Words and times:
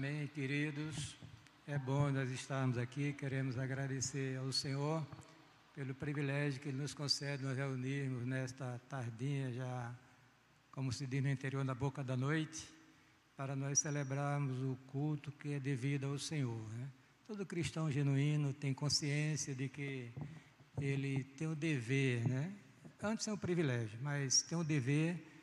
Amém, 0.00 0.28
queridos. 0.28 1.16
É 1.66 1.76
bom 1.76 2.08
nós 2.12 2.30
estarmos 2.30 2.78
aqui. 2.78 3.12
Queremos 3.14 3.58
agradecer 3.58 4.38
ao 4.38 4.52
Senhor 4.52 5.04
pelo 5.74 5.92
privilégio 5.92 6.60
que 6.60 6.68
Ele 6.68 6.78
nos 6.80 6.94
concede 6.94 7.42
nos 7.42 7.56
reunirmos 7.56 8.24
nesta 8.24 8.80
tardinha, 8.88 9.52
já, 9.52 9.92
como 10.70 10.92
se 10.92 11.04
diz 11.04 11.20
no 11.20 11.28
interior, 11.28 11.64
na 11.64 11.74
boca 11.74 12.04
da 12.04 12.16
noite, 12.16 12.64
para 13.36 13.56
nós 13.56 13.80
celebrarmos 13.80 14.62
o 14.62 14.76
culto 14.86 15.32
que 15.32 15.54
é 15.54 15.58
devido 15.58 16.06
ao 16.06 16.16
Senhor. 16.16 16.62
Né? 16.74 16.88
Todo 17.26 17.44
cristão 17.44 17.90
genuíno 17.90 18.52
tem 18.52 18.72
consciência 18.72 19.52
de 19.52 19.68
que 19.68 20.12
ele 20.80 21.24
tem 21.36 21.48
o 21.48 21.56
dever, 21.56 22.24
né? 22.28 22.52
Antes 23.02 23.26
é 23.26 23.32
um 23.32 23.36
privilégio, 23.36 23.98
mas 24.00 24.42
tem 24.42 24.56
o 24.56 24.62
dever 24.62 25.37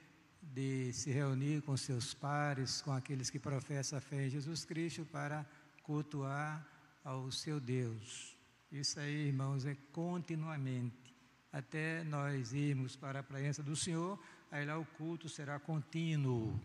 de 0.55 0.93
se 0.93 1.11
reunir 1.11 1.61
com 1.63 1.75
seus 1.75 2.13
pares, 2.13 2.81
com 2.81 2.93
aqueles 2.93 3.29
que 3.29 3.37
professam 3.37 3.97
a 3.97 4.01
fé 4.01 4.25
em 4.25 4.29
Jesus 4.29 4.63
Cristo, 4.63 5.05
para 5.11 5.45
cultuar 5.83 6.65
ao 7.03 7.29
seu 7.29 7.59
Deus. 7.59 8.37
Isso 8.71 8.97
aí, 8.97 9.27
irmãos, 9.27 9.65
é 9.65 9.75
continuamente. 9.91 11.13
Até 11.51 12.05
nós 12.05 12.53
irmos 12.53 12.95
para 12.95 13.19
a 13.19 13.23
presença 13.23 13.61
do 13.61 13.75
Senhor, 13.75 14.17
aí 14.49 14.65
lá 14.65 14.79
o 14.79 14.85
culto 14.85 15.27
será 15.27 15.59
contínuo. 15.59 16.57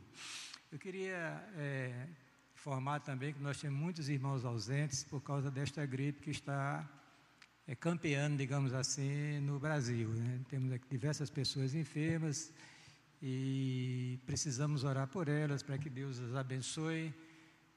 Eu 0.71 0.79
queria 0.79 1.45
é, 1.57 2.07
informar 2.55 3.01
também 3.01 3.33
que 3.33 3.43
nós 3.43 3.61
temos 3.61 3.77
muitos 3.77 4.09
irmãos 4.09 4.45
ausentes 4.45 5.03
por 5.03 5.21
causa 5.21 5.51
desta 5.51 5.85
gripe 5.85 6.23
que 6.23 6.31
está 6.31 6.89
é, 7.67 7.75
campeando, 7.75 8.37
digamos 8.37 8.73
assim, 8.73 9.41
no 9.41 9.59
Brasil. 9.59 10.11
Né? 10.11 10.41
Temos 10.49 10.71
aqui 10.71 10.87
diversas 10.89 11.29
pessoas 11.29 11.75
enfermas 11.75 12.53
e 13.23 14.19
precisamos 14.25 14.85
orar 14.85 15.07
por 15.07 15.29
elas 15.29 15.63
para 15.63 15.77
que 15.77 15.91
Deus 15.91 16.19
as 16.19 16.35
abençoe. 16.35 17.15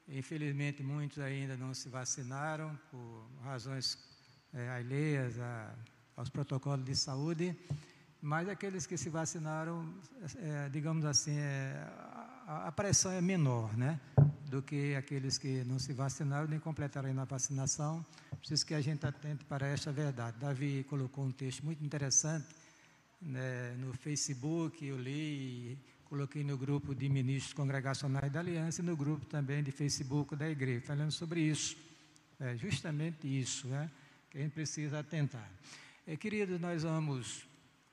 Infelizmente, 0.08 0.82
muitos 0.84 1.20
ainda 1.20 1.58
não 1.58 1.74
se 1.74 1.90
vacinaram 1.90 2.78
por 2.90 3.28
razões 3.44 3.98
é, 4.54 4.70
alheias 4.70 5.40
a, 5.40 5.76
aos 6.16 6.30
protocolos 6.30 6.86
de 6.86 6.96
saúde, 6.96 7.58
mas 8.22 8.48
aqueles 8.48 8.86
que 8.86 8.98
se 8.98 9.10
vacinaram, 9.10 9.94
é, 10.38 10.70
digamos 10.70 11.04
assim, 11.04 11.38
é, 11.38 11.76
a, 12.48 12.68
a, 12.68 12.72
pressão 12.72 13.12
é 13.12 13.22
menor, 13.22 13.76
né? 13.76 14.00
Do 14.46 14.62
que 14.62 14.96
aqueles 14.96 15.38
que 15.38 15.64
não 15.66 15.80
se 15.80 15.94
vacinaram 15.94 16.48
nem 16.48 16.60
completaram 16.60 17.10
a 17.20 17.26
vacinação. 17.26 18.06
Preciso 18.38 18.66
que 18.66 18.74
a 18.74 18.82
gente 18.82 19.06
atente 19.06 19.44
para 19.46 19.68
esta 19.68 19.92
verdade. 19.92 20.38
Davi 20.40 20.86
colocou 20.90 21.26
um 21.26 21.32
texto 21.32 21.66
muito 21.66 21.84
interessante 21.84 22.46
né, 23.26 23.76
no 23.80 23.94
Facebook, 23.94 24.86
eu 24.86 24.98
li, 24.98 25.78
coloquei 26.06 26.44
no 26.44 26.58
grupo 26.58 26.94
de 26.94 27.10
ministros 27.10 27.54
congregacionais 27.54 28.32
da 28.32 28.40
Aliança 28.40 28.82
e 28.82 28.86
no 28.86 28.96
grupo 28.96 29.26
também 29.26 29.64
de 29.64 29.72
Facebook 29.72 30.36
da 30.36 30.50
igreja, 30.50 30.82
falando 30.86 31.12
sobre 31.12 31.42
isso. 31.42 31.78
É 32.40 32.56
justamente 32.58 33.28
isso 33.28 33.68
né, 33.68 33.90
que 34.30 34.38
a 34.38 34.42
gente 34.42 34.52
precisa 34.52 35.00
atentar. 35.00 35.50
É, 36.06 36.18
queridos, 36.18 36.60
nós 36.60 36.84
vamos 36.84 37.46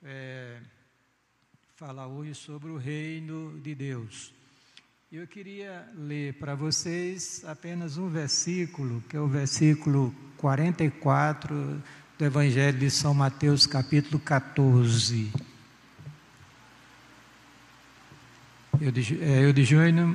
é, 0.03 0.61
falar 1.77 2.09
hoje 2.09 2.35
sobre 2.35 2.71
o 2.71 2.77
reino 2.77 3.59
de 3.61 3.75
Deus. 3.75 4.35
Eu 5.13 5.27
queria 5.27 5.89
ler 5.95 6.35
para 6.35 6.55
vocês 6.55 7.45
apenas 7.45 7.97
um 7.97 8.09
versículo, 8.09 9.03
que 9.09 9.17
é 9.17 9.21
o 9.21 9.27
versículo 9.27 10.15
44 10.37 11.83
do 12.21 12.27
Evangelho 12.27 12.79
de 12.79 12.91
São 12.91 13.15
Mateus, 13.15 13.67
capítulo 13.67 14.19
14. 14.19 15.33
Eu 18.79 18.93
de, 18.93 19.19
é, 19.23 19.47
eu 19.47 19.55
de 19.55 19.65
Júnior, 19.65 20.15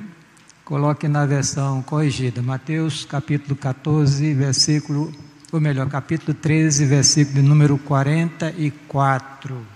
coloque 0.64 1.08
na 1.08 1.26
versão 1.26 1.82
corrigida, 1.82 2.40
Mateus, 2.40 3.04
capítulo 3.04 3.56
14, 3.56 4.32
versículo, 4.34 5.12
ou 5.50 5.60
melhor, 5.60 5.88
capítulo 5.88 6.32
13, 6.32 6.84
versículo 6.84 7.42
de 7.42 7.42
número 7.42 7.76
44. 7.76 9.66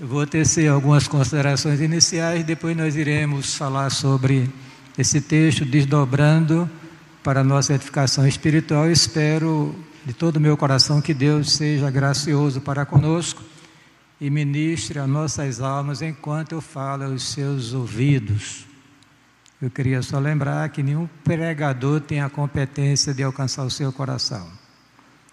Eu 0.00 0.06
vou 0.06 0.26
tecer 0.26 0.70
algumas 0.70 1.06
considerações 1.06 1.78
iniciais, 1.78 2.42
depois 2.42 2.74
nós 2.74 2.96
iremos 2.96 3.54
falar 3.54 3.90
sobre 3.90 4.48
esse 4.96 5.20
texto, 5.20 5.66
desdobrando 5.66 6.66
para 7.22 7.40
a 7.40 7.44
nossa 7.44 7.74
edificação 7.74 8.26
espiritual. 8.26 8.90
Espero 8.90 9.74
de 10.04 10.12
todo 10.12 10.36
o 10.36 10.40
meu 10.40 10.56
coração 10.56 11.00
que 11.00 11.12
Deus 11.12 11.52
seja 11.52 11.90
gracioso 11.90 12.60
para 12.60 12.86
conosco 12.86 13.42
e 14.20 14.30
ministre 14.30 14.98
as 14.98 15.08
nossas 15.08 15.60
almas 15.60 16.02
enquanto 16.02 16.52
eu 16.52 16.60
falo 16.60 17.04
aos 17.04 17.30
seus 17.30 17.72
ouvidos. 17.72 18.66
Eu 19.60 19.70
queria 19.70 20.00
só 20.02 20.18
lembrar 20.18 20.68
que 20.68 20.82
nenhum 20.82 21.08
pregador 21.24 22.00
tem 22.00 22.20
a 22.20 22.30
competência 22.30 23.12
de 23.12 23.22
alcançar 23.22 23.64
o 23.64 23.70
seu 23.70 23.92
coração. 23.92 24.48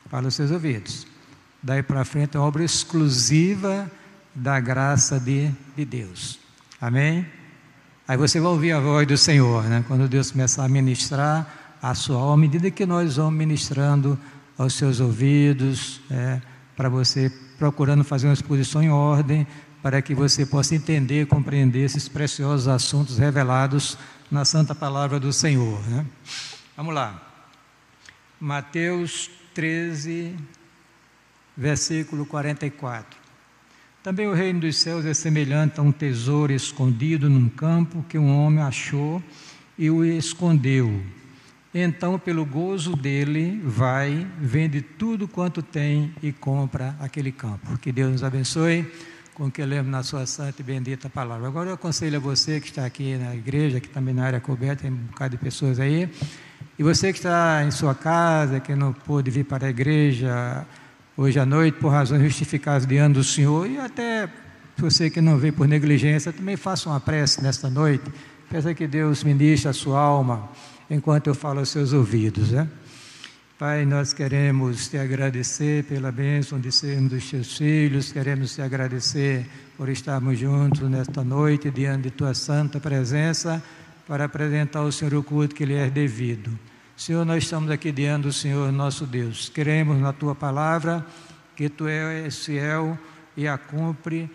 Fala 0.10 0.28
os 0.28 0.36
seus 0.36 0.52
ouvidos. 0.52 1.06
Daí 1.62 1.82
para 1.82 2.04
frente 2.06 2.36
é 2.36 2.40
uma 2.40 2.48
obra 2.48 2.64
exclusiva 2.64 3.90
da 4.34 4.60
graça 4.60 5.20
de, 5.20 5.52
de 5.76 5.86
Deus. 5.86 6.40
Amém? 6.82 7.26
Aí 8.08 8.18
você 8.18 8.40
vai 8.40 8.52
ouvir 8.52 8.72
a 8.72 8.80
voz 8.80 9.08
do 9.08 9.18
Senhor, 9.18 9.64
né? 9.64 9.84
Quando 9.88 10.08
Deus 10.08 10.32
começar 10.32 10.66
a 10.66 10.70
ministrar, 10.70 11.65
a 11.88 11.94
sua 11.94 12.18
alma, 12.18 12.34
à 12.34 12.38
medida 12.38 12.72
que 12.72 12.84
nós 12.84 13.18
vamos 13.18 13.36
ministrando 13.36 14.18
aos 14.58 14.74
seus 14.74 15.00
ouvidos, 15.00 16.02
é, 16.10 16.42
para 16.76 16.90
você 16.90 17.32
procurando 17.60 18.04
fazer 18.04 18.26
uma 18.26 18.34
exposição 18.34 18.82
em 18.82 18.90
ordem, 18.90 19.46
para 19.84 20.02
que 20.02 20.16
você 20.16 20.48
possa 20.48 20.74
entender 20.74 21.22
e 21.22 21.26
compreender 21.28 21.86
esses 21.86 22.10
preciosos 22.10 22.68
assuntos 22.68 23.20
revelados 23.20 24.00
na 24.32 24.44
Santa 24.44 24.74
Palavra 24.74 25.20
do 25.20 25.32
Senhor. 25.32 25.80
Né? 25.88 26.04
Vamos 26.76 26.96
lá. 26.96 27.22
Mateus 28.40 29.30
13, 29.54 30.36
versículo 31.56 32.26
44. 32.26 33.16
Também 34.02 34.26
o 34.26 34.34
reino 34.34 34.62
dos 34.62 34.76
céus 34.78 35.06
é 35.06 35.14
semelhante 35.14 35.80
a 35.80 35.84
um 35.84 35.92
tesouro 35.92 36.52
escondido 36.52 37.30
num 37.30 37.48
campo 37.48 38.04
que 38.10 38.18
um 38.18 38.36
homem 38.36 38.64
achou 38.64 39.22
e 39.78 39.92
o 39.92 40.04
escondeu. 40.04 41.04
Então, 41.78 42.18
pelo 42.18 42.46
gozo 42.46 42.96
dele, 42.96 43.62
vai, 43.62 44.26
vende 44.40 44.80
tudo 44.80 45.28
quanto 45.28 45.62
tem 45.62 46.16
e 46.24 46.32
compra 46.32 46.96
aquele 47.02 47.34
campo. 47.34 47.78
Que 47.80 47.92
Deus 47.92 48.14
nos 48.14 48.24
abençoe 48.24 48.90
com 49.34 49.52
que 49.52 49.62
lemos 49.62 49.92
na 49.92 50.02
sua 50.02 50.26
santa 50.26 50.62
e 50.62 50.64
bendita 50.64 51.10
palavra. 51.10 51.46
Agora 51.46 51.72
eu 51.72 51.74
aconselho 51.74 52.16
a 52.16 52.20
você 52.22 52.62
que 52.62 52.68
está 52.68 52.86
aqui 52.86 53.18
na 53.18 53.36
igreja, 53.36 53.82
que 53.82 53.90
também 53.90 54.14
na 54.14 54.24
área 54.24 54.40
coberta, 54.40 54.84
tem 54.84 54.92
um 54.92 54.96
bocado 54.96 55.36
de 55.36 55.44
pessoas 55.44 55.78
aí, 55.78 56.10
e 56.80 56.84
você 56.84 57.12
que 57.12 57.20
está 57.20 57.62
em 57.66 57.72
sua 57.72 57.94
casa, 57.94 58.62
que 58.62 58.74
não 58.74 58.94
pôde 58.94 59.30
vir 59.30 59.44
para 59.44 59.68
a 59.68 59.70
igreja 59.70 60.66
hoje 61.18 61.38
à 61.38 61.46
noite 61.46 61.78
por 61.78 61.90
razões 61.90 62.22
justificadas 62.22 62.88
diante 62.88 63.16
do 63.16 63.24
Senhor, 63.26 63.70
e 63.70 63.78
até 63.78 64.30
você 64.78 65.10
que 65.10 65.20
não 65.20 65.38
veio 65.38 65.52
por 65.52 65.68
negligência, 65.68 66.32
também 66.32 66.56
faça 66.56 66.88
uma 66.88 67.02
prece 67.02 67.44
nesta 67.44 67.70
noite. 67.70 68.06
Peça 68.50 68.74
que 68.74 68.88
Deus 68.88 69.26
ministre 69.26 69.68
a 69.68 69.74
sua 69.74 70.00
alma 70.00 70.50
enquanto 70.90 71.28
eu 71.28 71.36
falo 71.36 71.60
aos 71.60 71.70
seus 71.70 71.94
ouvidos. 71.94 72.52
Né? 72.52 72.68
Pai, 73.58 73.86
nós 73.86 74.14
queremos 74.14 74.88
te 74.88 74.98
agradecer 74.98 75.84
pela 75.86 76.12
bênção 76.12 76.60
de 76.60 76.72
sermos 76.72 77.14
os 77.14 77.30
teus 77.30 77.58
filhos, 77.58 78.12
queremos 78.12 78.54
te 78.54 78.62
agradecer 78.62 79.46
por 79.78 79.90
estarmos 79.90 80.38
juntos 80.38 80.90
nesta 80.90 81.24
noite, 81.24 81.72
diante 81.72 82.04
de 82.04 82.12
tua 82.12 82.34
santa 82.34 82.80
presença, 82.80 83.64
para 84.08 84.26
apresentar 84.26 84.80
ao 84.80 84.92
Senhor 84.92 85.14
o 85.14 85.24
culto 85.24 85.56
que 85.56 85.66
lhe 85.66 85.74
é 85.74 85.90
devido. 85.90 86.52
Senhor, 86.98 87.26
nós 87.26 87.44
estamos 87.44 87.72
aqui 87.72 87.92
diante 87.92 88.24
do 88.24 88.34
Senhor 88.34 88.72
nosso 88.72 89.06
Deus. 89.06 89.50
Queremos 89.50 90.00
na 90.00 90.14
tua 90.14 90.36
palavra 90.36 91.06
que 91.56 91.70
tu 91.70 91.88
és 91.88 92.46
fiel 92.46 92.98
e 93.36 93.48
a 93.48 93.58
cumpre 93.58 94.30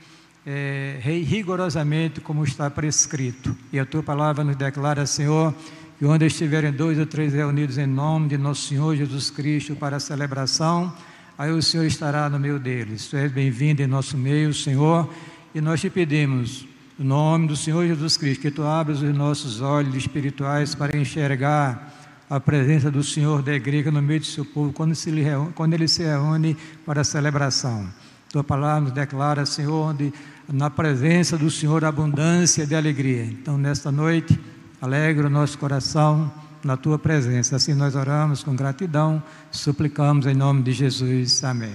é, 0.46 0.98
rigorosamente 1.02 2.20
como 2.20 2.44
está 2.44 2.70
prescrito. 2.70 3.56
E 3.72 3.78
a 3.78 3.86
tua 3.86 4.02
palavra 4.02 4.42
nos 4.44 4.56
declara, 4.56 5.06
Senhor, 5.06 5.54
e 6.00 6.06
onde 6.06 6.24
estiverem 6.24 6.72
dois 6.72 6.98
ou 6.98 7.04
três 7.04 7.34
reunidos 7.34 7.76
em 7.76 7.86
nome 7.86 8.28
de 8.28 8.38
nosso 8.38 8.66
Senhor 8.66 8.96
Jesus 8.96 9.28
Cristo 9.28 9.76
para 9.76 9.96
a 9.96 10.00
celebração, 10.00 10.92
aí 11.36 11.52
o 11.52 11.62
Senhor 11.62 11.84
estará 11.84 12.28
no 12.30 12.38
meio 12.38 12.58
deles. 12.58 13.06
Tu 13.06 13.16
és 13.16 13.30
bem-vindo 13.30 13.82
em 13.82 13.86
nosso 13.86 14.16
meio, 14.16 14.54
Senhor, 14.54 15.12
e 15.54 15.60
nós 15.60 15.80
te 15.80 15.90
pedimos, 15.90 16.66
no 16.98 17.04
nome 17.04 17.48
do 17.48 17.56
Senhor 17.56 17.86
Jesus 17.86 18.16
Cristo, 18.16 18.40
que 18.40 18.50
tu 18.50 18.62
abras 18.62 19.02
os 19.02 19.14
nossos 19.14 19.60
olhos 19.60 19.94
espirituais 19.94 20.74
para 20.74 20.96
enxergar 20.96 21.92
a 22.30 22.40
presença 22.40 22.90
do 22.90 23.02
Senhor 23.02 23.42
da 23.42 23.52
igreja 23.52 23.90
no 23.90 24.00
meio 24.00 24.20
do 24.20 24.26
seu 24.26 24.44
povo, 24.44 24.72
quando, 24.72 24.94
se 24.94 25.10
reúne, 25.10 25.52
quando 25.52 25.74
ele 25.74 25.88
se 25.88 26.02
reúne 26.02 26.56
para 26.86 27.02
a 27.02 27.04
celebração. 27.04 27.86
Tua 28.30 28.44
palavra 28.44 28.82
nos 28.82 28.92
declara, 28.92 29.44
Senhor, 29.44 29.90
onde 29.90 30.14
na 30.50 30.70
presença 30.70 31.36
do 31.36 31.50
Senhor 31.50 31.84
abundância 31.84 32.66
de 32.66 32.74
alegria. 32.74 33.24
Então, 33.24 33.58
nesta 33.58 33.90
noite, 33.90 34.38
Alegra 34.80 35.26
o 35.26 35.30
nosso 35.30 35.58
coração 35.58 36.32
na 36.64 36.74
tua 36.74 36.98
presença. 36.98 37.56
Assim 37.56 37.74
nós 37.74 37.94
oramos 37.94 38.42
com 38.42 38.56
gratidão, 38.56 39.22
suplicamos 39.50 40.24
em 40.24 40.34
nome 40.34 40.62
de 40.62 40.72
Jesus. 40.72 41.44
Amém. 41.44 41.74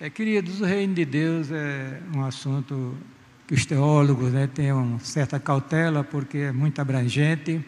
É, 0.00 0.08
queridos, 0.08 0.62
o 0.62 0.64
reino 0.64 0.94
de 0.94 1.04
Deus 1.04 1.50
é 1.50 2.00
um 2.14 2.24
assunto 2.24 2.96
que 3.46 3.52
os 3.52 3.66
teólogos 3.66 4.32
né, 4.32 4.46
tenham 4.46 4.98
certa 4.98 5.38
cautela, 5.38 6.02
porque 6.02 6.38
é 6.38 6.52
muito 6.52 6.80
abrangente 6.80 7.62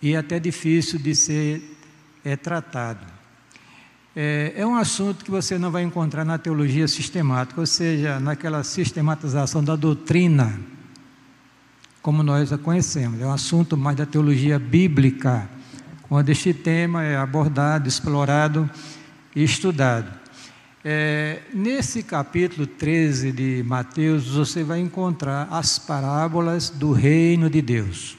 e 0.00 0.14
até 0.14 0.38
difícil 0.38 1.00
de 1.00 1.16
ser 1.16 1.76
é, 2.24 2.36
tratado. 2.36 3.04
É, 4.14 4.52
é, 4.56 4.64
um 4.64 4.76
assunto 4.76 5.24
que 5.24 5.32
você 5.32 5.58
não 5.58 5.72
vai 5.72 5.82
encontrar 5.82 6.24
na 6.24 6.38
teologia 6.38 6.86
sistemática, 6.86 7.60
ou 7.60 7.66
seja, 7.66 8.20
naquela 8.20 8.62
sistematização 8.62 9.64
da 9.64 9.74
doutrina, 9.74 10.60
como 12.04 12.22
nós 12.22 12.52
a 12.52 12.58
conhecemos. 12.58 13.18
É 13.18 13.26
um 13.26 13.32
assunto 13.32 13.78
mais 13.78 13.96
da 13.96 14.04
teologia 14.04 14.58
bíblica, 14.58 15.48
onde 16.10 16.32
este 16.32 16.52
tema 16.52 17.02
é 17.02 17.16
abordado, 17.16 17.88
explorado 17.88 18.68
e 19.34 19.42
estudado. 19.42 20.12
É, 20.84 21.40
nesse 21.54 22.02
capítulo 22.02 22.66
13 22.66 23.32
de 23.32 23.62
Mateus, 23.66 24.28
você 24.28 24.62
vai 24.62 24.80
encontrar 24.80 25.48
as 25.50 25.78
parábolas 25.78 26.68
do 26.68 26.92
reino 26.92 27.48
de 27.48 27.62
Deus, 27.62 28.18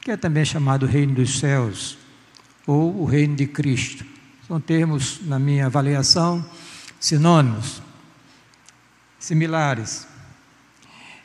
que 0.00 0.10
é 0.10 0.16
também 0.16 0.46
chamado 0.46 0.86
reino 0.86 1.16
dos 1.16 1.38
céus, 1.38 1.98
ou 2.66 3.02
o 3.02 3.04
reino 3.04 3.36
de 3.36 3.46
Cristo. 3.46 4.02
São 4.48 4.58
termos, 4.58 5.20
na 5.26 5.38
minha 5.38 5.66
avaliação, 5.66 6.42
sinônimos, 6.98 7.82
similares. 9.18 10.08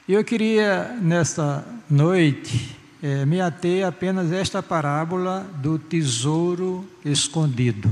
Eu 0.08 0.24
queria, 0.24 0.96
nesta 1.02 1.66
noite, 1.90 2.78
é, 3.02 3.26
me 3.26 3.42
ater 3.42 3.84
apenas 3.84 4.32
a 4.32 4.36
esta 4.36 4.62
parábola 4.62 5.40
do 5.56 5.80
tesouro 5.80 6.88
escondido. 7.04 7.92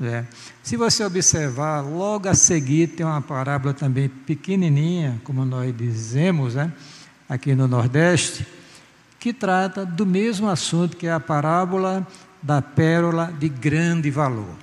É. 0.00 0.24
Se 0.62 0.78
você 0.78 1.04
observar, 1.04 1.82
logo 1.82 2.26
a 2.26 2.34
seguir 2.34 2.86
tem 2.86 3.04
uma 3.04 3.20
parábola 3.20 3.74
também 3.74 4.08
pequenininha, 4.08 5.20
como 5.24 5.44
nós 5.44 5.76
dizemos, 5.76 6.54
né, 6.54 6.72
aqui 7.28 7.54
no 7.54 7.68
Nordeste, 7.68 8.46
que 9.20 9.30
trata 9.30 9.84
do 9.84 10.06
mesmo 10.06 10.48
assunto 10.48 10.96
que 10.96 11.06
é 11.06 11.12
a 11.12 11.20
parábola 11.20 12.06
da 12.42 12.62
pérola 12.62 13.30
de 13.38 13.50
grande 13.50 14.10
valor. 14.10 14.56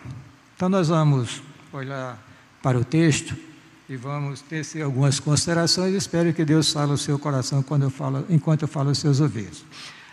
Então 0.56 0.70
nós 0.70 0.88
vamos 0.88 1.40
olhar 1.72 2.18
para 2.64 2.80
o 2.80 2.84
texto 2.84 3.53
e 3.94 3.98
vamos 3.98 4.42
tecer 4.42 4.81
algumas 4.81 5.19
considerações. 5.19 5.94
Espero 5.94 6.34
que 6.34 6.44
Deus 6.44 6.74
fale 6.74 6.92
o 6.92 6.98
seu 6.98 7.19
coração 7.19 7.62
quando 7.62 7.84
eu 7.84 7.92
falo, 7.92 8.25
enquanto 8.28 8.63
eu 8.63 8.68
falo 8.68 8.90
os 8.90 8.98
seus 8.98 9.19
ouvidos. 9.19 9.63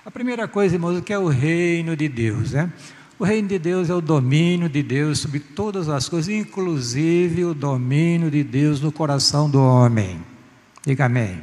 A 0.05 0.11
primeira 0.11 0.47
coisa, 0.47 0.75
irmãos, 0.75 1.00
que 1.00 1.15
é 1.15 1.19
o 1.19 1.29
reino 1.29 1.97
de 1.97 2.06
Deus, 2.06 2.53
né? 2.53 2.71
O 3.19 3.25
reino 3.25 3.49
de 3.49 3.59
Deus 3.59 3.88
é 3.88 3.94
o 3.94 4.00
domínio 4.03 4.69
de 4.69 4.82
Deus 4.82 5.21
sobre 5.21 5.41
todas 5.41 5.88
as 5.88 6.11
coisas, 6.11 6.29
inclusive 6.29 7.47
o 7.47 7.55
domínio 7.55 8.31
de 8.31 8.44
Deus 8.44 8.82
no 8.82 8.93
coração 8.93 9.49
do 9.49 9.59
homem. 9.62 10.23
Diga 10.85 11.06
amém. 11.06 11.41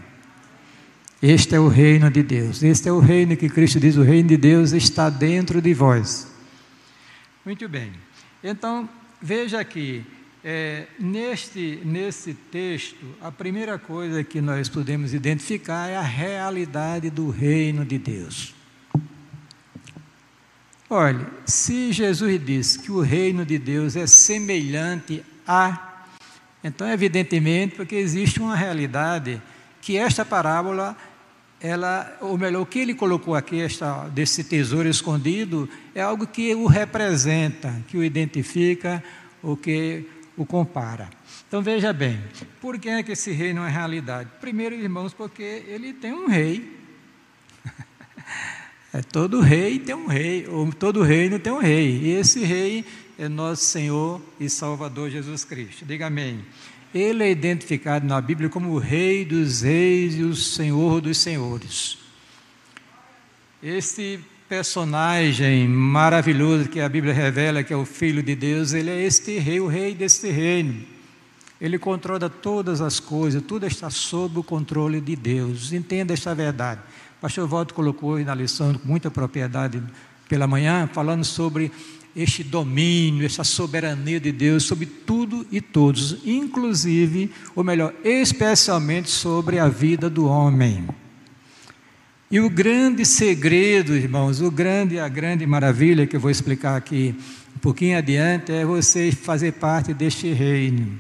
Este 1.20 1.56
é 1.56 1.60
o 1.60 1.68
reino 1.68 2.12
de 2.12 2.22
Deus. 2.22 2.62
Este 2.62 2.88
é 2.88 2.92
o 2.92 3.00
reino 3.00 3.36
que 3.36 3.50
Cristo 3.50 3.80
diz: 3.80 3.96
o 3.96 4.04
reino 4.04 4.30
de 4.30 4.38
Deus 4.38 4.74
está 4.74 5.10
dentro 5.10 5.60
de 5.60 5.74
vós. 5.74 6.32
Muito 7.44 7.68
bem. 7.68 7.92
Então, 8.44 8.88
veja 9.20 9.60
aqui, 9.60 10.06
é, 10.50 10.88
neste, 10.98 11.82
nesse 11.84 12.34
texto, 12.34 13.06
a 13.22 13.30
primeira 13.30 13.78
coisa 13.78 14.24
que 14.24 14.40
nós 14.40 14.70
podemos 14.70 15.14
identificar 15.14 15.90
é 15.90 15.98
a 15.98 16.02
realidade 16.02 17.10
do 17.10 17.30
reino 17.30 17.84
de 17.84 17.98
Deus. 17.98 18.56
Olha, 20.90 21.28
se 21.46 21.92
Jesus 21.92 22.40
disse 22.46 22.80
que 22.80 22.90
o 22.90 23.02
reino 23.02 23.46
de 23.46 23.58
Deus 23.58 23.98
é 23.98 24.08
semelhante 24.08 25.22
a, 25.46 26.06
então 26.64 26.88
evidentemente 26.88 27.76
porque 27.76 27.96
existe 27.96 28.40
uma 28.40 28.56
realidade 28.56 29.42
que 29.82 29.98
esta 29.98 30.24
parábola, 30.24 30.96
ela, 31.60 32.18
ou 32.22 32.38
melhor, 32.38 32.62
o 32.62 32.66
que 32.66 32.80
ele 32.80 32.94
colocou 32.94 33.36
aqui, 33.36 33.60
esta, 33.60 34.08
desse 34.08 34.46
tesouro 34.46 34.88
escondido, 34.88 35.68
é 35.94 36.02
algo 36.02 36.26
que 36.26 36.56
o 36.56 36.68
representa, 36.68 37.84
que 37.90 37.98
o 37.98 38.04
identifica, 38.04 39.04
o 39.44 39.58
que 39.58 40.06
o 40.38 40.46
compara. 40.46 41.10
Então 41.48 41.62
veja 41.62 41.92
bem, 41.92 42.22
por 42.62 42.80
que 42.80 42.88
é 42.88 43.04
que 43.04 43.12
esse 43.12 43.32
reino 43.32 43.66
é 43.66 43.70
realidade? 43.70 44.30
Primeiro, 44.40 44.76
irmãos, 44.76 45.14
porque 45.14 45.64
ele 45.68 45.92
tem 45.94 46.14
um 46.14 46.28
rei 46.28 46.78
é, 48.94 49.02
todo 49.02 49.42
rei 49.42 49.80
tem 49.80 49.96
um 49.96 50.08
rei, 50.08 50.48
ou 50.48 50.72
todo 50.72 51.02
reino 51.02 51.40
tem 51.40 51.52
um 51.52 51.60
rei. 51.60 52.00
E 52.04 52.10
esse 52.12 52.44
rei 52.44 52.86
é 53.18 53.28
nosso 53.28 53.64
Senhor 53.66 54.22
e 54.40 54.50
Salvador 54.50 55.10
Jesus 55.10 55.44
Cristo. 55.44 55.86
Diga 55.86 56.08
amém. 56.08 56.46
Ele 56.94 57.24
é 57.24 57.32
identificado 57.32 58.06
na 58.06 58.20
Bíblia 58.22 58.50
como 58.50 58.70
o 58.70 58.80
Rei 58.80 59.26
dos 59.26 59.62
Reis 59.62 60.16
e 60.16 60.24
o 60.24 60.36
Senhor 60.36 61.02
dos 61.02 61.18
Senhores. 61.18 61.98
Este 63.62 64.20
personagem 64.48 65.68
maravilhoso 65.68 66.70
que 66.70 66.80
a 66.80 66.88
Bíblia 66.88 67.14
revela, 67.14 67.64
que 67.64 67.74
é 67.74 67.76
o 67.76 67.86
Filho 67.86 68.24
de 68.24 68.34
Deus, 68.34 68.72
ele 68.72 68.90
é 68.90 69.04
este 69.04 69.38
rei, 69.40 69.60
o 69.60 69.68
rei 69.68 69.94
deste 69.94 70.30
reino. 70.30 70.84
Ele 71.60 71.78
controla 71.78 72.30
todas 72.30 72.80
as 72.80 73.00
coisas, 73.00 73.42
tudo 73.42 73.66
está 73.66 73.90
sob 73.90 74.40
o 74.40 74.44
controle 74.44 75.02
de 75.02 75.16
Deus. 75.16 75.74
Entenda 75.74 76.14
esta 76.14 76.34
verdade. 76.34 76.80
O 77.18 77.22
pastor 77.22 77.48
Walter 77.48 77.74
colocou 77.74 78.18
na 78.20 78.34
lição 78.34 78.74
com 78.74 78.88
muita 78.88 79.12
propriedade 79.12 79.84
pela 80.30 80.48
manhã, 80.48 80.90
falando 80.94 81.26
sobre 81.26 81.72
este 82.16 82.44
domínio, 82.44 83.26
essa 83.26 83.44
soberania 83.44 84.20
de 84.20 84.32
Deus 84.32 84.64
sobre 84.64 84.86
tudo 84.86 85.46
e 85.52 85.60
todos, 85.60 86.20
inclusive, 86.26 87.32
ou 87.56 87.64
melhor, 87.64 87.94
especialmente 88.04 89.10
sobre 89.10 89.60
a 89.60 89.68
vida 89.68 90.10
do 90.10 90.26
homem. 90.26 90.88
E 92.30 92.42
o 92.42 92.50
grande 92.50 93.06
segredo, 93.06 93.96
irmãos, 93.96 94.42
o 94.42 94.52
grande, 94.52 95.00
a 95.00 95.08
grande 95.08 95.48
maravilha 95.48 96.06
que 96.06 96.14
eu 96.14 96.20
vou 96.20 96.30
explicar 96.30 96.76
aqui 96.76 97.16
um 97.56 97.60
pouquinho 97.60 97.98
adiante 97.98 98.52
é 98.52 98.66
você 98.66 99.14
fazer 99.14 99.54
parte 99.54 99.94
deste 99.94 100.34
reino. 100.34 101.00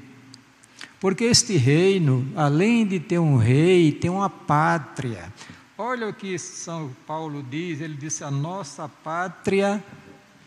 Porque 1.01 1.25
este 1.25 1.57
reino, 1.57 2.25
além 2.33 2.87
de 2.87 2.97
ter 2.97 3.19
um 3.19 3.35
rei, 3.35 3.91
tem 3.91 4.09
uma 4.09 4.29
pátria. 4.29 5.31
Olha 5.77 6.07
o 6.07 6.13
que 6.13 6.39
São 6.39 6.95
Paulo 7.05 7.43
diz: 7.43 7.81
ele 7.81 7.95
disse, 7.95 8.23
a 8.23 8.31
nossa 8.31 8.87
pátria 8.87 9.83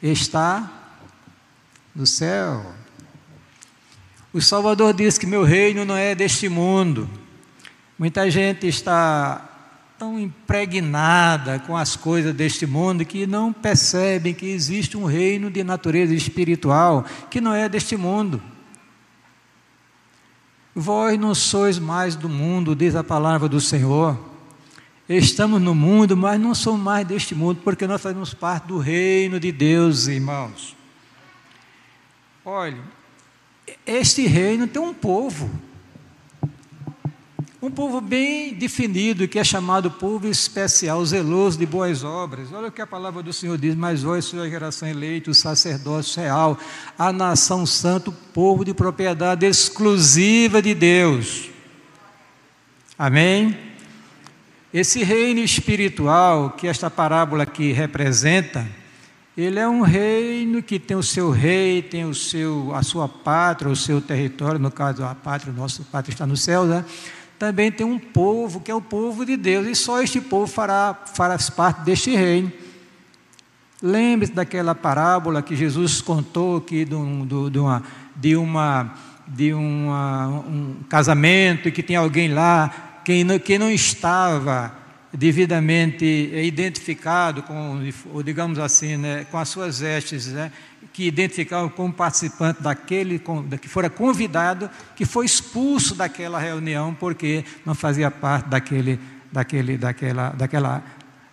está 0.02 0.96
no 1.94 2.06
céu. 2.06 2.74
O 4.32 4.40
Salvador 4.40 4.94
diz 4.94 5.18
que 5.18 5.26
meu 5.26 5.44
reino 5.44 5.84
não 5.84 5.96
é 5.96 6.14
deste 6.14 6.48
mundo. 6.48 7.06
Muita 7.98 8.30
gente 8.30 8.66
está 8.66 9.49
tão 10.00 10.18
impregnada 10.18 11.58
com 11.58 11.76
as 11.76 11.94
coisas 11.94 12.34
deste 12.34 12.64
mundo 12.64 13.04
que 13.04 13.26
não 13.26 13.52
percebem 13.52 14.32
que 14.32 14.46
existe 14.46 14.96
um 14.96 15.04
reino 15.04 15.50
de 15.50 15.62
natureza 15.62 16.14
espiritual 16.14 17.04
que 17.28 17.38
não 17.38 17.52
é 17.52 17.68
deste 17.68 17.98
mundo. 17.98 18.42
Vós 20.74 21.20
não 21.20 21.34
sois 21.34 21.78
mais 21.78 22.16
do 22.16 22.30
mundo, 22.30 22.74
diz 22.74 22.96
a 22.96 23.04
palavra 23.04 23.46
do 23.46 23.60
Senhor. 23.60 24.18
Estamos 25.06 25.60
no 25.60 25.74
mundo, 25.74 26.16
mas 26.16 26.40
não 26.40 26.54
somos 26.54 26.80
mais 26.80 27.06
deste 27.06 27.34
mundo, 27.34 27.60
porque 27.62 27.86
nós 27.86 28.00
fazemos 28.00 28.32
parte 28.32 28.68
do 28.68 28.78
reino 28.78 29.38
de 29.38 29.52
Deus, 29.52 30.06
irmãos. 30.06 30.74
Olha, 32.42 32.80
este 33.84 34.26
reino 34.26 34.66
tem 34.66 34.80
um 34.80 34.94
povo, 34.94 35.50
um 37.62 37.70
povo 37.70 38.00
bem 38.00 38.54
definido, 38.54 39.28
que 39.28 39.38
é 39.38 39.44
chamado 39.44 39.90
povo 39.90 40.26
especial, 40.26 41.04
zeloso 41.04 41.58
de 41.58 41.66
boas 41.66 42.02
obras. 42.02 42.50
Olha 42.52 42.68
o 42.68 42.72
que 42.72 42.80
a 42.80 42.86
palavra 42.86 43.22
do 43.22 43.32
Senhor 43.32 43.58
diz: 43.58 43.74
Mas 43.74 44.02
vós, 44.02 44.24
sua 44.24 44.48
geração 44.48 44.88
eleita, 44.88 45.30
o 45.30 45.34
sacerdócio 45.34 46.22
real, 46.22 46.58
a 46.98 47.12
nação 47.12 47.66
santo, 47.66 48.10
povo 48.32 48.64
de 48.64 48.72
propriedade 48.72 49.44
exclusiva 49.44 50.62
de 50.62 50.74
Deus. 50.74 51.50
Amém? 52.98 53.56
Esse 54.72 55.02
reino 55.02 55.40
espiritual 55.40 56.50
que 56.50 56.66
esta 56.66 56.88
parábola 56.88 57.42
aqui 57.42 57.72
representa, 57.72 58.66
ele 59.36 59.58
é 59.58 59.68
um 59.68 59.80
reino 59.80 60.62
que 60.62 60.78
tem 60.78 60.96
o 60.96 61.02
seu 61.02 61.30
rei, 61.30 61.82
tem 61.82 62.04
o 62.04 62.14
seu, 62.14 62.74
a 62.74 62.82
sua 62.82 63.08
pátria, 63.08 63.70
o 63.70 63.76
seu 63.76 64.00
território, 64.00 64.60
no 64.60 64.70
caso 64.70 65.04
a 65.04 65.14
pátria, 65.14 65.52
o 65.52 65.56
nosso 65.56 65.82
pátria 65.84 66.12
está 66.12 66.26
no 66.26 66.36
céu, 66.36 66.64
né? 66.64 66.84
Também 67.40 67.72
tem 67.72 67.86
um 67.86 67.98
povo 67.98 68.60
que 68.60 68.70
é 68.70 68.74
o 68.74 68.82
povo 68.82 69.24
de 69.24 69.34
Deus, 69.34 69.66
e 69.66 69.74
só 69.74 70.02
este 70.02 70.20
povo 70.20 70.46
fará, 70.46 70.94
fará 71.14 71.38
parte 71.56 71.80
deste 71.80 72.14
reino. 72.14 72.52
Lembre-se 73.80 74.34
daquela 74.34 74.74
parábola 74.74 75.40
que 75.40 75.56
Jesus 75.56 76.02
contou 76.02 76.58
aqui 76.58 76.84
de, 76.84 76.94
um, 76.94 77.26
de 77.26 77.58
uma, 77.58 77.82
de, 78.14 78.36
uma, 78.36 78.94
de 79.26 79.54
uma, 79.54 80.26
um 80.26 80.76
casamento 80.86 81.66
e 81.66 81.72
que 81.72 81.82
tem 81.82 81.96
alguém 81.96 82.28
lá 82.28 83.00
quem 83.06 83.24
não, 83.24 83.38
quem 83.38 83.58
não 83.58 83.70
estava 83.70 84.74
devidamente 85.10 86.04
identificado 86.04 87.42
com, 87.42 87.80
ou 88.12 88.22
digamos 88.22 88.58
assim, 88.58 88.98
né, 88.98 89.26
com 89.30 89.38
as 89.38 89.48
suas 89.48 89.80
vestes, 89.80 90.26
né, 90.26 90.52
que 91.00 91.06
identificavam 91.06 91.70
como 91.70 91.90
participante 91.90 92.62
daquele 92.62 93.18
que 93.58 93.66
fora 93.66 93.88
convidado, 93.88 94.68
que 94.94 95.06
foi 95.06 95.24
expulso 95.24 95.94
daquela 95.94 96.38
reunião 96.38 96.92
porque 96.92 97.42
não 97.64 97.74
fazia 97.74 98.10
parte 98.10 98.50
daquele, 98.50 99.00
daquele, 99.32 99.78
daquela, 99.78 100.28
daquela, 100.28 100.84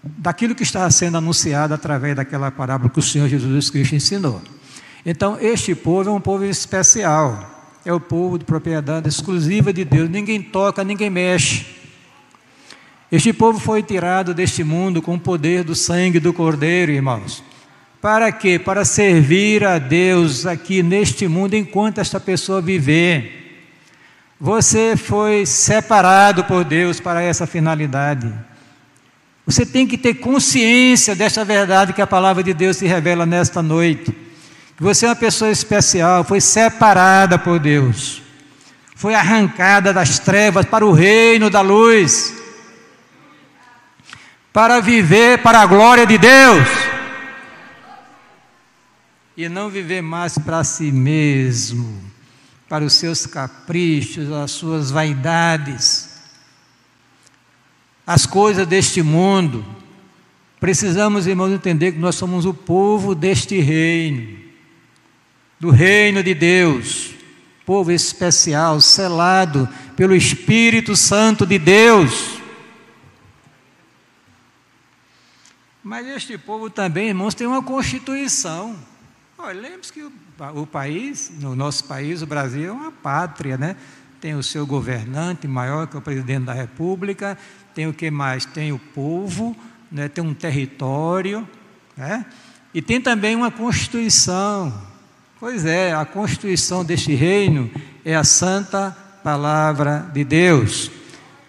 daquilo 0.02 0.56
que 0.56 0.64
estava 0.64 0.90
sendo 0.90 1.18
anunciado 1.18 1.74
através 1.74 2.16
daquela 2.16 2.50
parábola 2.50 2.90
que 2.90 2.98
o 2.98 3.02
Senhor 3.02 3.28
Jesus 3.28 3.70
Cristo 3.70 3.94
ensinou. 3.94 4.42
Então, 5.06 5.38
este 5.42 5.76
povo 5.76 6.10
é 6.10 6.14
um 6.14 6.22
povo 6.22 6.46
especial, 6.46 7.78
é 7.84 7.92
o 7.92 8.00
povo 8.00 8.40
de 8.40 8.46
propriedade 8.46 9.10
exclusiva 9.10 9.74
de 9.74 9.84
Deus, 9.84 10.10
ninguém 10.10 10.42
toca, 10.42 10.82
ninguém 10.82 11.10
mexe. 11.10 11.66
Este 13.12 13.34
povo 13.34 13.60
foi 13.60 13.84
tirado 13.84 14.34
deste 14.34 14.64
mundo 14.64 15.02
com 15.02 15.16
o 15.16 15.20
poder 15.20 15.66
do 15.66 15.76
sangue 15.76 16.22
do 16.22 16.32
Cordeiro, 16.32 16.90
irmãos. 16.90 17.44
Para 18.02 18.32
quê? 18.32 18.60
Para 18.60 18.86
servir 18.86 19.66
a 19.66 19.80
Deus 19.80 20.46
aqui 20.46 20.84
neste 20.84 21.28
mundo 21.28 21.56
enquanto 21.56 22.00
esta 22.00 22.20
pessoa 22.20 22.62
viver. 22.62 23.66
Você 24.40 24.96
foi 24.96 25.48
separado 25.48 26.44
por 26.44 26.64
Deus 26.64 27.00
para 27.00 27.24
essa 27.24 27.48
finalidade. 27.48 28.32
Você 29.48 29.66
tem 29.66 29.88
que 29.88 29.98
ter 29.98 30.16
consciência 30.16 31.16
desta 31.16 31.44
verdade 31.44 31.94
que 31.94 32.02
a 32.02 32.06
palavra 32.06 32.44
de 32.44 32.54
Deus 32.54 32.78
se 32.78 32.86
revela 32.86 33.26
nesta 33.26 33.64
noite. 33.64 34.16
Que 34.76 34.84
você 34.84 35.08
é 35.08 35.10
uma 35.10 35.16
pessoa 35.16 35.50
especial, 35.50 36.24
foi 36.24 36.40
separada 36.40 37.40
por 37.40 37.58
Deus. 37.58 38.22
Foi 38.96 39.16
arrancada 39.16 39.92
das 39.92 40.20
trevas 40.20 40.66
para 40.66 40.86
o 40.86 40.92
reino 40.92 41.50
da 41.50 41.62
luz. 41.62 42.32
Para 44.54 44.80
viver 44.82 45.40
para 45.40 45.62
a 45.62 45.66
glória 45.66 46.06
de 46.06 46.18
Deus 46.20 46.97
e 49.38 49.48
não 49.48 49.70
viver 49.70 50.02
mais 50.02 50.36
para 50.36 50.64
si 50.64 50.92
mesmo, 50.92 52.02
para 52.68 52.84
os 52.84 52.94
seus 52.94 53.28
caprichos, 53.28 54.32
as 54.32 54.50
suas 54.50 54.90
vaidades, 54.90 56.10
as 58.06 58.26
coisas 58.26 58.66
deste 58.66 59.04
mundo. 59.04 59.64
Precisamos, 60.60 61.28
irmãos, 61.28 61.52
entender 61.52 61.92
que 61.92 62.00
nós 62.00 62.16
somos 62.16 62.46
o 62.46 62.54
povo 62.54 63.14
deste 63.14 63.60
reino, 63.60 64.40
do 65.60 65.70
reino 65.70 66.24
de 66.24 66.34
Deus, 66.34 67.14
povo 67.64 67.92
especial, 67.92 68.82
selado 68.82 69.70
pelo 69.96 70.16
Espírito 70.16 70.96
Santo 70.96 71.46
de 71.46 71.60
Deus. 71.60 72.40
Mas 75.84 76.08
este 76.08 76.40
povo 76.40 76.72
também, 76.72 77.10
irmãos, 77.10 77.36
tem 77.36 77.46
uma 77.46 77.62
constituição. 77.62 78.76
Olha, 79.40 79.62
lembre-se 79.62 79.94
que 79.94 80.02
o, 80.02 80.12
o, 80.56 80.66
país, 80.66 81.32
no 81.40 81.56
nosso 81.56 81.84
país, 81.84 82.24
o 82.24 82.26
Brasil, 82.26 82.70
é 82.70 82.72
uma 82.72 82.92
pátria, 82.92 83.56
né? 83.56 83.76
Tem 84.20 84.34
o 84.34 84.42
seu 84.42 84.66
governante 84.66 85.48
maior 85.48 85.86
que 85.86 85.96
é 85.96 86.00
o 86.00 86.02
presidente 86.02 86.46
da 86.46 86.54
República, 86.54 87.38
tem 87.76 87.86
o 87.86 87.94
que 87.94 88.10
mais? 88.10 88.46
Tem 88.46 88.72
o 88.72 88.80
povo, 88.80 89.56
né? 89.92 90.08
tem 90.10 90.24
um 90.24 90.34
território, 90.34 91.48
né? 91.96 92.26
E 92.74 92.82
tem 92.82 93.00
também 93.00 93.36
uma 93.36 93.52
Constituição. 93.52 94.74
Pois 95.40 95.66
é, 95.66 95.94
a 95.94 96.04
Constituição 96.04 96.84
deste 96.84 97.14
reino 97.14 97.70
é 98.04 98.16
a 98.16 98.24
santa 98.24 98.90
palavra 99.24 100.10
de 100.14 100.24
Deus, 100.24 100.90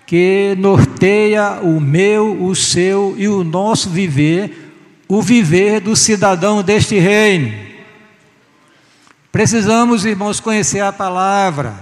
que 0.07 0.55
norteia 0.59 1.61
o 1.63 1.81
meu, 1.81 2.45
o 2.45 2.55
seu 2.55 3.15
e 3.17 3.27
o 3.29 3.43
nosso 3.43 3.89
viver, 3.89 4.75
o 5.09 5.23
viver 5.23 5.81
do 5.81 5.97
cidadão 5.97 6.63
deste 6.63 6.99
reino. 6.99 7.68
Precisamos, 9.31 10.07
irmãos, 10.07 10.41
conhecer 10.41 10.81
a 10.81 10.93
palavra, 10.93 11.75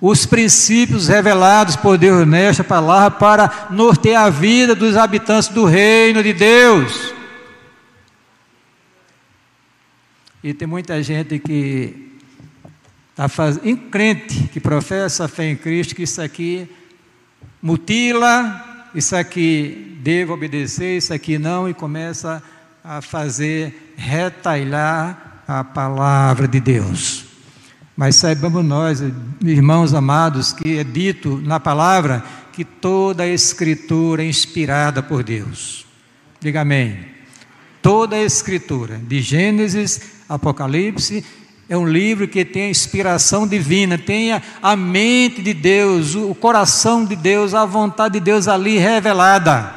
os 0.00 0.26
princípios 0.26 1.08
revelados 1.08 1.76
por 1.76 1.96
Deus 1.96 2.26
nesta 2.26 2.62
palavra 2.62 3.10
para 3.10 3.68
nortear 3.70 4.26
a 4.26 4.30
vida 4.30 4.74
dos 4.74 4.96
habitantes 4.96 5.48
do 5.48 5.64
reino 5.64 6.22
de 6.22 6.34
Deus. 6.34 7.14
E 10.42 10.52
tem 10.52 10.68
muita 10.68 11.02
gente 11.02 11.38
que 11.38 12.18
está 13.10 13.30
fazendo, 13.30 13.76
crente, 13.88 14.48
que 14.52 14.60
professa 14.60 15.24
a 15.24 15.28
fé 15.28 15.48
em 15.48 15.56
Cristo, 15.56 15.94
que 15.94 16.02
isso 16.02 16.20
aqui 16.20 16.68
mutila, 17.62 18.90
isso 18.94 19.16
aqui 19.16 19.96
devo 20.02 20.34
obedecer, 20.34 20.98
isso 20.98 21.14
aqui 21.14 21.38
não, 21.38 21.66
e 21.66 21.72
começa 21.72 22.42
a 22.84 23.00
fazer 23.00 23.94
retalhar 23.96 25.33
a 25.46 25.62
palavra 25.62 26.48
de 26.48 26.60
Deus. 26.60 27.24
Mas 27.96 28.16
saibamos 28.16 28.64
nós, 28.64 29.02
irmãos 29.42 29.94
amados, 29.94 30.52
que 30.52 30.78
é 30.78 30.84
dito 30.84 31.40
na 31.44 31.60
palavra 31.60 32.24
que 32.52 32.64
toda 32.64 33.22
a 33.22 33.28
escritura 33.28 34.22
é 34.22 34.28
inspirada 34.28 35.02
por 35.02 35.22
Deus. 35.22 35.86
Diga 36.40 36.62
amém. 36.62 36.98
Toda 37.80 38.16
a 38.16 38.22
escritura, 38.22 38.98
de 38.98 39.20
Gênesis, 39.20 40.00
Apocalipse, 40.28 41.24
é 41.68 41.76
um 41.76 41.86
livro 41.86 42.28
que 42.28 42.44
tem 42.44 42.64
a 42.64 42.70
inspiração 42.70 43.46
divina, 43.46 43.96
tem 43.96 44.32
a 44.32 44.76
mente 44.76 45.42
de 45.42 45.54
Deus, 45.54 46.14
o 46.14 46.34
coração 46.34 47.04
de 47.04 47.16
Deus, 47.16 47.54
a 47.54 47.64
vontade 47.64 48.14
de 48.14 48.20
Deus 48.20 48.48
ali 48.48 48.78
revelada 48.78 49.72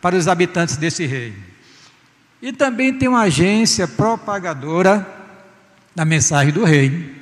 para 0.00 0.16
os 0.16 0.28
habitantes 0.28 0.76
desse 0.76 1.06
reino. 1.06 1.53
E 2.44 2.52
também 2.52 2.92
tem 2.92 3.08
uma 3.08 3.22
agência 3.22 3.88
propagadora 3.88 5.08
da 5.96 6.04
mensagem 6.04 6.52
do 6.52 6.62
rei. 6.62 7.16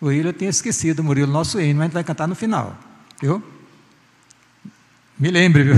O 0.00 0.06
Murilo 0.06 0.30
eu 0.30 0.32
tinha 0.32 0.48
esquecido, 0.48 1.04
Murilo, 1.04 1.30
nosso 1.30 1.60
hino, 1.60 1.74
mas 1.74 1.82
a 1.82 1.84
gente 1.88 1.92
vai 1.92 2.04
cantar 2.04 2.26
no 2.26 2.34
final. 2.34 2.74
Viu? 3.20 3.42
Me 5.18 5.30
lembre, 5.30 5.62
viu? 5.62 5.74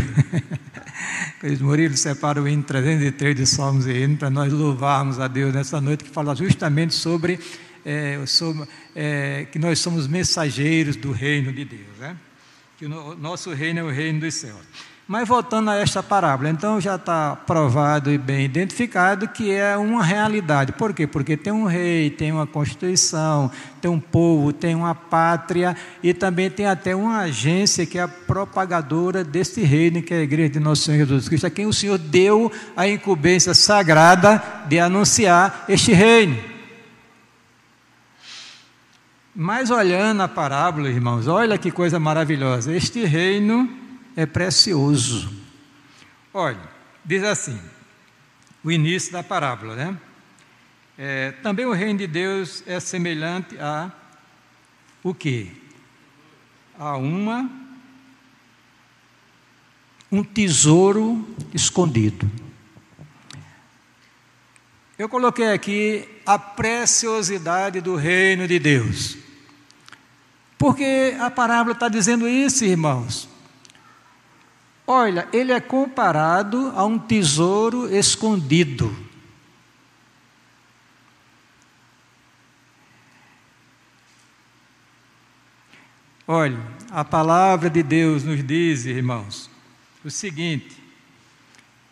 Murilo 1.60 1.96
separa 1.96 2.40
o 2.40 2.46
hino 2.46 2.62
303 2.62 3.34
de 3.34 3.46
Salmos 3.46 3.88
e 3.88 3.94
hino 3.94 4.16
para 4.16 4.30
nós 4.30 4.52
louvarmos 4.52 5.18
a 5.18 5.26
Deus 5.26 5.52
nessa 5.52 5.80
noite, 5.80 6.04
que 6.04 6.10
fala 6.10 6.32
justamente 6.37 6.94
sobre, 6.94 7.40
é, 7.84 8.25
sobre 8.26 8.68
é, 8.94 9.49
que 9.50 9.58
nós 9.58 9.80
somos 9.80 10.06
mensageiros 10.06 10.94
do 10.94 11.10
reino 11.10 11.52
de 11.52 11.64
Deus. 11.64 11.99
Né? 11.99 12.16
Que 12.78 12.87
o 12.87 13.16
nosso 13.16 13.52
reino 13.52 13.80
é 13.80 13.82
o 13.82 13.90
reino 13.90 14.20
dos 14.20 14.34
céus. 14.34 14.89
Mas 15.12 15.26
voltando 15.26 15.69
a 15.71 15.75
esta 15.75 16.05
parábola, 16.05 16.50
então 16.50 16.81
já 16.81 16.95
está 16.95 17.35
provado 17.35 18.12
e 18.12 18.17
bem 18.17 18.45
identificado 18.45 19.26
que 19.26 19.50
é 19.50 19.76
uma 19.76 20.05
realidade. 20.05 20.71
Por 20.71 20.95
quê? 20.95 21.05
Porque 21.05 21.37
tem 21.37 21.52
um 21.52 21.64
rei, 21.64 22.11
tem 22.11 22.31
uma 22.31 22.47
constituição, 22.47 23.50
tem 23.81 23.90
um 23.90 23.99
povo, 23.99 24.52
tem 24.52 24.73
uma 24.73 24.95
pátria 24.95 25.76
e 26.00 26.14
também 26.14 26.49
tem 26.49 26.67
até 26.67 26.95
uma 26.95 27.23
agência 27.23 27.85
que 27.85 27.99
é 27.99 28.02
a 28.02 28.07
propagadora 28.07 29.25
deste 29.25 29.62
reino, 29.62 30.00
que 30.00 30.14
é 30.14 30.19
a 30.19 30.23
igreja 30.23 30.50
de 30.50 30.61
Nosso 30.61 30.83
Senhor 30.83 30.99
Jesus 30.99 31.29
Cristo, 31.29 31.45
a 31.49 31.50
quem 31.50 31.67
o 31.67 31.73
Senhor 31.73 31.99
deu 31.99 32.52
a 32.76 32.87
incumbência 32.87 33.52
sagrada 33.52 34.40
de 34.69 34.79
anunciar 34.79 35.64
este 35.69 35.93
reino. 35.93 36.38
Mas 39.35 39.73
olhando 39.73 40.23
a 40.23 40.29
parábola, 40.29 40.88
irmãos, 40.88 41.26
olha 41.26 41.59
que 41.59 41.73
coisa 41.73 41.99
maravilhosa. 41.99 42.73
Este 42.73 43.05
reino 43.05 43.89
é 44.17 44.26
precioso. 44.26 45.33
Olha, 46.33 46.69
diz 47.05 47.23
assim, 47.25 47.61
o 48.62 48.71
início 48.71 49.12
da 49.12 49.23
parábola, 49.23 49.75
né? 49.75 49.99
É, 50.99 51.33
também 51.43 51.64
o 51.64 51.73
reino 51.73 51.99
de 51.99 52.07
Deus 52.07 52.62
é 52.67 52.79
semelhante 52.79 53.59
a 53.59 53.90
o 55.02 55.14
quê? 55.14 55.50
A 56.79 56.97
uma 56.97 57.50
um 60.12 60.25
tesouro 60.25 61.26
escondido. 61.55 62.31
Eu 64.99 65.09
coloquei 65.09 65.52
aqui 65.52 66.07
a 66.26 66.38
preciosidade 66.38 67.81
do 67.81 67.97
reino 67.97 68.47
de 68.47 68.59
Deus. 68.59 69.17
Porque 70.59 71.17
a 71.19 71.31
parábola 71.31 71.73
está 71.73 71.88
dizendo 71.88 72.29
isso, 72.29 72.64
irmãos. 72.64 73.26
Olha, 74.92 75.28
ele 75.32 75.52
é 75.52 75.61
comparado 75.61 76.73
a 76.75 76.85
um 76.85 76.99
tesouro 76.99 77.88
escondido. 77.94 78.92
Olha, 86.26 86.59
a 86.90 87.04
palavra 87.04 87.70
de 87.70 87.85
Deus 87.85 88.25
nos 88.25 88.44
diz, 88.44 88.85
irmãos, 88.85 89.49
o 90.04 90.11
seguinte: 90.11 90.76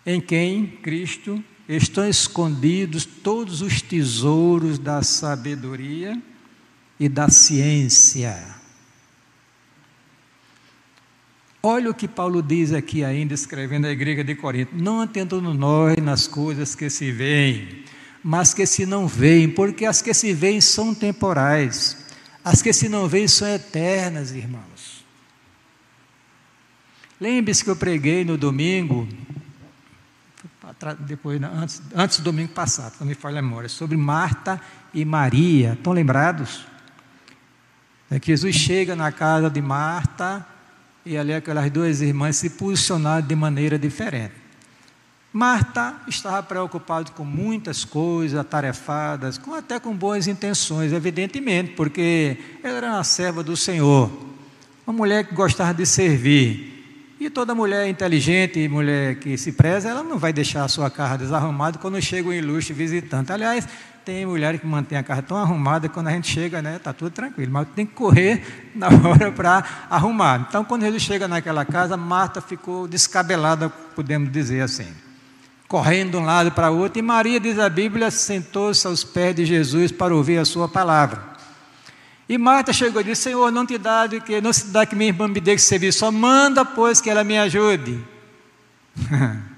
em 0.04 0.20
quem 0.20 0.66
Cristo 0.66 1.40
estão 1.68 2.04
escondidos 2.08 3.04
todos 3.04 3.62
os 3.62 3.80
tesouros 3.80 4.76
da 4.76 5.04
sabedoria 5.04 6.20
e 6.98 7.08
da 7.08 7.28
ciência. 7.28 8.57
Olha 11.62 11.90
o 11.90 11.94
que 11.94 12.06
Paulo 12.06 12.40
diz 12.40 12.72
aqui 12.72 13.04
ainda, 13.04 13.34
escrevendo 13.34 13.86
a 13.86 13.90
igreja 13.90 14.22
de 14.22 14.34
Corinto: 14.34 14.76
Não 14.76 15.00
atentando 15.00 15.52
nós 15.52 15.96
nas 15.96 16.28
coisas 16.28 16.74
que 16.74 16.88
se 16.88 17.10
veem, 17.10 17.84
mas 18.22 18.54
que 18.54 18.64
se 18.64 18.86
não 18.86 19.08
veem, 19.08 19.48
porque 19.48 19.84
as 19.84 20.00
que 20.00 20.14
se 20.14 20.32
veem 20.32 20.60
são 20.60 20.94
temporais, 20.94 22.06
as 22.44 22.62
que 22.62 22.72
se 22.72 22.88
não 22.88 23.08
veem 23.08 23.26
são 23.26 23.48
eternas, 23.48 24.30
irmãos. 24.30 25.04
Lembre-se 27.20 27.64
que 27.64 27.70
eu 27.70 27.76
preguei 27.76 28.24
no 28.24 28.38
domingo, 28.38 29.08
depois, 31.00 31.42
antes, 31.42 31.82
antes 31.92 32.18
do 32.18 32.24
domingo 32.24 32.52
passado, 32.52 32.94
não 33.00 33.06
me 33.08 33.14
falha 33.14 33.40
a 33.40 33.42
memória, 33.42 33.68
sobre 33.68 33.96
Marta 33.96 34.60
e 34.94 35.04
Maria. 35.04 35.72
Estão 35.72 35.92
lembrados? 35.92 36.64
É 38.08 38.20
que 38.20 38.28
Jesus 38.28 38.54
chega 38.54 38.94
na 38.94 39.10
casa 39.10 39.50
de 39.50 39.60
Marta 39.60 40.46
e 41.04 41.16
ali 41.16 41.32
aquelas 41.32 41.70
duas 41.70 42.00
irmãs 42.00 42.36
se 42.36 42.50
posicionaram 42.50 43.26
de 43.26 43.34
maneira 43.34 43.78
diferente. 43.78 44.34
Marta 45.32 45.94
estava 46.08 46.42
preocupada 46.42 47.10
com 47.12 47.24
muitas 47.24 47.84
coisas, 47.84 48.38
atarefadas, 48.38 49.36
com, 49.36 49.54
até 49.54 49.78
com 49.78 49.94
boas 49.94 50.26
intenções, 50.26 50.92
evidentemente, 50.92 51.72
porque 51.72 52.38
ela 52.62 52.78
era 52.78 52.86
uma 52.88 53.04
serva 53.04 53.42
do 53.42 53.56
Senhor, 53.56 54.10
uma 54.86 54.96
mulher 54.96 55.26
que 55.26 55.34
gostava 55.34 55.74
de 55.74 55.84
servir. 55.84 56.76
E 57.20 57.28
toda 57.28 57.54
mulher 57.54 57.88
inteligente, 57.88 58.66
mulher 58.68 59.16
que 59.16 59.36
se 59.36 59.52
preza, 59.52 59.88
ela 59.88 60.02
não 60.02 60.18
vai 60.18 60.32
deixar 60.32 60.64
a 60.64 60.68
sua 60.68 60.88
casa 60.88 61.18
desarrumada 61.18 61.78
quando 61.78 62.00
chega 62.00 62.28
um 62.28 62.32
ilustre 62.32 62.72
visitante. 62.72 63.32
Aliás, 63.32 63.68
tem 64.08 64.24
mulheres 64.24 64.58
que 64.58 64.66
mantêm 64.66 64.96
a 64.96 65.02
casa 65.02 65.20
tão 65.20 65.36
arrumada, 65.36 65.86
quando 65.86 66.08
a 66.08 66.12
gente 66.12 66.28
chega, 66.28 66.62
né, 66.62 66.76
está 66.76 66.94
tudo 66.94 67.10
tranquilo, 67.10 67.52
mas 67.52 67.68
tem 67.76 67.84
que 67.84 67.92
correr 67.92 68.42
na 68.74 68.86
hora 68.86 69.30
para 69.30 69.62
arrumar. 69.90 70.46
Então, 70.48 70.64
quando 70.64 70.84
ele 70.84 70.98
chega 70.98 71.28
naquela 71.28 71.62
casa, 71.62 71.94
Marta 71.94 72.40
ficou 72.40 72.88
descabelada, 72.88 73.68
podemos 73.68 74.32
dizer 74.32 74.62
assim, 74.62 74.86
correndo 75.68 76.12
de 76.12 76.16
um 76.16 76.24
lado 76.24 76.50
para 76.52 76.70
o 76.70 76.78
outro, 76.78 76.98
e 76.98 77.02
Maria, 77.02 77.38
diz 77.38 77.58
a 77.58 77.68
Bíblia, 77.68 78.10
sentou-se 78.10 78.86
aos 78.86 79.04
pés 79.04 79.36
de 79.36 79.44
Jesus 79.44 79.92
para 79.92 80.16
ouvir 80.16 80.38
a 80.38 80.46
sua 80.46 80.66
palavra. 80.66 81.22
E 82.26 82.38
Marta 82.38 82.72
chegou 82.72 83.02
e 83.02 83.04
disse: 83.04 83.24
Senhor, 83.24 83.52
não 83.52 83.66
te 83.66 83.76
dá 83.76 84.08
que, 84.08 84.40
não 84.40 84.54
se 84.54 84.68
dá 84.68 84.86
que 84.86 84.96
minha 84.96 85.10
irmã 85.10 85.28
me 85.28 85.38
dê 85.38 85.54
que 85.54 85.60
serviço, 85.60 85.98
só 85.98 86.10
manda, 86.10 86.64
pois, 86.64 86.98
que 86.98 87.10
ela 87.10 87.22
me 87.22 87.36
ajude. 87.36 88.02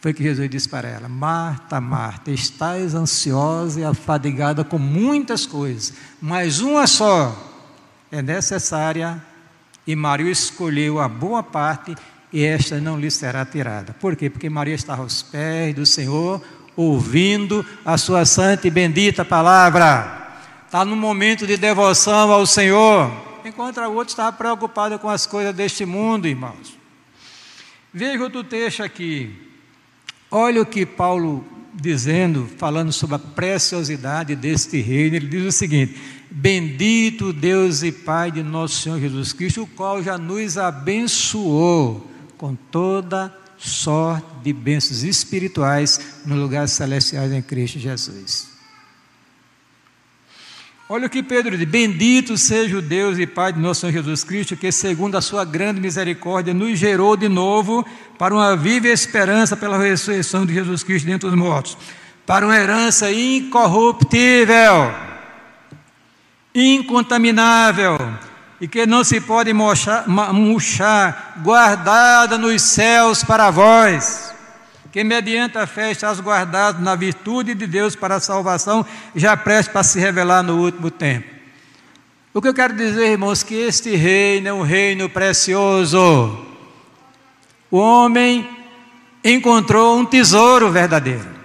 Foi 0.00 0.14
que 0.14 0.22
Jesus 0.22 0.48
disse 0.48 0.68
para 0.68 0.88
ela: 0.88 1.08
Marta, 1.08 1.80
Marta, 1.80 2.30
estás 2.30 2.94
ansiosa 2.94 3.80
e 3.80 3.84
afadigada 3.84 4.64
com 4.64 4.78
muitas 4.78 5.46
coisas, 5.46 5.92
mas 6.20 6.60
uma 6.60 6.86
só 6.86 7.36
é 8.10 8.22
necessária, 8.22 9.22
e 9.86 9.94
Maria 9.94 10.30
escolheu 10.30 10.98
a 10.98 11.08
boa 11.08 11.42
parte, 11.42 11.94
e 12.32 12.44
esta 12.44 12.80
não 12.80 12.98
lhe 12.98 13.10
será 13.10 13.44
tirada. 13.44 13.94
Por 13.94 14.16
quê? 14.16 14.30
Porque 14.30 14.48
Maria 14.48 14.74
estava 14.74 15.02
aos 15.02 15.22
pés 15.22 15.74
do 15.74 15.84
Senhor, 15.84 16.42
ouvindo 16.76 17.64
a 17.84 17.98
sua 17.98 18.24
santa 18.24 18.66
e 18.66 18.70
bendita 18.70 19.24
palavra 19.24 20.18
está 20.70 20.84
no 20.84 20.94
momento 20.94 21.48
de 21.48 21.56
devoção 21.56 22.30
ao 22.30 22.46
Senhor, 22.46 23.10
enquanto 23.44 23.78
a 23.78 23.88
outra 23.88 24.12
está 24.12 24.30
preocupada 24.30 25.00
com 25.00 25.08
as 25.08 25.26
coisas 25.26 25.52
deste 25.52 25.84
mundo, 25.84 26.28
irmãos. 26.28 26.78
Veja 27.92 28.22
outro 28.22 28.44
texto 28.44 28.80
aqui. 28.80 29.49
Olha 30.30 30.62
o 30.62 30.66
que 30.66 30.86
Paulo 30.86 31.44
dizendo, 31.74 32.48
falando 32.56 32.92
sobre 32.92 33.16
a 33.16 33.18
preciosidade 33.18 34.36
deste 34.36 34.80
reino, 34.80 35.16
ele 35.16 35.26
diz 35.26 35.44
o 35.44 35.52
seguinte: 35.52 35.96
Bendito 36.30 37.32
Deus 37.32 37.82
e 37.82 37.90
Pai 37.90 38.30
de 38.30 38.42
nosso 38.42 38.82
Senhor 38.82 39.00
Jesus 39.00 39.32
Cristo, 39.32 39.62
o 39.62 39.66
qual 39.66 40.02
já 40.02 40.16
nos 40.16 40.56
abençoou 40.56 42.08
com 42.36 42.54
toda 42.54 43.34
sorte 43.58 44.26
de 44.42 44.52
bênçãos 44.52 45.02
espirituais 45.02 46.00
no 46.24 46.36
lugar 46.36 46.68
celestiais 46.68 47.32
em 47.32 47.42
Cristo 47.42 47.78
Jesus. 47.78 48.49
Olha 50.92 51.06
o 51.06 51.08
que 51.08 51.22
Pedro 51.22 51.56
diz: 51.56 51.68
Bendito 51.68 52.36
seja 52.36 52.76
o 52.76 52.82
Deus 52.82 53.16
e 53.16 53.24
Pai 53.24 53.52
de 53.52 53.60
nosso 53.60 53.82
Senhor 53.82 53.92
Jesus 53.92 54.24
Cristo, 54.24 54.56
que, 54.56 54.72
segundo 54.72 55.16
a 55.16 55.20
sua 55.20 55.44
grande 55.44 55.80
misericórdia, 55.80 56.52
nos 56.52 56.76
gerou 56.76 57.16
de 57.16 57.28
novo 57.28 57.86
para 58.18 58.34
uma 58.34 58.56
viva 58.56 58.88
esperança 58.88 59.56
pela 59.56 59.78
ressurreição 59.78 60.44
de 60.44 60.52
Jesus 60.52 60.82
Cristo 60.82 61.06
dentre 61.06 61.28
os 61.28 61.34
mortos, 61.36 61.78
para 62.26 62.44
uma 62.44 62.56
herança 62.56 63.08
incorruptível, 63.08 64.92
incontaminável 66.52 67.96
e 68.60 68.66
que 68.66 68.84
não 68.84 69.04
se 69.04 69.20
pode 69.20 69.52
murchar, 69.52 70.06
guardada 71.40 72.36
nos 72.36 72.62
céus 72.62 73.22
para 73.22 73.48
vós 73.48 74.29
que 74.92 75.04
mediante 75.04 75.56
a 75.56 75.66
fé 75.66 75.90
estás 75.90 76.20
guardado 76.20 76.82
na 76.82 76.94
virtude 76.96 77.54
de 77.54 77.66
Deus 77.66 77.94
para 77.94 78.16
a 78.16 78.20
salvação, 78.20 78.84
já 79.14 79.36
prestes 79.36 79.72
para 79.72 79.82
se 79.82 80.00
revelar 80.00 80.42
no 80.42 80.60
último 80.60 80.90
tempo. 80.90 81.28
O 82.32 82.40
que 82.40 82.48
eu 82.48 82.54
quero 82.54 82.74
dizer, 82.74 83.10
irmãos, 83.10 83.42
que 83.42 83.54
este 83.54 83.94
reino 83.96 84.48
é 84.48 84.52
um 84.52 84.62
reino 84.62 85.08
precioso. 85.08 86.46
O 87.70 87.78
homem 87.78 88.48
encontrou 89.24 89.98
um 89.98 90.04
tesouro 90.04 90.70
verdadeiro. 90.70 91.40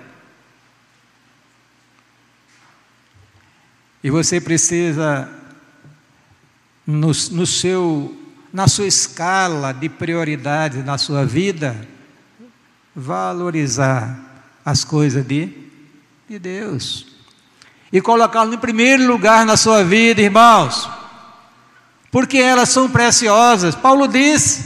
E 4.03 4.09
você 4.11 4.39
precisa, 4.39 5.27
no, 6.85 7.07
no 7.07 7.45
seu, 7.47 8.15
na 8.53 8.67
sua 8.67 8.85
escala 8.85 9.71
de 9.71 9.89
prioridades 9.89 10.85
na 10.85 10.99
sua 10.99 11.25
vida, 11.25 11.75
valorizar 12.95 14.17
as 14.63 14.83
coisas 14.83 15.25
de, 15.25 15.51
de 16.29 16.39
Deus 16.39 17.15
e 17.91 18.01
colocá-lo 18.01 18.53
em 18.53 18.57
primeiro 18.57 19.05
lugar 19.05 19.45
na 19.45 19.55
sua 19.55 19.83
vida, 19.83 20.21
irmãos, 20.21 20.89
porque 22.11 22.37
elas 22.37 22.69
são 22.69 22.89
preciosas. 22.89 23.75
Paulo 23.75 24.07
diz: 24.07 24.65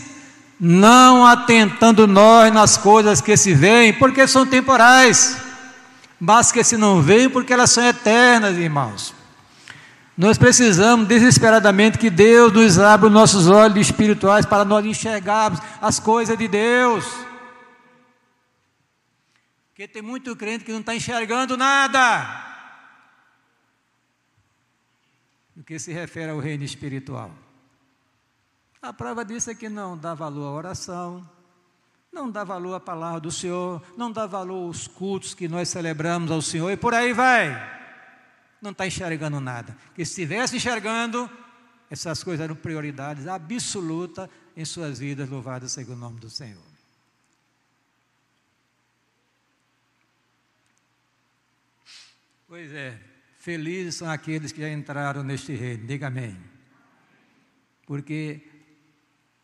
não 0.60 1.26
atentando 1.26 2.08
nós 2.08 2.52
nas 2.54 2.78
coisas 2.78 3.22
que 3.22 3.38
se 3.38 3.54
veem, 3.54 3.94
porque 3.94 4.28
são 4.28 4.46
temporais, 4.46 5.38
mas 6.20 6.52
que 6.52 6.63
se 6.63 6.76
não 6.78 7.02
veem, 7.02 7.30
porque 7.30 7.54
elas 7.54 7.72
são 7.72 7.84
eternas, 7.86 8.58
irmãos. 8.58 9.13
Nós 10.18 10.38
precisamos 10.38 11.08
desesperadamente 11.08 11.98
que 11.98 12.10
Deus 12.10 12.52
nos 12.52 12.78
abra 12.78 13.08
os 13.08 13.13
nossos 13.13 13.48
olhos 13.48 13.88
espirituais 13.88 14.46
para 14.46 14.65
nós 14.65 14.86
enxergarmos 14.86 15.62
as 15.82 15.98
coisas 15.98 16.38
de 16.38 16.48
Deus. 16.48 17.06
Porque 19.80 19.94
tem 19.94 20.02
muito 20.02 20.36
crente 20.36 20.65
que 20.65 20.74
não 20.74 20.82
está 20.82 20.94
enxergando 20.94 21.56
nada. 21.56 22.46
No 25.56 25.63
que 25.63 25.80
se 25.80 25.94
refere 25.94 26.32
ao 26.32 26.38
reino 26.38 26.65
espiritual. 26.65 27.32
A 28.82 28.92
prova 28.92 29.24
disso 29.24 29.50
é 29.52 29.56
que 29.56 29.70
não 29.70 29.98
dá 29.98 30.13
valor 30.13 30.48
à 30.48 30.52
oração, 30.52 31.30
não 32.12 32.30
dá 32.30 32.44
valor 32.44 32.74
à 32.74 32.80
palavra 32.82 33.22
do 33.22 33.32
Senhor, 33.32 33.82
não 33.96 34.12
dá 34.12 34.28
valor 34.28 34.65
aos 34.65 34.86
cultos 34.86 35.34
que 35.34 35.48
nós 35.48 35.70
celebramos 35.70 36.30
ao 36.30 36.42
Senhor 36.42 36.70
e 36.72 36.76
por 36.76 36.94
aí 36.94 37.13
vai. 37.13 37.48
Não 38.62 38.72
está 38.72 38.86
enxergando 38.86 39.39
nada. 39.39 39.78
Que 39.96 40.04
se 40.04 40.24
estivesse 40.24 40.58
enxergando, 40.58 41.32
essas 41.89 42.22
coisas 42.22 42.44
eram 42.44 42.56
prioridades 42.58 43.28
absolutas 43.28 44.28
em 44.58 44.65
suas 44.65 45.00
vidas, 45.00 45.30
louvado 45.30 45.70
seja 45.70 45.94
o 45.94 45.96
nome 45.96 46.20
do 46.20 46.30
Senhor. 46.30 46.69
Pois 52.50 52.74
é, 52.74 53.00
felizes 53.38 53.94
são 53.94 54.10
aqueles 54.10 54.52
que 54.52 54.60
já 54.60 54.72
entraram 54.72 55.22
neste 55.22 55.54
reino, 55.54 55.86
diga 55.86 56.08
amém. 56.08 56.36
Porque 57.86 58.42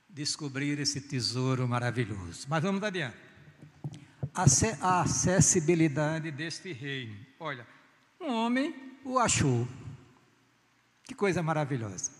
descobriram 0.10 0.82
esse 0.82 1.00
tesouro 1.00 1.68
maravilhoso. 1.68 2.48
Mas 2.50 2.63
vamos 2.63 2.82
adiante. 2.82 3.15
A 4.34 5.02
acessibilidade 5.02 6.32
deste 6.32 6.74
reino. 6.74 7.15
Olha, 7.39 7.68
um 8.20 8.34
homem 8.34 8.74
o 9.04 9.20
achou. 9.20 9.68
Que 11.04 11.13
coisa 11.13 11.44
maravilhosa. 11.44 12.12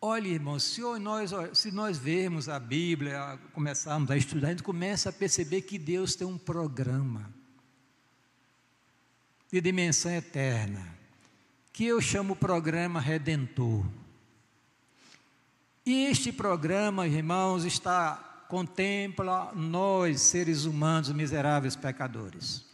Olha, 0.00 0.28
irmãos, 0.28 0.62
se 0.62 0.80
nós, 1.00 1.32
se 1.52 1.72
nós 1.72 1.98
vermos 1.98 2.48
a 2.48 2.60
Bíblia, 2.60 3.40
começarmos 3.52 4.08
a 4.08 4.16
estudar, 4.16 4.46
a 4.46 4.50
gente 4.50 4.62
começa 4.62 5.08
a 5.08 5.12
perceber 5.12 5.62
que 5.62 5.80
Deus 5.80 6.14
tem 6.14 6.28
um 6.28 6.38
programa 6.38 7.39
de 9.50 9.60
dimensão 9.60 10.12
eterna, 10.12 10.86
que 11.72 11.84
eu 11.84 12.00
chamo 12.00 12.36
programa 12.36 13.00
Redentor. 13.00 13.84
E 15.84 16.04
este 16.06 16.32
programa, 16.32 17.06
irmãos, 17.06 17.64
está 17.64 18.44
contempla 18.48 19.52
nós, 19.54 20.20
seres 20.22 20.64
humanos 20.64 21.12
miseráveis 21.12 21.76
pecadores. 21.76 22.64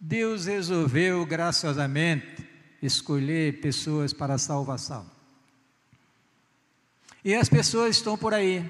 Deus 0.00 0.46
resolveu 0.46 1.26
graciosamente 1.26 2.48
escolher 2.80 3.60
pessoas 3.60 4.14
para 4.14 4.34
a 4.34 4.38
salvação. 4.38 5.06
E 7.22 7.34
as 7.34 7.50
pessoas 7.50 7.96
estão 7.96 8.16
por 8.16 8.32
aí. 8.32 8.68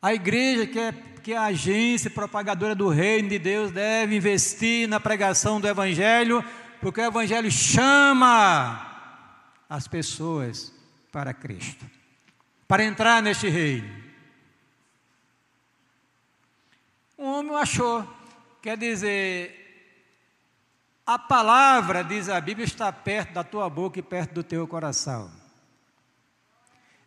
A 0.00 0.12
igreja 0.12 0.66
que 0.66 0.80
é, 0.80 0.92
que 1.22 1.32
é 1.32 1.36
a 1.36 1.44
agência 1.44 2.10
propagadora 2.10 2.74
do 2.74 2.88
reino 2.88 3.28
de 3.28 3.38
Deus 3.38 3.70
deve 3.70 4.16
investir 4.16 4.88
na 4.88 4.98
pregação 4.98 5.60
do 5.60 5.68
Evangelho, 5.68 6.44
porque 6.80 7.00
o 7.00 7.04
Evangelho 7.04 7.50
chama 7.50 8.90
as 9.68 9.86
pessoas 9.86 10.74
para 11.12 11.32
Cristo, 11.32 11.86
para 12.66 12.84
entrar 12.84 13.22
neste 13.22 13.48
reino. 13.48 14.02
Um 17.16 17.26
homem 17.26 17.54
achou, 17.54 18.04
quer 18.60 18.76
dizer, 18.76 19.62
a 21.06 21.18
palavra, 21.18 22.02
diz 22.02 22.28
a 22.28 22.40
Bíblia, 22.40 22.64
está 22.64 22.92
perto 22.92 23.32
da 23.32 23.44
tua 23.44 23.70
boca 23.70 23.98
e 23.98 24.02
perto 24.02 24.34
do 24.34 24.42
teu 24.42 24.66
coração. 24.66 25.41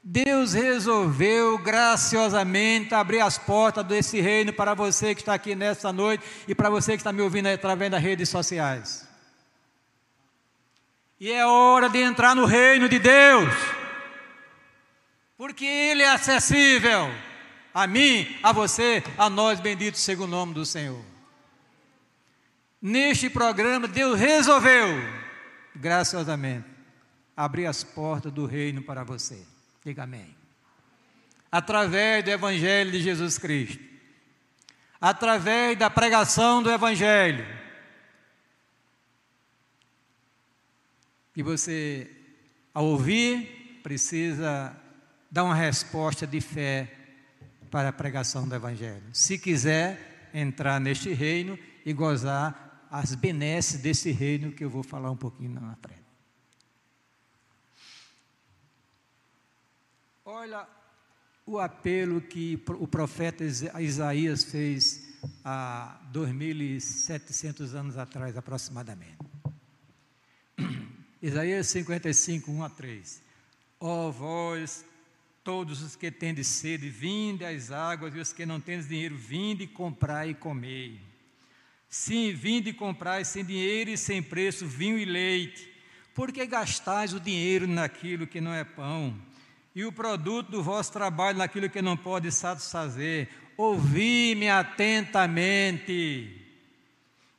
Deus 0.07 0.53
resolveu 0.53 1.57
graciosamente 1.57 2.93
abrir 2.93 3.21
as 3.21 3.39
portas 3.39 3.83
desse 3.83 4.21
reino 4.21 4.53
para 4.53 4.75
você 4.75 5.15
que 5.15 5.21
está 5.21 5.33
aqui 5.33 5.55
nesta 5.55 5.91
noite 5.91 6.23
e 6.47 6.53
para 6.53 6.69
você 6.69 6.91
que 6.91 6.97
está 6.97 7.11
me 7.11 7.23
ouvindo 7.23 7.47
através 7.47 7.89
das 7.89 8.03
redes 8.03 8.29
sociais. 8.29 9.07
E 11.19 11.31
é 11.31 11.43
hora 11.43 11.89
de 11.89 11.97
entrar 11.97 12.35
no 12.35 12.45
reino 12.45 12.87
de 12.87 12.99
Deus, 12.99 13.51
porque 15.35 15.65
Ele 15.65 16.03
é 16.03 16.11
acessível 16.11 17.09
a 17.73 17.87
mim, 17.87 18.27
a 18.43 18.51
você, 18.51 19.03
a 19.17 19.27
nós, 19.27 19.59
benditos 19.59 20.01
seja 20.01 20.21
o 20.21 20.27
nome 20.27 20.53
do 20.53 20.67
Senhor. 20.67 21.03
Neste 22.79 23.27
programa, 23.27 23.87
Deus 23.87 24.19
resolveu, 24.19 24.87
graciosamente, 25.75 26.67
abrir 27.35 27.65
as 27.65 27.83
portas 27.83 28.31
do 28.31 28.45
reino 28.45 28.83
para 28.83 29.03
você. 29.03 29.54
Diga 29.85 30.01
amém. 30.01 30.35
Através 31.51 32.23
do 32.25 32.31
Evangelho 32.31 32.91
de 32.91 32.99
Jesus 32.99 33.37
Cristo, 33.37 33.83
através 34.99 35.77
da 35.77 35.91
pregação 35.91 36.63
do 36.63 36.71
Evangelho, 36.71 37.45
e 41.35 41.43
você, 41.43 42.09
ao 42.73 42.85
ouvir, 42.85 43.79
precisa 43.83 44.75
dar 45.29 45.43
uma 45.43 45.53
resposta 45.53 46.25
de 46.25 46.41
fé 46.41 46.91
para 47.69 47.89
a 47.89 47.93
pregação 47.93 48.47
do 48.47 48.55
Evangelho. 48.55 49.03
Se 49.13 49.37
quiser 49.37 50.29
entrar 50.33 50.79
neste 50.79 51.13
reino 51.13 51.59
e 51.85 51.93
gozar 51.93 52.87
as 52.89 53.13
benesses 53.13 53.81
desse 53.81 54.11
reino 54.11 54.51
que 54.51 54.63
eu 54.63 54.69
vou 54.69 54.81
falar 54.81 55.11
um 55.11 55.17
pouquinho 55.17 55.59
na 55.59 55.75
frente. 55.75 56.04
Olha 60.37 60.67
o 61.45 61.59
apelo 61.59 62.19
que 62.19 62.61
o 62.67 62.85
profeta 62.85 63.45
Isaías 63.45 64.43
fez 64.43 65.15
há 65.45 65.97
2.700 66.11 67.73
anos 67.73 67.97
atrás, 67.97 68.35
aproximadamente. 68.35 69.15
Isaías 71.23 71.67
55, 71.67 72.51
1 72.51 72.63
a 72.65 72.69
3. 72.69 73.23
Ó 73.79 74.09
oh, 74.09 74.11
vós, 74.11 74.83
todos 75.41 75.81
os 75.81 75.95
que 75.95 76.11
tendes 76.11 76.47
sede, 76.47 76.89
vinde 76.89 77.45
às 77.45 77.71
águas, 77.71 78.13
e 78.13 78.19
os 78.19 78.33
que 78.33 78.45
não 78.45 78.59
tendes 78.59 78.89
dinheiro, 78.89 79.15
vinde 79.15 79.65
comprai 79.65 80.31
e 80.31 80.35
comei. 80.35 80.99
Sim, 81.87 82.33
vinde 82.33 82.71
e 82.71 82.73
comprai 82.73 83.23
sem 83.23 83.45
dinheiro 83.45 83.89
e 83.89 83.97
sem 83.97 84.21
preço 84.21 84.67
vinho 84.67 84.97
e 84.97 85.05
leite. 85.05 85.71
Porque 86.13 86.45
gastais 86.45 87.13
o 87.13 87.21
dinheiro 87.21 87.65
naquilo 87.65 88.27
que 88.27 88.41
não 88.41 88.53
é 88.53 88.65
pão? 88.65 89.17
E 89.75 89.83
o 89.83 89.91
produto 89.91 90.49
do 90.49 90.63
vosso 90.63 90.93
trabalho 90.93 91.37
naquilo 91.37 91.69
que 91.69 91.81
não 91.81 91.97
pode 91.97 92.31
satisfazer. 92.31 93.27
Ouvi-me 93.57 94.49
atentamente, 94.49 96.41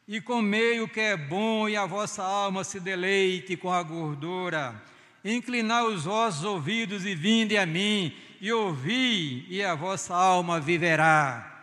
e 0.06 0.20
comei 0.20 0.80
o 0.80 0.88
que 0.88 1.00
é 1.00 1.16
bom, 1.16 1.68
e 1.68 1.76
a 1.76 1.86
vossa 1.86 2.22
alma 2.22 2.62
se 2.62 2.78
deleite 2.78 3.56
com 3.56 3.72
a 3.72 3.82
gordura. 3.82 4.80
Inclinai 5.24 5.84
os 5.84 6.04
vossos 6.04 6.44
ouvidos 6.44 7.04
e 7.04 7.14
vinde 7.14 7.56
a 7.56 7.66
mim, 7.66 8.14
e 8.40 8.52
ouvi, 8.52 9.46
e 9.48 9.64
a 9.64 9.74
vossa 9.74 10.14
alma 10.14 10.60
viverá. 10.60 11.54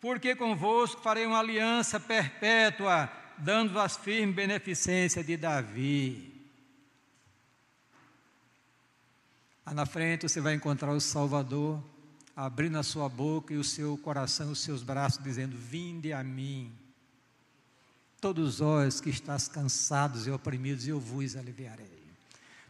Porque 0.00 0.36
convosco 0.36 1.00
farei 1.00 1.24
uma 1.24 1.38
aliança 1.38 1.98
perpétua, 1.98 3.10
dando-vos 3.38 3.96
firme 3.96 4.32
beneficência 4.32 5.24
de 5.24 5.36
Davi. 5.36 6.35
Lá 9.66 9.74
na 9.74 9.84
frente 9.84 10.28
você 10.28 10.40
vai 10.40 10.54
encontrar 10.54 10.92
o 10.92 11.00
Salvador 11.00 11.82
abrindo 12.36 12.78
a 12.78 12.84
sua 12.84 13.08
boca 13.08 13.52
e 13.52 13.56
o 13.56 13.64
seu 13.64 13.98
coração, 13.98 14.52
os 14.52 14.60
seus 14.60 14.80
braços, 14.80 15.20
dizendo: 15.22 15.56
Vinde 15.56 16.12
a 16.12 16.22
mim, 16.22 16.72
todos 18.20 18.60
vós 18.60 19.00
que 19.00 19.10
estás 19.10 19.48
cansados 19.48 20.28
e 20.28 20.30
oprimidos, 20.30 20.86
eu 20.86 21.00
vos 21.00 21.34
aliviarei. 21.34 22.06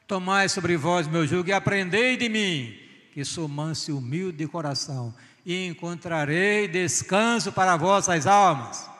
Tomai 0.06 0.48
sobre 0.48 0.74
vós 0.78 1.06
meu 1.06 1.26
jugo 1.26 1.50
e 1.50 1.52
aprendei 1.52 2.16
de 2.16 2.30
mim, 2.30 2.74
que 3.12 3.22
sou 3.26 3.46
manso 3.46 3.90
e 3.90 3.94
humilde 3.94 4.38
de 4.38 4.48
coração, 4.48 5.14
e 5.44 5.66
encontrarei 5.66 6.66
descanso 6.66 7.52
para 7.52 7.76
vossas 7.76 8.26
almas 8.26 8.95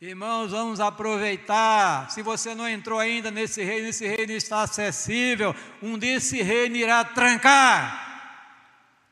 Irmãos, 0.00 0.52
vamos 0.52 0.80
aproveitar. 0.80 2.10
Se 2.10 2.22
você 2.22 2.54
não 2.54 2.66
entrou 2.66 2.98
ainda 2.98 3.30
nesse 3.30 3.62
reino, 3.62 3.88
esse 3.88 4.06
reino 4.06 4.32
está 4.32 4.62
acessível. 4.62 5.54
Um 5.82 5.98
dia 5.98 6.16
esse 6.16 6.40
reino 6.40 6.74
irá 6.76 7.04
trancar 7.04 8.08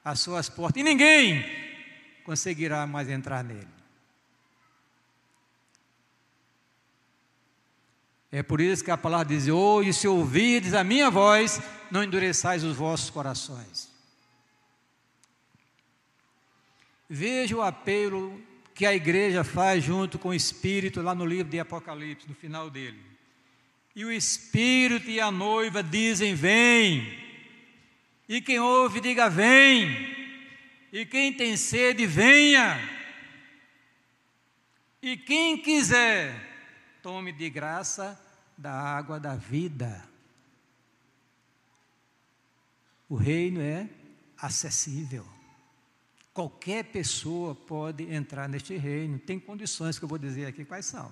as 0.03 0.21
suas 0.21 0.49
portas 0.49 0.81
e 0.81 0.83
ninguém 0.83 1.45
conseguirá 2.25 2.87
mais 2.87 3.07
entrar 3.11 3.45
nele. 3.45 3.69
É 8.33 8.43
por 8.43 8.59
isso 8.59 8.83
que 8.83 8.91
a 8.91 8.97
palavra 8.97 9.27
diz: 9.27 9.47
Hoje, 9.47 9.93
se 9.93 10.09
ouvides 10.09 10.73
a 10.73 10.83
minha 10.83 11.11
voz, 11.11 11.61
não 11.91 12.03
endureçais 12.03 12.65
os 12.65 12.75
vossos 12.75 13.11
corações. 13.11 13.91
Veja 17.11 17.55
o 17.55 17.63
apelo 17.63 18.48
que 18.79 18.87
a 18.87 18.95
igreja 18.95 19.43
faz 19.43 19.83
junto 19.83 20.21
com 20.21 20.29
o 20.29 20.35
Espírito 20.35 21.03
lá 21.03 21.13
no 21.13 21.27
livro 21.27 21.51
de 21.51 21.59
Apocalipse, 21.59 22.29
no 22.29 22.35
final 22.37 22.71
dele. 22.71 23.03
E 23.93 24.05
o 24.05 24.13
Espírito 24.13 25.11
e 25.11 25.21
a 25.21 25.33
noiva 25.33 25.83
dizem: 25.83 26.37
Vem. 26.37 27.19
E 28.29 28.41
quem 28.41 28.61
ouve, 28.61 29.01
diga: 29.01 29.29
Vem. 29.29 29.89
E 30.93 31.05
quem 31.05 31.33
tem 31.33 31.57
sede, 31.57 32.07
venha. 32.07 32.79
E 35.03 35.17
quem 35.17 35.59
quiser, 35.59 36.33
tome 37.03 37.33
de 37.33 37.51
graça 37.51 38.17
da 38.57 38.73
água 38.73 39.19
da 39.19 39.35
vida. 39.35 40.09
O 43.09 43.17
reino 43.17 43.61
é 43.61 43.89
acessível. 44.41 45.27
Qualquer 46.39 46.85
pessoa 46.85 47.53
pode 47.53 48.15
entrar 48.15 48.49
neste 48.49 48.77
reino. 48.77 49.19
Tem 49.19 49.41
condições 49.41 49.99
que 49.99 50.05
eu 50.05 50.09
vou 50.09 50.19
dizer 50.19 50.47
aqui 50.47 50.65
quais 50.65 50.87
são. 50.87 51.11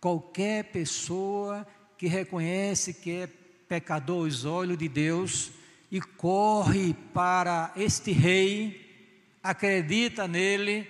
Qualquer 0.00 0.64
pessoa 0.72 1.66
que 1.98 2.06
reconhece 2.06 2.94
que 2.94 3.10
é 3.10 3.26
pecador 3.68 4.24
aos 4.24 4.46
olhos 4.46 4.78
de 4.78 4.88
Deus 4.88 5.50
e 5.90 6.00
corre 6.00 6.94
para 7.12 7.74
este 7.76 8.10
rei, 8.10 9.36
acredita 9.42 10.26
nele, 10.26 10.88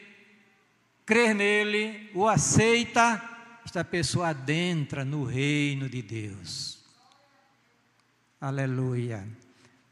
crê 1.05 1.35
nele, 1.35 2.13
o 2.15 2.29
aceita, 2.29 3.21
esta 3.65 3.83
pessoa 3.83 4.29
adentra 4.29 5.05
no 5.05 5.25
reino 5.25 5.89
de 5.89 6.01
Deus. 6.01 6.79
Aleluia 8.41 9.40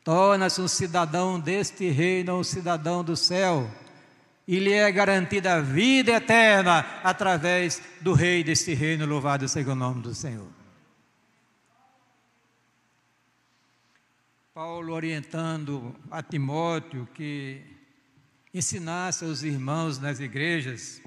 torna-se 0.09 0.59
um 0.62 0.66
cidadão 0.66 1.38
deste 1.38 1.90
reino, 1.90 2.38
um 2.38 2.42
cidadão 2.42 3.05
do 3.05 3.14
céu, 3.14 3.71
e 4.47 4.59
lhe 4.59 4.73
é 4.73 4.90
garantida 4.90 5.57
a 5.57 5.61
vida 5.61 6.12
eterna 6.12 6.79
através 7.05 7.83
do 8.01 8.14
rei 8.14 8.42
deste 8.42 8.73
reino, 8.73 9.05
louvado 9.05 9.47
seja 9.47 9.71
o 9.71 9.75
nome 9.75 10.01
do 10.01 10.14
Senhor. 10.14 10.49
Paulo 14.55 14.94
orientando 14.94 15.94
a 16.11 16.23
Timóteo 16.23 17.07
que 17.12 17.61
ensinasse 18.55 19.27
aos 19.27 19.42
irmãos 19.42 19.99
nas 19.99 20.21
igrejas, 20.21 21.03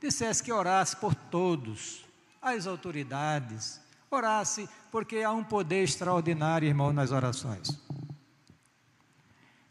dissesse 0.00 0.40
que 0.40 0.52
orasse 0.52 0.94
por 0.94 1.16
todos, 1.16 2.04
as 2.40 2.68
autoridades, 2.68 3.80
orasse, 4.08 4.68
porque 4.92 5.16
há 5.16 5.32
um 5.32 5.42
poder 5.42 5.82
extraordinário, 5.82 6.68
irmão, 6.68 6.92
nas 6.92 7.10
orações. 7.10 7.89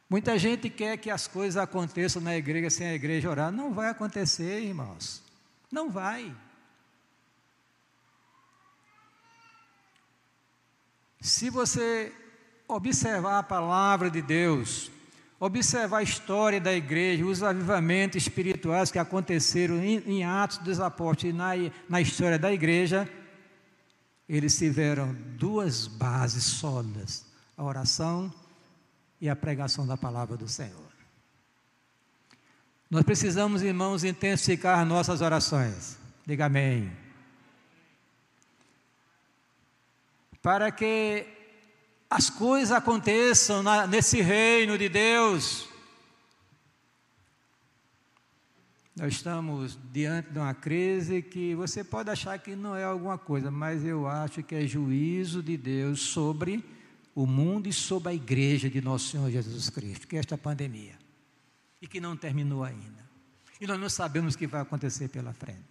Muita 0.09 0.39
gente 0.39 0.71
quer 0.71 0.97
que 0.97 1.11
as 1.11 1.27
coisas 1.27 1.55
aconteçam 1.55 2.19
na 2.19 2.35
igreja 2.35 2.71
sem 2.71 2.87
a 2.87 2.95
igreja 2.95 3.29
orar. 3.29 3.51
Não 3.51 3.71
vai 3.71 3.89
acontecer, 3.89 4.61
irmãos. 4.61 5.21
Não 5.71 5.91
vai. 5.91 6.35
Se 11.21 11.51
você 11.51 12.11
observar 12.67 13.37
a 13.37 13.43
palavra 13.43 14.09
de 14.09 14.21
Deus, 14.21 14.89
observar 15.39 15.99
a 15.99 16.03
história 16.03 16.59
da 16.59 16.73
igreja, 16.73 17.25
os 17.25 17.43
avivamentos 17.43 18.23
espirituais 18.23 18.91
que 18.91 18.97
aconteceram 18.97 19.77
em, 19.83 19.97
em 20.07 20.23
Atos 20.23 20.57
dos 20.59 20.79
Apóstolos 20.79 21.35
e 21.35 21.37
na, 21.37 21.51
na 21.87 22.01
história 22.01 22.39
da 22.39 22.51
igreja, 22.51 23.07
eles 24.27 24.57
tiveram 24.57 25.13
duas 25.37 25.85
bases 25.85 26.45
sólidas: 26.45 27.25
a 27.55 27.63
oração 27.63 28.33
e 29.21 29.29
a 29.29 29.35
pregação 29.35 29.85
da 29.85 29.97
palavra 29.97 30.37
do 30.37 30.47
Senhor. 30.47 30.89
Nós 32.89 33.03
precisamos, 33.03 33.61
irmãos, 33.61 34.03
intensificar 34.03 34.83
nossas 34.85 35.21
orações. 35.21 35.97
Diga 36.25 36.45
amém. 36.45 36.91
Para 40.41 40.71
que 40.71 41.27
as 42.09 42.29
coisas 42.29 42.71
aconteçam 42.71 43.61
na, 43.61 43.85
nesse 43.85 44.21
reino 44.21 44.77
de 44.77 44.89
Deus. 44.89 45.69
Nós 48.95 49.13
estamos 49.13 49.77
diante 49.93 50.31
de 50.31 50.39
uma 50.39 50.53
crise 50.53 51.21
que 51.21 51.53
você 51.53 51.83
pode 51.83 52.09
achar 52.09 52.39
que 52.39 52.55
não 52.55 52.75
é 52.75 52.83
alguma 52.83 53.17
coisa, 53.17 53.51
mas 53.51 53.85
eu 53.85 54.07
acho 54.07 54.41
que 54.41 54.55
é 54.55 54.65
juízo 54.65 55.43
de 55.43 55.55
Deus 55.55 56.01
sobre 56.01 56.65
o 57.21 57.27
mundo 57.27 57.67
e 57.67 57.73
sobre 57.73 58.07
a 58.07 58.13
igreja 58.13 58.69
de 58.69 58.79
nosso 58.79 59.09
Senhor 59.09 59.29
Jesus 59.29 59.69
Cristo, 59.69 60.07
que 60.07 60.15
é 60.15 60.19
esta 60.19 60.37
pandemia 60.37 60.93
e 61.81 61.85
que 61.85 61.99
não 61.99 62.15
terminou 62.15 62.63
ainda. 62.63 63.09
E 63.59 63.67
nós 63.67 63.77
não 63.77 63.89
sabemos 63.89 64.35
o 64.35 64.37
que 64.37 64.47
vai 64.47 64.61
acontecer 64.61 65.09
pela 65.09 65.33
frente. 65.33 65.67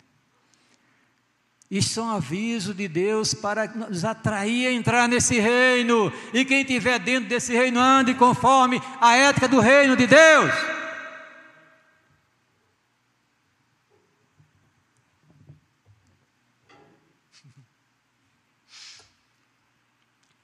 Isso 1.70 2.00
é 2.00 2.02
um 2.02 2.10
aviso 2.10 2.74
de 2.74 2.86
Deus 2.86 3.32
para 3.32 3.66
nos 3.66 4.04
atrair 4.04 4.66
a 4.66 4.72
entrar 4.72 5.08
nesse 5.08 5.40
reino. 5.40 6.12
E 6.34 6.44
quem 6.44 6.60
estiver 6.60 6.98
dentro 6.98 7.30
desse 7.30 7.54
reino 7.54 7.80
ande 7.80 8.12
conforme 8.12 8.78
a 9.00 9.16
ética 9.16 9.48
do 9.48 9.58
reino 9.58 9.96
de 9.96 10.06
Deus. 10.06 10.77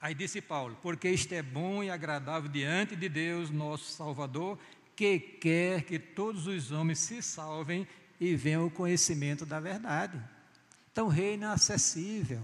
Aí 0.04 0.14
disse 0.14 0.42
Paulo: 0.42 0.76
Porque 0.82 1.08
isto 1.08 1.32
é 1.32 1.40
bom 1.40 1.82
e 1.82 1.88
agradável 1.88 2.50
diante 2.50 2.94
de 2.94 3.08
Deus, 3.08 3.48
nosso 3.48 3.90
Salvador, 3.90 4.58
que 4.94 5.18
quer 5.18 5.82
que 5.82 5.98
todos 5.98 6.46
os 6.46 6.70
homens 6.70 6.98
se 6.98 7.22
salvem 7.22 7.88
e 8.20 8.36
venham 8.36 8.64
ao 8.64 8.70
conhecimento 8.70 9.46
da 9.46 9.58
verdade. 9.58 10.22
Então, 10.92 11.08
reino 11.08 11.46
é 11.46 11.48
acessível. 11.48 12.42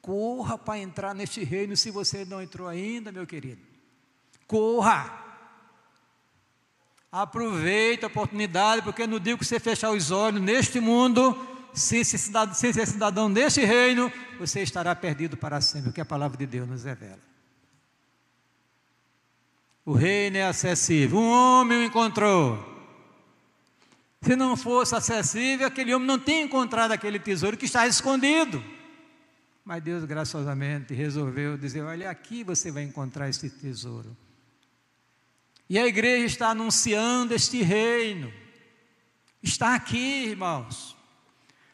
Corra 0.00 0.56
para 0.56 0.78
entrar 0.78 1.12
neste 1.12 1.42
reino 1.42 1.76
se 1.76 1.90
você 1.90 2.24
não 2.24 2.40
entrou 2.40 2.68
ainda, 2.68 3.10
meu 3.10 3.26
querido. 3.26 3.60
Corra! 4.46 5.12
Aproveite 7.10 8.04
a 8.04 8.08
oportunidade, 8.08 8.82
porque 8.82 9.08
no 9.08 9.18
dia 9.18 9.36
que 9.36 9.44
você 9.44 9.58
fechar 9.58 9.90
os 9.90 10.12
olhos 10.12 10.40
neste 10.40 10.78
mundo, 10.78 11.36
sem 11.72 12.04
ser 12.04 12.18
cidadão, 12.18 12.54
ser 12.54 12.86
cidadão 12.86 13.28
neste 13.28 13.64
reino, 13.64 14.12
você 14.38 14.62
estará 14.62 14.94
perdido 14.94 15.36
para 15.36 15.60
sempre, 15.60 15.90
o 15.90 15.92
que 15.92 16.00
a 16.00 16.04
palavra 16.04 16.36
de 16.36 16.46
Deus 16.46 16.68
nos 16.68 16.84
revela. 16.84 17.20
O 19.84 19.92
reino 19.92 20.36
é 20.36 20.44
acessível. 20.44 21.18
Um 21.18 21.28
homem 21.28 21.78
o 21.78 21.84
encontrou. 21.84 22.70
Se 24.20 24.36
não 24.36 24.56
fosse 24.56 24.94
acessível, 24.94 25.66
aquele 25.66 25.92
homem 25.92 26.06
não 26.06 26.18
tinha 26.18 26.42
encontrado 26.42 26.92
aquele 26.92 27.18
tesouro 27.18 27.56
que 27.56 27.64
está 27.64 27.86
escondido. 27.86 28.62
Mas 29.64 29.82
Deus, 29.82 30.04
graciosamente, 30.04 30.94
resolveu 30.94 31.56
dizer: 31.56 31.82
Olha, 31.82 32.10
aqui 32.10 32.44
você 32.44 32.70
vai 32.70 32.84
encontrar 32.84 33.28
esse 33.28 33.50
tesouro. 33.50 34.16
E 35.68 35.78
a 35.78 35.86
igreja 35.86 36.26
está 36.26 36.50
anunciando 36.50 37.34
este 37.34 37.62
reino. 37.62 38.32
Está 39.42 39.74
aqui, 39.74 40.26
irmãos. 40.26 40.96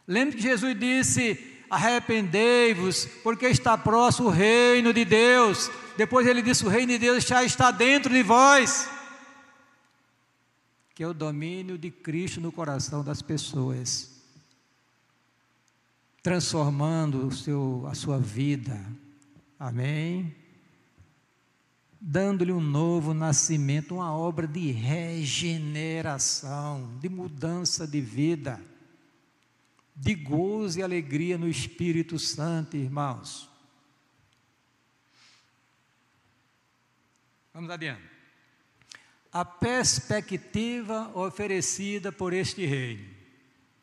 Lembre 0.08 0.36
que 0.36 0.42
Jesus 0.42 0.80
disse: 0.80 1.38
Arrependei-vos, 1.68 3.04
porque 3.22 3.46
está 3.46 3.76
próximo 3.76 4.28
o 4.28 4.32
reino 4.32 4.94
de 4.94 5.04
Deus. 5.04 5.70
Depois 5.98 6.26
ele 6.26 6.40
disse: 6.40 6.64
O 6.64 6.70
reino 6.70 6.92
de 6.92 6.98
Deus 6.98 7.24
já 7.24 7.44
está 7.44 7.70
dentro 7.70 8.10
de 8.10 8.22
vós. 8.22 8.88
Que 10.94 11.02
é 11.02 11.06
o 11.06 11.12
domínio 11.12 11.76
de 11.76 11.90
Cristo 11.90 12.40
no 12.40 12.50
coração 12.50 13.04
das 13.04 13.20
pessoas, 13.20 14.10
transformando 16.22 17.26
o 17.26 17.30
seu, 17.30 17.86
a 17.86 17.94
sua 17.94 18.18
vida. 18.18 18.82
Amém? 19.60 20.34
Dando-lhe 22.00 22.52
um 22.52 22.60
novo 22.60 23.12
nascimento, 23.12 23.96
uma 23.96 24.16
obra 24.16 24.46
de 24.46 24.70
regeneração, 24.70 26.96
de 27.00 27.08
mudança 27.08 27.84
de 27.86 28.00
vida, 28.00 28.60
de 29.98 30.14
gozo 30.14 30.78
e 30.78 30.82
alegria 30.82 31.36
no 31.36 31.48
Espírito 31.48 32.18
Santo, 32.20 32.76
irmãos. 32.76 33.50
Vamos 37.52 37.68
adiante. 37.68 38.08
A 39.32 39.44
perspectiva 39.44 41.10
oferecida 41.14 42.12
por 42.12 42.32
este 42.32 42.64
reino. 42.64 43.04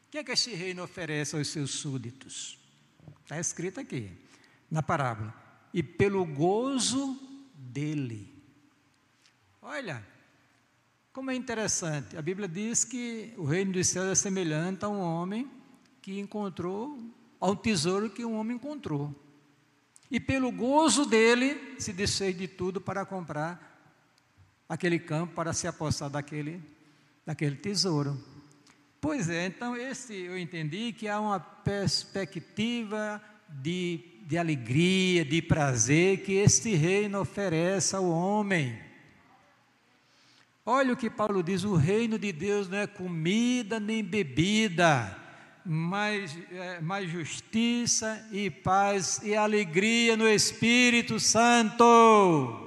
O 0.07 0.11
que 0.11 0.19
é 0.19 0.23
que 0.23 0.31
este 0.31 0.55
reino 0.55 0.83
oferece 0.83 1.35
aos 1.35 1.49
seus 1.49 1.71
súditos? 1.71 2.57
Está 3.23 3.37
escrito 3.37 3.81
aqui, 3.81 4.09
na 4.71 4.81
parábola. 4.81 5.33
E 5.73 5.83
pelo 5.83 6.23
gozo 6.23 7.19
dele. 7.53 8.33
Olha, 9.61 10.01
como 11.11 11.29
é 11.29 11.35
interessante. 11.35 12.15
A 12.15 12.21
Bíblia 12.21 12.47
diz 12.47 12.85
que 12.85 13.33
o 13.35 13.43
reino 13.43 13.73
dos 13.73 13.87
céus 13.87 14.07
é 14.07 14.15
semelhante 14.15 14.85
a 14.85 14.89
um 14.89 15.01
homem 15.01 15.51
que 16.05 16.19
encontrou, 16.19 16.99
a 17.41 17.49
um 17.49 17.55
tesouro 17.55 18.11
que 18.11 18.23
um 18.23 18.37
homem 18.37 18.57
encontrou. 18.57 19.11
E 20.11 20.19
pelo 20.19 20.51
gozo 20.51 21.03
dele, 21.03 21.59
se 21.79 21.91
desfez 21.91 22.37
de 22.37 22.47
tudo 22.47 22.79
para 22.79 23.03
comprar 23.07 23.97
aquele 24.69 24.99
campo, 24.99 25.33
para 25.33 25.51
se 25.51 25.65
apossar 25.65 26.07
daquele, 26.11 26.61
daquele 27.25 27.55
tesouro. 27.55 28.23
Pois 29.01 29.31
é, 29.31 29.47
então 29.47 29.75
esse 29.75 30.13
eu 30.13 30.37
entendi 30.37 30.93
que 30.93 31.07
há 31.07 31.19
uma 31.19 31.39
perspectiva 31.39 33.19
de, 33.49 33.99
de 34.27 34.37
alegria, 34.37 35.25
de 35.25 35.41
prazer 35.41 36.21
que 36.21 36.33
este 36.33 36.75
reino 36.75 37.19
oferece 37.19 37.95
ao 37.95 38.07
homem. 38.07 38.79
Olha 40.63 40.93
o 40.93 40.97
que 40.97 41.09
Paulo 41.09 41.41
diz: 41.41 41.63
o 41.63 41.73
reino 41.73 42.19
de 42.19 42.31
Deus 42.31 42.69
não 42.69 42.77
é 42.77 42.85
comida 42.85 43.79
nem 43.79 44.03
bebida 44.03 45.24
mais, 45.65 46.37
é, 46.51 46.79
mais 46.79 47.09
justiça 47.09 48.27
e 48.31 48.49
paz 48.49 49.19
e 49.23 49.35
alegria 49.35 50.15
no 50.15 50.27
Espírito 50.27 51.19
Santo. 51.19 52.61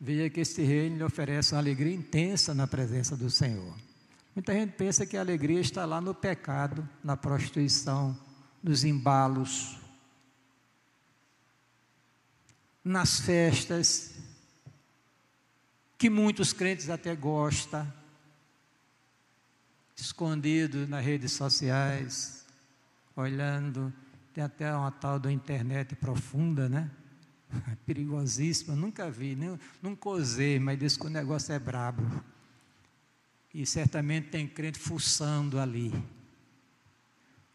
Veja 0.00 0.28
que 0.30 0.40
este 0.40 0.62
reino 0.62 0.96
lhe 0.96 1.04
oferece 1.04 1.54
uma 1.54 1.60
alegria 1.60 1.94
intensa 1.94 2.52
na 2.52 2.66
presença 2.66 3.16
do 3.16 3.30
Senhor. 3.30 3.74
Muita 4.34 4.52
gente 4.52 4.72
pensa 4.72 5.06
que 5.06 5.16
a 5.16 5.20
alegria 5.20 5.60
está 5.60 5.84
lá 5.84 6.00
no 6.00 6.14
pecado, 6.14 6.88
na 7.04 7.16
prostituição, 7.16 8.18
nos 8.62 8.82
embalos, 8.82 9.78
nas 12.84 13.20
festas, 13.20 14.14
que 15.96 16.10
muitos 16.10 16.52
crentes 16.52 16.90
até 16.90 17.14
gostam, 17.14 17.90
escondido 19.96 20.86
nas 20.88 21.04
redes 21.04 21.32
sociais, 21.32 22.44
olhando, 23.14 23.92
tem 24.34 24.42
até 24.42 24.74
uma 24.74 24.90
tal 24.90 25.20
da 25.20 25.30
internet 25.30 25.94
profunda, 25.94 26.68
né? 26.68 26.90
Perigosíssima, 27.86 28.74
nunca 28.74 29.10
vi, 29.10 29.36
nem, 29.36 29.58
nunca 29.80 30.08
usei, 30.08 30.58
mas 30.58 30.78
diz 30.78 30.96
que 30.96 31.06
o 31.06 31.10
negócio 31.10 31.52
é 31.52 31.58
brabo. 31.58 32.02
E 33.54 33.66
certamente 33.66 34.28
tem 34.28 34.48
crente 34.48 34.78
fuçando 34.78 35.60
ali 35.60 35.92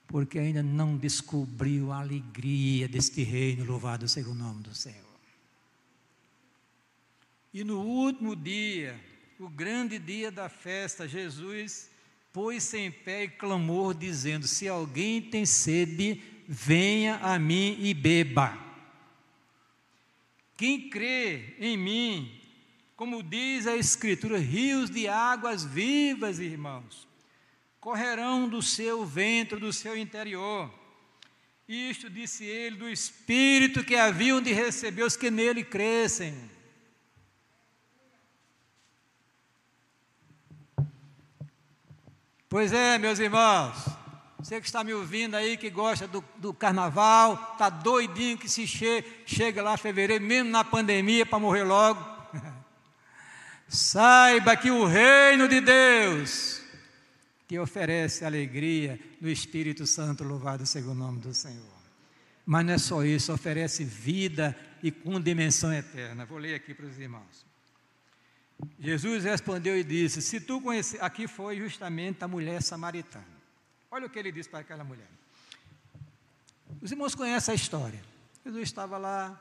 porque 0.07 0.39
ainda 0.39 0.63
não 0.63 0.97
descobriu 0.97 1.91
a 1.91 1.99
alegria 1.99 2.87
deste 2.87 3.21
reino, 3.23 3.65
louvado 3.65 4.07
seja 4.07 4.29
o 4.29 4.33
nome 4.33 4.63
do 4.63 4.73
Senhor. 4.73 5.06
E 7.57 7.63
no 7.63 7.81
último 7.81 8.35
dia, 8.35 8.95
o 9.39 9.49
grande 9.49 9.97
dia 9.97 10.29
da 10.29 10.47
festa, 10.47 11.07
Jesus 11.07 11.89
pôs-se 12.31 12.77
em 12.77 12.91
pé 12.91 13.23
e 13.23 13.29
clamou, 13.29 13.95
dizendo: 13.95 14.47
Se 14.47 14.67
alguém 14.67 15.19
tem 15.19 15.43
sede, 15.43 16.21
venha 16.47 17.15
a 17.15 17.39
mim 17.39 17.75
e 17.79 17.95
beba. 17.95 18.55
Quem 20.55 20.87
crê 20.87 21.55
em 21.57 21.75
mim, 21.75 22.39
como 22.95 23.23
diz 23.23 23.65
a 23.65 23.75
Escritura, 23.75 24.37
rios 24.37 24.91
de 24.91 25.07
águas 25.07 25.65
vivas, 25.65 26.37
irmãos, 26.37 27.07
correrão 27.79 28.47
do 28.47 28.61
seu 28.61 29.03
ventre, 29.03 29.59
do 29.59 29.73
seu 29.73 29.97
interior. 29.97 30.71
Isto 31.67 32.07
disse 32.07 32.45
ele 32.45 32.75
do 32.75 32.87
Espírito 32.87 33.83
que 33.83 33.95
haviam 33.95 34.39
de 34.39 34.53
receber 34.53 35.01
os 35.01 35.17
que 35.17 35.31
nele 35.31 35.63
crescem. 35.63 36.55
Pois 42.49 42.71
é, 42.71 42.97
meus 42.97 43.19
irmãos, 43.19 43.75
você 44.39 44.61
que 44.61 44.67
está 44.67 44.81
me 44.81 44.93
ouvindo 44.93 45.35
aí, 45.35 45.57
que 45.57 45.69
gosta 45.69 46.07
do, 46.07 46.23
do 46.37 46.53
carnaval, 46.53 47.51
está 47.53 47.69
doidinho 47.69 48.37
que 48.37 48.47
se 48.47 48.65
che 48.65 49.03
chega 49.25 49.61
lá 49.61 49.73
em 49.73 49.77
fevereiro, 49.77 50.23
mesmo 50.23 50.49
na 50.49 50.63
pandemia, 50.63 51.25
para 51.25 51.39
morrer 51.39 51.63
logo. 51.63 51.99
Saiba 53.67 54.55
que 54.55 54.71
o 54.71 54.85
reino 54.85 55.49
de 55.49 55.59
Deus 55.59 56.61
te 57.49 57.59
oferece 57.59 58.23
alegria 58.23 58.97
no 59.19 59.29
Espírito 59.29 59.85
Santo, 59.85 60.23
louvado 60.23 60.65
seja 60.65 60.87
o 60.87 60.95
nome 60.95 61.19
do 61.19 61.33
Senhor. 61.33 61.77
Mas 62.45 62.65
não 62.65 62.73
é 62.73 62.77
só 62.77 63.03
isso, 63.03 63.33
oferece 63.33 63.83
vida 63.83 64.55
e 64.81 64.89
com 64.89 65.19
dimensão 65.19 65.73
eterna. 65.73 66.25
Vou 66.25 66.37
ler 66.37 66.55
aqui 66.55 66.73
para 66.73 66.85
os 66.85 66.97
irmãos. 66.97 67.46
Jesus 68.79 69.23
respondeu 69.23 69.77
e 69.77 69.83
disse: 69.83 70.21
Se 70.21 70.39
tu 70.39 70.59
conheces, 70.61 70.99
aqui 71.01 71.27
foi 71.27 71.57
justamente 71.57 72.23
a 72.23 72.27
mulher 72.27 72.61
samaritana. 72.61 73.25
Olha 73.91 74.07
o 74.07 74.09
que 74.09 74.19
ele 74.19 74.31
disse 74.31 74.49
para 74.49 74.59
aquela 74.59 74.83
mulher. 74.83 75.09
Os 76.81 76.91
irmãos 76.91 77.15
conhecem 77.15 77.51
a 77.51 77.55
história. 77.55 78.01
Jesus 78.43 78.63
estava 78.63 78.97
lá, 78.97 79.39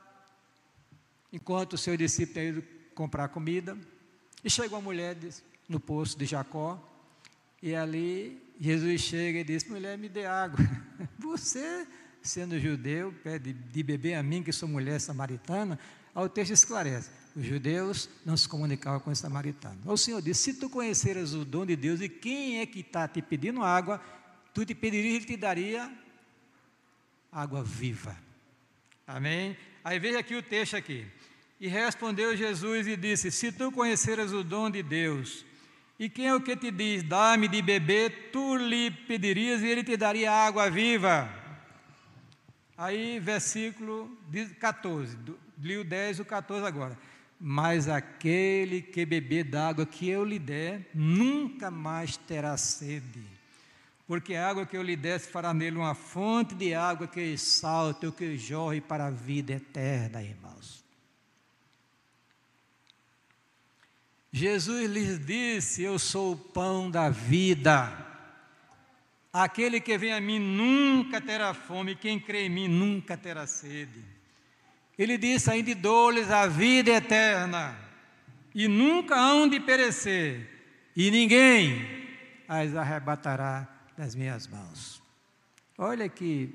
enquanto 1.31 1.73
o 1.73 1.77
seu 1.77 1.97
discípulo 1.97 2.33
tinha 2.33 2.45
ido 2.45 2.63
comprar 2.93 3.27
comida, 3.29 3.77
e 4.43 4.49
chegou 4.49 4.77
a 4.77 4.81
mulher 4.81 5.17
no 5.67 5.79
poço 5.79 6.17
de 6.17 6.25
Jacó, 6.25 6.81
e 7.61 7.75
ali 7.75 8.41
Jesus 8.59 9.01
chega 9.01 9.39
e 9.39 9.43
diz: 9.43 9.63
Mulher, 9.65 9.97
me 9.97 10.09
dê 10.09 10.25
água. 10.25 10.59
Você, 11.19 11.87
sendo 12.21 12.59
judeu, 12.59 13.13
pede 13.23 13.53
de 13.53 13.83
beber 13.83 14.15
a 14.15 14.23
mim, 14.23 14.43
que 14.43 14.51
sou 14.51 14.69
mulher 14.69 14.99
samaritana. 14.99 15.79
O 16.13 16.29
texto 16.29 16.51
esclarece: 16.51 17.09
os 17.37 17.45
judeus 17.45 18.09
não 18.25 18.35
se 18.35 18.49
comunicavam 18.49 18.99
com 18.99 19.11
os 19.11 19.19
samaritanos. 19.19 19.85
O 19.85 19.95
Senhor 19.95 20.19
disse: 20.23 20.51
Se 20.51 20.59
tu 20.59 20.67
conheceras 20.67 21.35
o 21.35 21.45
dom 21.45 21.67
de 21.67 21.75
Deus 21.75 22.01
e 22.01 22.09
quem 22.09 22.59
é 22.59 22.65
que 22.65 22.79
está 22.79 23.07
te 23.07 23.21
pedindo 23.21 23.61
água, 23.61 24.01
tu 24.55 24.65
te 24.65 24.73
pedirias 24.73 25.13
e 25.13 25.17
ele 25.17 25.25
te 25.25 25.37
daria 25.37 25.91
água 27.31 27.63
viva. 27.63 28.17
Amém? 29.05 29.55
Aí 29.83 29.99
veja 29.99 30.17
aqui 30.17 30.33
o 30.35 30.41
texto 30.41 30.75
aqui. 30.75 31.05
E 31.59 31.67
respondeu 31.67 32.35
Jesus 32.35 32.87
e 32.87 32.97
disse: 32.97 33.29
Se 33.29 33.51
tu 33.51 33.71
conheceras 33.71 34.33
o 34.33 34.43
dom 34.43 34.67
de 34.71 34.81
Deus, 34.81 35.45
e 35.99 36.09
quem 36.09 36.29
é 36.29 36.33
o 36.33 36.41
que 36.41 36.57
te 36.57 36.71
diz, 36.71 37.03
dá-me 37.03 37.47
de 37.47 37.61
beber, 37.61 38.31
tu 38.33 38.55
lhe 38.55 38.89
pedirias 38.89 39.61
e 39.61 39.67
ele 39.67 39.83
te 39.83 39.95
daria 39.95 40.31
água 40.31 40.71
viva. 40.71 41.29
Aí, 42.75 43.19
versículo 43.19 44.17
14, 44.59 45.15
li 45.59 45.77
o 45.77 45.83
10 45.83 46.17
e 46.17 46.21
o 46.23 46.25
14 46.25 46.65
agora. 46.65 46.97
Mas 47.39 47.87
aquele 47.87 48.81
que 48.81 49.05
beber 49.05 49.43
da 49.43 49.69
água 49.69 49.85
que 49.85 50.09
eu 50.09 50.23
lhe 50.23 50.39
der, 50.39 50.89
nunca 50.93 51.69
mais 51.69 52.17
terá 52.17 52.57
sede. 52.57 53.21
Porque 54.07 54.35
a 54.35 54.49
água 54.49 54.65
que 54.65 54.75
eu 54.75 54.81
lhe 54.81 54.95
der 54.95 55.19
fará 55.19 55.53
nele 55.53 55.77
uma 55.77 55.93
fonte 55.93 56.55
de 56.55 56.73
água 56.73 57.07
que 57.07 57.37
salte 57.37 58.05
ou 58.05 58.11
que 58.11 58.37
jorre 58.37 58.81
para 58.81 59.07
a 59.07 59.11
vida 59.11 59.53
eterna, 59.53 60.23
irmãos. 60.23 60.83
Jesus 64.31 64.89
lhes 64.89 65.25
disse: 65.25 65.83
Eu 65.83 65.99
sou 65.99 66.33
o 66.33 66.37
pão 66.37 66.89
da 66.89 67.09
vida. 67.09 68.05
Aquele 69.31 69.79
que 69.79 69.97
vem 69.97 70.13
a 70.13 70.21
mim 70.21 70.39
nunca 70.39 71.21
terá 71.21 71.53
fome, 71.53 71.95
quem 71.95 72.19
crê 72.19 72.45
em 72.45 72.49
mim 72.49 72.67
nunca 72.67 73.17
terá 73.17 73.45
sede. 73.45 74.16
Ele 74.97 75.17
disse 75.17 75.49
ainda: 75.51 75.73
dou-lhes 75.75 76.31
a 76.31 76.47
vida 76.47 76.91
eterna, 76.91 77.77
e 78.53 78.67
nunca 78.67 79.15
hão 79.15 79.47
de 79.47 79.59
perecer, 79.59 80.49
e 80.95 81.11
ninguém 81.11 81.85
as 82.47 82.75
arrebatará 82.75 83.67
das 83.97 84.15
minhas 84.15 84.47
mãos. 84.47 85.01
Olha 85.77 86.09
que, 86.09 86.53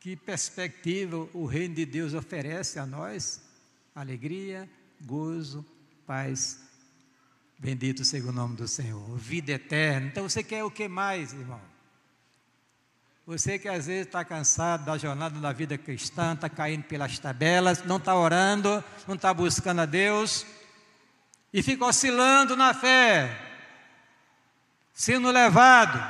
que 0.00 0.16
perspectiva 0.16 1.28
o 1.32 1.46
reino 1.46 1.74
de 1.74 1.86
Deus 1.86 2.14
oferece 2.14 2.78
a 2.78 2.86
nós: 2.86 3.42
alegria, 3.94 4.68
gozo, 5.00 5.64
paz. 6.06 6.60
Bendito 7.58 8.04
seja 8.04 8.28
o 8.28 8.32
nome 8.32 8.54
do 8.54 8.68
Senhor, 8.68 9.16
vida 9.16 9.52
eterna. 9.52 10.08
Então 10.08 10.28
você 10.28 10.42
quer 10.42 10.62
o 10.62 10.70
que 10.70 10.88
mais, 10.88 11.32
irmão? 11.32 11.75
Você 13.26 13.58
que 13.58 13.66
às 13.66 13.86
vezes 13.86 14.06
está 14.06 14.24
cansado 14.24 14.84
da 14.84 14.96
jornada 14.96 15.40
da 15.40 15.52
vida 15.52 15.76
cristã, 15.76 16.34
está 16.34 16.48
caindo 16.48 16.84
pelas 16.84 17.18
tabelas, 17.18 17.82
não 17.82 17.96
está 17.96 18.14
orando, 18.14 18.84
não 19.04 19.16
está 19.16 19.34
buscando 19.34 19.80
a 19.80 19.84
Deus, 19.84 20.46
e 21.52 21.60
fica 21.60 21.84
oscilando 21.84 22.54
na 22.54 22.72
fé, 22.72 23.36
sendo 24.94 25.28
levado 25.32 26.00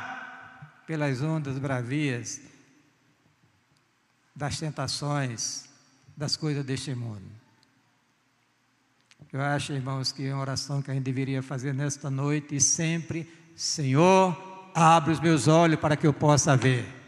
pelas 0.87 1.23
ondas 1.23 1.59
bravias 1.59 2.39
das 4.35 4.59
tentações, 4.59 5.65
das 6.15 6.37
coisas 6.37 6.63
deste 6.67 6.95
mundo. 6.95 7.25
Eu 9.33 9.41
acho, 9.41 9.73
irmãos, 9.73 10.13
que 10.13 10.27
é 10.27 10.35
uma 10.35 10.43
oração 10.43 10.83
que 10.83 10.91
a 10.91 10.95
gente 10.95 11.05
deveria 11.05 11.43
fazer 11.43 11.73
nesta 11.73 12.11
noite 12.11 12.57
e 12.57 12.61
sempre, 12.61 13.27
Senhor, 13.57 14.71
abre 14.75 15.13
os 15.13 15.21
meus 15.21 15.49
olhos 15.49 15.81
para 15.81 15.97
que 15.97 16.07
eu 16.07 16.13
possa 16.13 16.55
ver. 16.55 17.06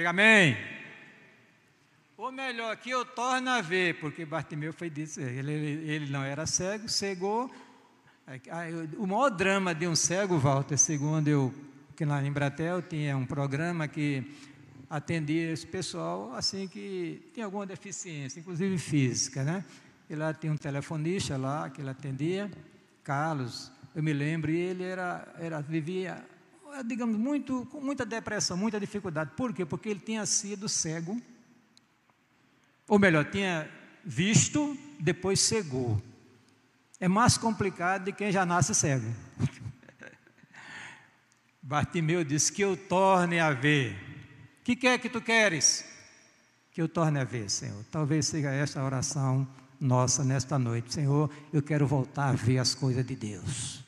Diga 0.00 0.08
amém. 0.08 0.56
Ou 2.16 2.32
melhor, 2.32 2.74
que 2.78 2.88
eu 2.88 3.04
torno 3.04 3.50
a 3.50 3.60
ver, 3.60 4.00
porque 4.00 4.24
Bartimeu 4.24 4.72
foi 4.72 4.88
disso, 4.88 5.20
ele, 5.20 5.52
ele, 5.52 6.10
não 6.10 6.22
era 6.22 6.46
cego, 6.46 6.88
cegou. 6.88 7.50
O 8.96 9.06
maior 9.06 9.28
drama 9.28 9.74
de 9.74 9.86
um 9.86 9.94
cego, 9.94 10.38
Walter, 10.38 10.78
segundo 10.78 11.28
eu, 11.28 11.54
que 11.94 12.06
lá 12.06 12.24
em 12.24 12.32
Bratel 12.32 12.80
tinha 12.80 13.14
um 13.14 13.26
programa 13.26 13.86
que 13.86 14.24
atendia 14.88 15.52
esse 15.52 15.66
pessoal 15.66 16.32
assim 16.34 16.66
que 16.66 17.30
tinha 17.34 17.44
alguma 17.44 17.66
deficiência, 17.66 18.40
inclusive 18.40 18.78
física, 18.78 19.44
né? 19.44 19.62
E 20.08 20.14
lá 20.14 20.32
tinha 20.32 20.50
um 20.50 20.56
telefonista 20.56 21.36
lá 21.36 21.68
que 21.68 21.82
ele 21.82 21.90
atendia, 21.90 22.50
Carlos, 23.04 23.70
eu 23.94 24.02
me 24.02 24.14
lembro, 24.14 24.50
e 24.50 24.56
ele 24.56 24.82
era, 24.82 25.30
era 25.38 25.60
vivia 25.60 26.12
é, 26.12 26.39
digamos, 26.84 27.18
muito, 27.18 27.66
com 27.66 27.80
muita 27.80 28.04
depressão, 28.04 28.56
muita 28.56 28.80
dificuldade. 28.80 29.30
Por 29.36 29.52
quê? 29.52 29.64
Porque 29.64 29.88
ele 29.88 30.00
tinha 30.00 30.24
sido 30.26 30.68
cego, 30.68 31.20
ou 32.88 32.98
melhor, 32.98 33.30
tinha 33.30 33.70
visto, 34.04 34.76
depois 34.98 35.40
cegou. 35.40 36.00
É 36.98 37.08
mais 37.08 37.38
complicado 37.38 38.04
de 38.04 38.12
quem 38.12 38.32
já 38.32 38.44
nasce 38.44 38.74
cego. 38.74 39.06
Bartimeu 41.62 42.24
disse: 42.24 42.52
Que 42.52 42.62
eu 42.62 42.76
torne 42.76 43.38
a 43.38 43.52
ver. 43.52 43.94
O 44.60 44.64
que 44.64 44.76
quer 44.76 44.98
que 44.98 45.08
tu 45.08 45.20
queres? 45.20 45.84
Que 46.72 46.82
eu 46.82 46.88
torne 46.88 47.18
a 47.18 47.24
ver, 47.24 47.48
Senhor. 47.48 47.84
Talvez 47.90 48.26
seja 48.26 48.50
essa 48.50 48.80
a 48.80 48.84
oração 48.84 49.48
nossa 49.80 50.22
nesta 50.22 50.58
noite. 50.58 50.92
Senhor, 50.92 51.30
eu 51.52 51.62
quero 51.62 51.86
voltar 51.86 52.28
a 52.28 52.32
ver 52.32 52.58
as 52.58 52.74
coisas 52.74 53.04
de 53.04 53.16
Deus. 53.16 53.82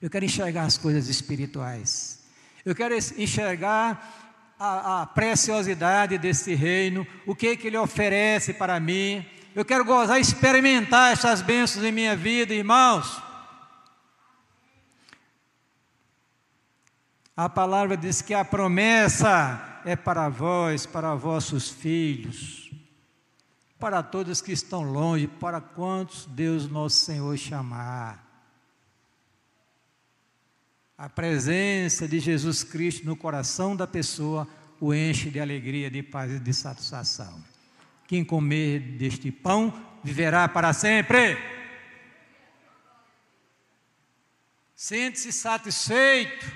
Eu 0.00 0.10
quero 0.10 0.24
enxergar 0.24 0.64
as 0.64 0.76
coisas 0.76 1.08
espirituais. 1.08 2.22
Eu 2.64 2.74
quero 2.74 2.94
enxergar 2.94 4.54
a, 4.58 5.02
a 5.02 5.06
preciosidade 5.06 6.18
desse 6.18 6.54
reino, 6.54 7.06
o 7.26 7.34
que, 7.34 7.56
que 7.56 7.66
ele 7.66 7.76
oferece 7.76 8.54
para 8.54 8.78
mim. 8.80 9.24
Eu 9.54 9.64
quero 9.64 9.84
gozar, 9.84 10.20
experimentar 10.20 11.12
essas 11.12 11.40
bênçãos 11.40 11.84
em 11.84 11.92
minha 11.92 12.16
vida, 12.16 12.54
irmãos. 12.54 13.22
A 17.36 17.48
palavra 17.48 17.96
diz 17.96 18.22
que 18.22 18.32
a 18.32 18.44
promessa 18.44 19.80
é 19.84 19.96
para 19.96 20.28
vós, 20.28 20.86
para 20.86 21.14
vossos 21.14 21.68
filhos, 21.68 22.70
para 23.78 24.02
todos 24.02 24.40
que 24.40 24.52
estão 24.52 24.82
longe, 24.82 25.26
para 25.26 25.60
quantos 25.60 26.26
Deus 26.26 26.68
nosso 26.68 26.96
Senhor 26.96 27.36
chamar. 27.36 28.23
A 31.04 31.08
presença 31.10 32.08
de 32.08 32.18
Jesus 32.18 32.64
Cristo 32.64 33.04
no 33.04 33.14
coração 33.14 33.76
da 33.76 33.86
pessoa 33.86 34.48
o 34.80 34.94
enche 34.94 35.28
de 35.28 35.38
alegria, 35.38 35.90
de 35.90 36.02
paz 36.02 36.32
e 36.32 36.38
de 36.38 36.54
satisfação. 36.54 37.44
Quem 38.08 38.24
comer 38.24 38.80
deste 38.96 39.30
pão 39.30 39.70
viverá 40.02 40.48
para 40.48 40.72
sempre. 40.72 41.36
Sente-se 44.74 45.30
satisfeito. 45.30 46.50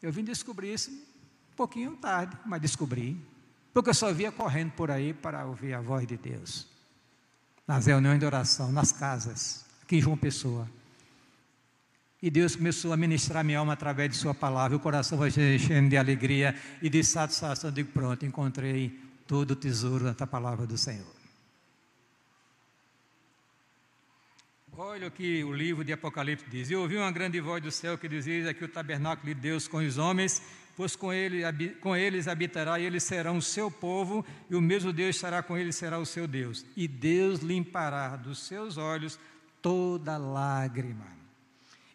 Eu 0.00 0.12
vim 0.12 0.22
descobrir 0.22 0.72
isso 0.72 0.92
um 0.92 1.56
pouquinho 1.56 1.96
tarde, 1.96 2.38
mas 2.46 2.62
descobri. 2.62 3.20
Porque 3.74 3.90
eu 3.90 3.94
só 3.94 4.12
via 4.12 4.30
correndo 4.30 4.70
por 4.74 4.92
aí 4.92 5.12
para 5.12 5.44
ouvir 5.44 5.74
a 5.74 5.80
voz 5.80 6.06
de 6.06 6.16
Deus. 6.16 6.68
Nas 7.66 7.86
reuniões 7.86 8.20
de 8.20 8.26
oração, 8.26 8.70
nas 8.70 8.92
casas, 8.92 9.66
aqui 9.82 9.96
em 9.96 10.00
João 10.00 10.16
Pessoa. 10.16 10.68
E 12.22 12.30
Deus 12.30 12.54
começou 12.54 12.92
a 12.92 12.96
ministrar 12.98 13.42
minha 13.42 13.58
alma 13.58 13.72
através 13.72 14.10
de 14.10 14.16
Sua 14.16 14.34
palavra. 14.34 14.76
O 14.76 14.80
coração 14.80 15.16
vai 15.16 15.30
enchendo 15.30 15.88
de 15.88 15.96
alegria 15.96 16.54
e 16.82 16.90
de 16.90 17.02
satisfação. 17.02 17.70
Eu 17.70 17.74
digo: 17.74 17.92
pronto, 17.92 18.26
encontrei 18.26 18.98
todo 19.26 19.52
o 19.52 19.56
tesouro 19.56 20.12
da 20.12 20.26
palavra 20.26 20.66
do 20.66 20.76
Senhor. 20.76 21.20
Olha 24.76 25.08
o 25.08 25.10
que 25.10 25.42
o 25.44 25.52
livro 25.52 25.82
de 25.82 25.92
Apocalipse 25.94 26.44
diz. 26.50 26.70
E 26.70 26.76
ouvi 26.76 26.96
uma 26.96 27.10
grande 27.10 27.40
voz 27.40 27.62
do 27.62 27.70
céu 27.70 27.96
que 27.96 28.08
dizia 28.08 28.52
que 28.52 28.64
o 28.64 28.68
tabernáculo 28.68 29.34
de 29.34 29.40
Deus 29.40 29.66
com 29.66 29.78
os 29.78 29.96
homens, 29.96 30.42
pois 30.76 30.94
com, 30.94 31.12
ele, 31.12 31.42
com 31.80 31.96
eles 31.96 32.28
habitará 32.28 32.78
e 32.78 32.84
eles 32.84 33.02
serão 33.02 33.38
o 33.38 33.42
seu 33.42 33.70
povo, 33.70 34.24
e 34.48 34.54
o 34.54 34.60
mesmo 34.60 34.92
Deus 34.92 35.16
estará 35.16 35.42
com 35.42 35.56
eles 35.56 35.76
será 35.76 35.98
o 35.98 36.06
seu 36.06 36.26
Deus. 36.26 36.64
E 36.76 36.86
Deus 36.86 37.40
limpará 37.40 38.16
dos 38.16 38.46
seus 38.46 38.76
olhos 38.76 39.18
toda 39.60 40.16
lágrima 40.16 41.19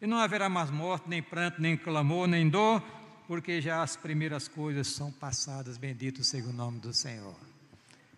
e 0.06 0.08
não 0.08 0.20
haverá 0.20 0.48
mais 0.48 0.70
morte, 0.70 1.10
nem 1.10 1.20
pranto, 1.20 1.60
nem 1.60 1.76
clamor, 1.76 2.28
nem 2.28 2.48
dor, 2.48 2.80
porque 3.28 3.60
já 3.60 3.82
as 3.82 3.96
primeiras 3.96 4.48
coisas 4.48 4.86
são 4.90 5.12
passadas, 5.12 5.80
bendito 5.80 6.24
seja 6.24 6.48
o 6.48 6.54
nome 6.54 6.80
do 6.80 6.94
Senhor. 6.94 7.36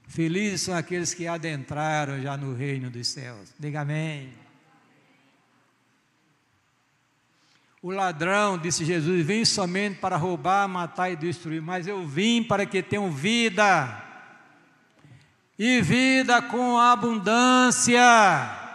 Felizes 0.06 0.62
são 0.62 0.76
aqueles 0.76 1.14
que 1.14 1.28
adentraram 1.28 2.22
já 2.22 2.36
no 2.36 2.54
reino 2.54 2.90
dos 2.90 3.08
céus. 3.08 3.54
Diga 3.58 3.82
amém. 3.82 4.34
O 7.82 7.90
ladrão, 7.90 8.58
disse 8.58 8.84
Jesus, 8.84 9.26
vem 9.26 9.46
somente 9.46 9.98
para 10.00 10.18
roubar, 10.18 10.68
matar 10.68 11.10
e 11.10 11.16
destruir, 11.16 11.62
mas 11.62 11.88
eu 11.88 12.06
vim 12.06 12.44
para 12.44 12.66
que 12.66 12.84
tenham 12.84 13.10
vida, 13.10 14.04
e 15.58 15.82
vida 15.82 16.42
com 16.42 16.78
abundância 16.78 18.67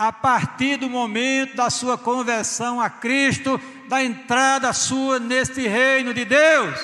a 0.00 0.10
partir 0.10 0.78
do 0.78 0.88
momento 0.88 1.56
da 1.56 1.68
sua 1.68 1.98
conversão 1.98 2.80
a 2.80 2.88
Cristo, 2.88 3.60
da 3.86 4.02
entrada 4.02 4.72
sua 4.72 5.20
neste 5.20 5.68
reino 5.68 6.14
de 6.14 6.24
Deus. 6.24 6.80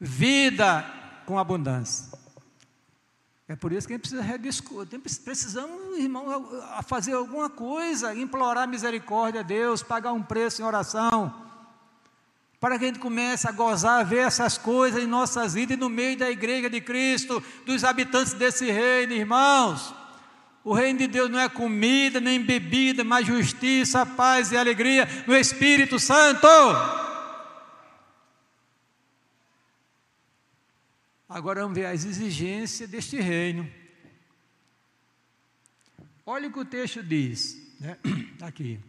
Vida 0.00 0.84
com 1.24 1.38
abundância. 1.38 2.10
É 3.46 3.54
por 3.54 3.70
isso 3.70 3.86
que 3.86 3.92
a 3.92 3.96
gente 3.96 4.02
precisa 4.02 4.22
rediscutir, 4.22 4.98
precisamos, 4.98 5.96
irmão, 5.96 6.44
fazer 6.88 7.12
alguma 7.12 7.48
coisa, 7.48 8.16
implorar 8.16 8.66
misericórdia 8.66 9.42
a 9.42 9.44
Deus, 9.44 9.80
pagar 9.80 10.12
um 10.12 10.22
preço 10.24 10.60
em 10.60 10.64
oração 10.64 11.43
para 12.64 12.78
que 12.78 12.86
a 12.86 12.88
gente 12.88 12.98
comece 12.98 13.46
a 13.46 13.52
gozar, 13.52 14.00
a 14.00 14.02
ver 14.02 14.20
essas 14.20 14.56
coisas 14.56 15.02
em 15.02 15.06
nossas 15.06 15.52
vidas 15.52 15.76
e 15.76 15.78
no 15.78 15.90
meio 15.90 16.16
da 16.16 16.30
igreja 16.30 16.70
de 16.70 16.80
Cristo, 16.80 17.44
dos 17.66 17.84
habitantes 17.84 18.32
desse 18.32 18.70
reino, 18.70 19.12
irmãos. 19.12 19.94
O 20.64 20.72
reino 20.72 21.00
de 21.00 21.06
Deus 21.06 21.28
não 21.28 21.38
é 21.38 21.46
comida 21.46 22.22
nem 22.22 22.42
bebida, 22.42 23.04
mas 23.04 23.26
justiça, 23.26 24.06
paz 24.06 24.50
e 24.50 24.56
alegria 24.56 25.06
no 25.26 25.36
Espírito 25.36 25.98
Santo. 25.98 26.48
Agora 31.28 31.60
vamos 31.60 31.76
ver 31.76 31.84
as 31.84 32.06
exigências 32.06 32.88
deste 32.88 33.20
reino. 33.20 33.70
Olha 36.24 36.48
o 36.48 36.50
que 36.50 36.60
o 36.60 36.64
texto 36.64 37.02
diz, 37.02 37.60
né? 37.78 37.98
aqui. 38.40 38.80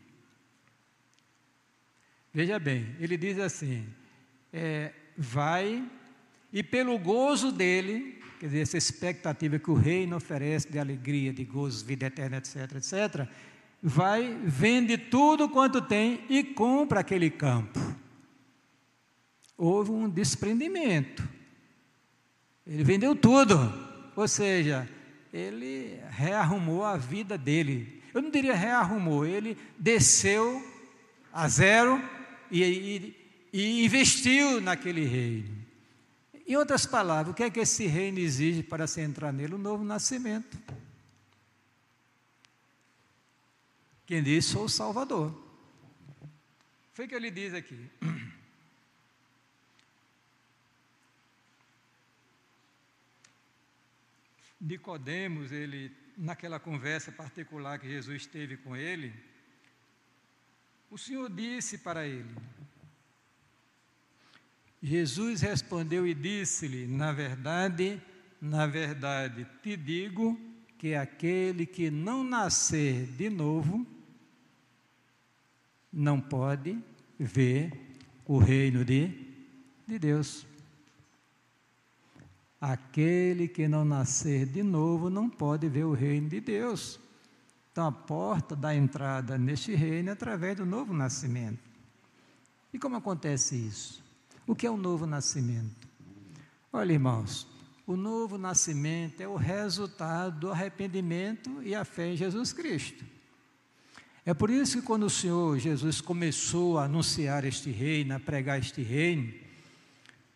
Veja 2.36 2.60
bem, 2.60 2.94
ele 3.00 3.16
diz 3.16 3.40
assim: 3.40 3.88
é, 4.52 4.92
vai 5.18 5.82
e 6.52 6.62
pelo 6.62 7.00
gozo 7.00 7.50
dele, 7.50 8.22
quer 8.38 8.48
dizer, 8.48 8.60
essa 8.60 8.78
expectativa 8.78 9.58
que 9.58 9.72
o 9.72 9.74
reino 9.74 10.18
oferece 10.18 10.70
de 10.70 10.78
alegria, 10.78 11.32
de 11.32 11.46
gozo, 11.46 11.86
vida 11.86 12.08
eterna, 12.08 12.36
etc, 12.36 12.74
etc, 12.76 13.26
vai, 13.82 14.38
vende 14.44 14.98
tudo 14.98 15.48
quanto 15.48 15.82
tem 15.82 16.26
e 16.28 16.44
compra 16.44 17.00
aquele 17.00 17.30
campo. 17.30 17.80
Houve 19.58 19.92
um 19.92 20.10
desprendimento. 20.10 21.26
Ele 22.68 22.84
vendeu 22.84 23.16
tudo, 23.16 23.56
ou 24.14 24.28
seja, 24.28 24.86
ele 25.32 26.02
rearrumou 26.10 26.84
a 26.84 26.98
vida 26.98 27.38
dele. 27.38 28.04
Eu 28.14 28.22
não 28.22 28.30
diria 28.30 28.54
rearrumou, 28.54 29.26
ele 29.26 29.58
desceu 29.80 30.62
a 31.32 31.48
zero 31.48 32.15
e, 32.52 32.64
e, 32.64 33.50
e 33.54 33.86
investiu 33.86 34.62
naquele 34.62 35.06
reino. 35.06 35.66
Em 36.48 36.56
outras 36.56 36.86
palavras, 36.86 37.34
o 37.34 37.36
que 37.36 37.44
é 37.44 37.50
que 37.50 37.60
esse 37.60 37.88
reino 37.88 38.20
exige 38.20 38.62
para 38.62 38.86
se 38.86 39.02
entrar 39.02 39.34
nele? 39.34 39.56
O 39.56 39.58
novo 39.58 39.84
nascimento. 39.84 40.58
Quem 44.06 44.22
diz, 44.22 44.46
sou 44.46 44.66
o 44.66 44.70
Salvador. 44.70 45.34
Foi 46.94 47.06
o 47.06 47.08
que 47.08 47.16
ele 47.16 47.32
diz 47.32 47.54
aqui. 47.56 47.90
Nicodemos, 54.62 55.52
ele, 55.52 55.92
naquela 56.18 56.60
conversa 56.60 57.12
particular 57.12 57.80
que 57.80 57.88
Jesus 57.90 58.26
teve 58.26 58.58
com 58.58 58.76
ele, 58.76 59.14
o 60.90 60.98
Senhor 60.98 61.30
disse 61.30 61.78
para 61.80 62.08
ele: 62.08 62.36
Jesus 64.82 65.42
respondeu 65.42 66.06
e 66.06 66.14
disse-lhe: 66.14 66.86
Na 66.86 67.12
verdade, 67.12 68.02
na 68.40 68.68
verdade, 68.68 69.48
te 69.64 69.76
digo 69.76 70.40
que 70.78 70.94
aquele 70.94 71.66
que 71.66 71.90
não 71.90 72.24
nascer 72.24 73.08
de 73.08 73.30
novo 73.30 73.86
não 75.92 76.20
pode 76.20 76.78
ver 77.18 77.72
o 78.26 78.38
reino 78.38 78.84
de, 78.84 79.12
de 79.88 79.98
Deus. 79.98 80.46
Aquele 82.60 83.48
que 83.48 83.68
não 83.68 83.86
nascer 83.86 84.46
de 84.46 84.62
novo 84.62 85.10
não 85.10 85.30
pode 85.30 85.68
ver 85.68 85.86
o 85.86 85.94
reino 85.94 86.30
de 86.30 86.40
Deus. 86.40 87.00
Então, 87.76 87.88
a 87.88 87.92
porta 87.92 88.56
da 88.56 88.74
entrada 88.74 89.38
neste 89.38 89.76
reino 89.76 90.08
é 90.08 90.14
através 90.14 90.56
do 90.56 90.66
novo 90.66 90.94
nascimento. 90.94 91.60
E 92.72 92.80
como 92.80 92.96
acontece 92.96 93.54
isso? 93.54 94.02
O 94.48 94.56
que 94.56 94.66
é 94.66 94.72
o 94.72 94.78
novo 94.78 95.06
nascimento? 95.06 95.86
Olha, 96.72 96.94
irmãos, 96.94 97.46
o 97.86 97.98
novo 97.98 98.38
nascimento 98.38 99.20
é 99.20 99.28
o 99.28 99.36
resultado 99.36 100.40
do 100.40 100.52
arrependimento 100.52 101.62
e 101.64 101.76
a 101.76 101.84
fé 101.84 102.14
em 102.14 102.16
Jesus 102.16 102.54
Cristo. 102.54 103.04
É 104.26 104.34
por 104.34 104.50
isso 104.50 104.80
que 104.80 104.88
quando 104.88 105.08
o 105.08 105.10
Senhor 105.10 105.60
Jesus 105.60 106.00
começou 106.00 106.80
a 106.80 106.86
anunciar 106.86 107.44
este 107.44 107.72
reino, 107.72 108.16
a 108.16 108.20
pregar 108.22 108.58
este 108.58 108.82
reino, 108.82 109.34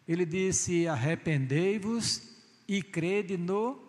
ele 0.05 0.25
disse: 0.25 0.89
arrependei-vos 0.89 2.21
e 2.67 2.83
crede 2.83 3.37
no 3.37 3.81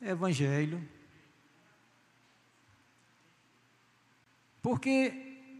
Evangelho 0.00 0.82
Porque 4.68 5.14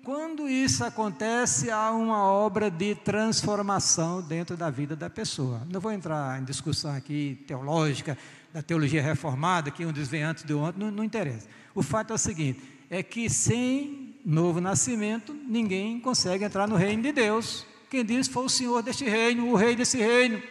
quando 0.05 0.47
isso 0.47 0.85
acontece, 0.85 1.71
há 1.71 1.91
uma 1.93 2.25
obra 2.25 2.71
de 2.71 2.95
transformação 2.95 4.21
dentro 4.21 4.55
da 4.55 4.69
vida 4.69 4.95
da 4.95 5.09
pessoa. 5.09 5.67
Não 5.73 5.81
vou 5.81 5.91
entrar 5.91 6.39
em 6.39 6.45
discussão 6.45 6.95
aqui 6.95 7.43
teológica, 7.47 8.19
da 8.53 8.61
teologia 8.61 9.01
reformada, 9.01 9.71
que 9.71 9.87
um 9.87 9.93
desvém 9.95 10.25
antes 10.25 10.45
do 10.45 10.61
outro, 10.61 10.79
não, 10.79 10.91
não 10.91 11.03
interessa. 11.03 11.49
O 11.75 11.83
fato 11.83 12.13
é 12.13 12.17
o 12.17 12.19
seguinte: 12.19 12.61
é 12.91 13.03
que 13.03 13.31
sem 13.31 14.15
novo 14.27 14.61
nascimento, 14.61 15.33
ninguém 15.33 15.99
consegue 15.99 16.45
entrar 16.45 16.69
no 16.69 16.77
reino 16.77 17.03
de 17.03 17.11
Deus. 17.11 17.65
Quem 17.89 18.05
diz 18.05 18.29
foi 18.29 18.45
o 18.45 18.49
Senhor 18.51 18.83
deste 18.83 19.07
reino, 19.07 19.49
o 19.49 19.57
rei 19.57 19.75
desse 19.75 19.97
reino. 19.97 20.43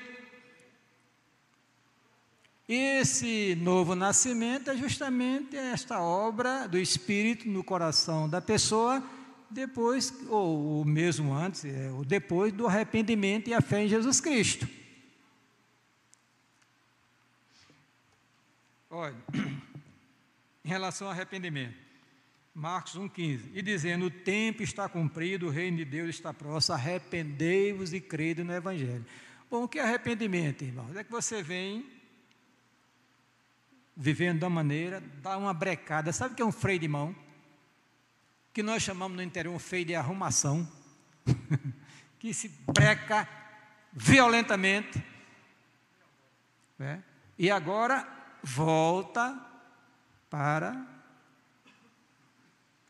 Esse 2.68 3.56
novo 3.56 3.96
nascimento 3.96 4.70
é 4.70 4.76
justamente 4.76 5.56
esta 5.56 6.02
obra 6.02 6.68
do 6.68 6.78
Espírito 6.78 7.48
no 7.48 7.64
coração 7.64 8.28
da 8.28 8.42
pessoa, 8.42 9.02
depois, 9.50 10.14
ou 10.28 10.84
mesmo 10.84 11.34
antes, 11.34 11.64
é, 11.64 11.90
ou 11.92 12.04
depois 12.04 12.52
do 12.52 12.68
arrependimento 12.68 13.50
e 13.50 13.54
a 13.54 13.62
fé 13.62 13.86
em 13.86 13.88
Jesus 13.88 14.20
Cristo. 14.20 14.68
Olha, 18.90 19.16
em 20.66 20.68
relação 20.68 21.08
ao 21.08 21.14
arrependimento, 21.14 21.78
Marcos 22.54 22.98
1,15, 22.98 23.44
e 23.54 23.62
dizendo: 23.62 24.08
O 24.08 24.12
tempo 24.12 24.62
está 24.62 24.90
cumprido, 24.90 25.48
o 25.48 25.52
reino 25.52 25.78
de 25.78 25.86
Deus 25.86 26.10
está 26.10 26.34
próximo, 26.34 26.76
arrependei-vos 26.76 27.94
e 27.94 28.02
crede 28.02 28.44
no 28.44 28.54
Evangelho. 28.54 29.06
Bom, 29.50 29.64
o 29.64 29.68
que 29.70 29.80
é 29.80 29.84
arrependimento, 29.84 30.66
irmãos? 30.66 30.94
É 30.98 31.02
que 31.06 31.12
você 31.12 31.42
vem 31.42 31.97
vivendo 33.98 34.40
da 34.40 34.50
maneira, 34.50 35.02
dá 35.24 35.36
uma 35.38 35.54
brecada. 35.54 36.14
Sabe 36.14 36.34
o 36.34 36.36
que 36.36 36.42
é 36.44 36.46
um 36.46 36.52
freio 36.52 36.80
de 36.80 36.88
mão? 36.88 37.16
Que 38.54 38.62
nós 38.62 38.84
chamamos 38.84 39.18
no 39.18 39.24
interior 39.24 39.54
um 39.54 39.60
freio 39.60 39.86
de 39.86 39.96
arrumação. 39.96 40.72
que 42.20 42.32
se 42.34 42.48
breca 42.72 43.28
violentamente. 43.92 45.04
Né? 46.78 47.04
E 47.40 47.50
agora 47.50 48.08
volta 48.44 49.36
para 50.30 50.86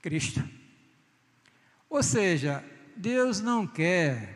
Cristo. 0.01 0.43
Ou 1.89 2.03
seja, 2.03 2.63
Deus 2.95 3.39
não 3.39 3.65
quer, 3.65 4.35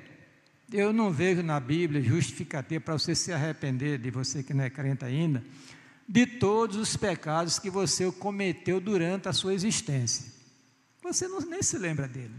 eu 0.71 0.93
não 0.93 1.11
vejo 1.11 1.43
na 1.43 1.59
Bíblia 1.59 2.01
justificativa 2.01 2.81
para 2.81 2.93
você 2.93 3.13
se 3.13 3.33
arrepender, 3.33 3.97
de 3.97 4.09
você 4.09 4.41
que 4.41 4.53
não 4.53 4.63
é 4.63 4.69
crente 4.69 5.03
ainda, 5.03 5.43
de 6.11 6.25
todos 6.25 6.75
os 6.75 6.97
pecados 6.97 7.57
que 7.57 7.69
você 7.69 8.11
cometeu 8.11 8.81
durante 8.81 9.29
a 9.29 9.33
sua 9.33 9.53
existência. 9.53 10.29
Você 11.01 11.25
não, 11.25 11.39
nem 11.39 11.63
se 11.63 11.77
lembra 11.77 12.05
dele. 12.05 12.35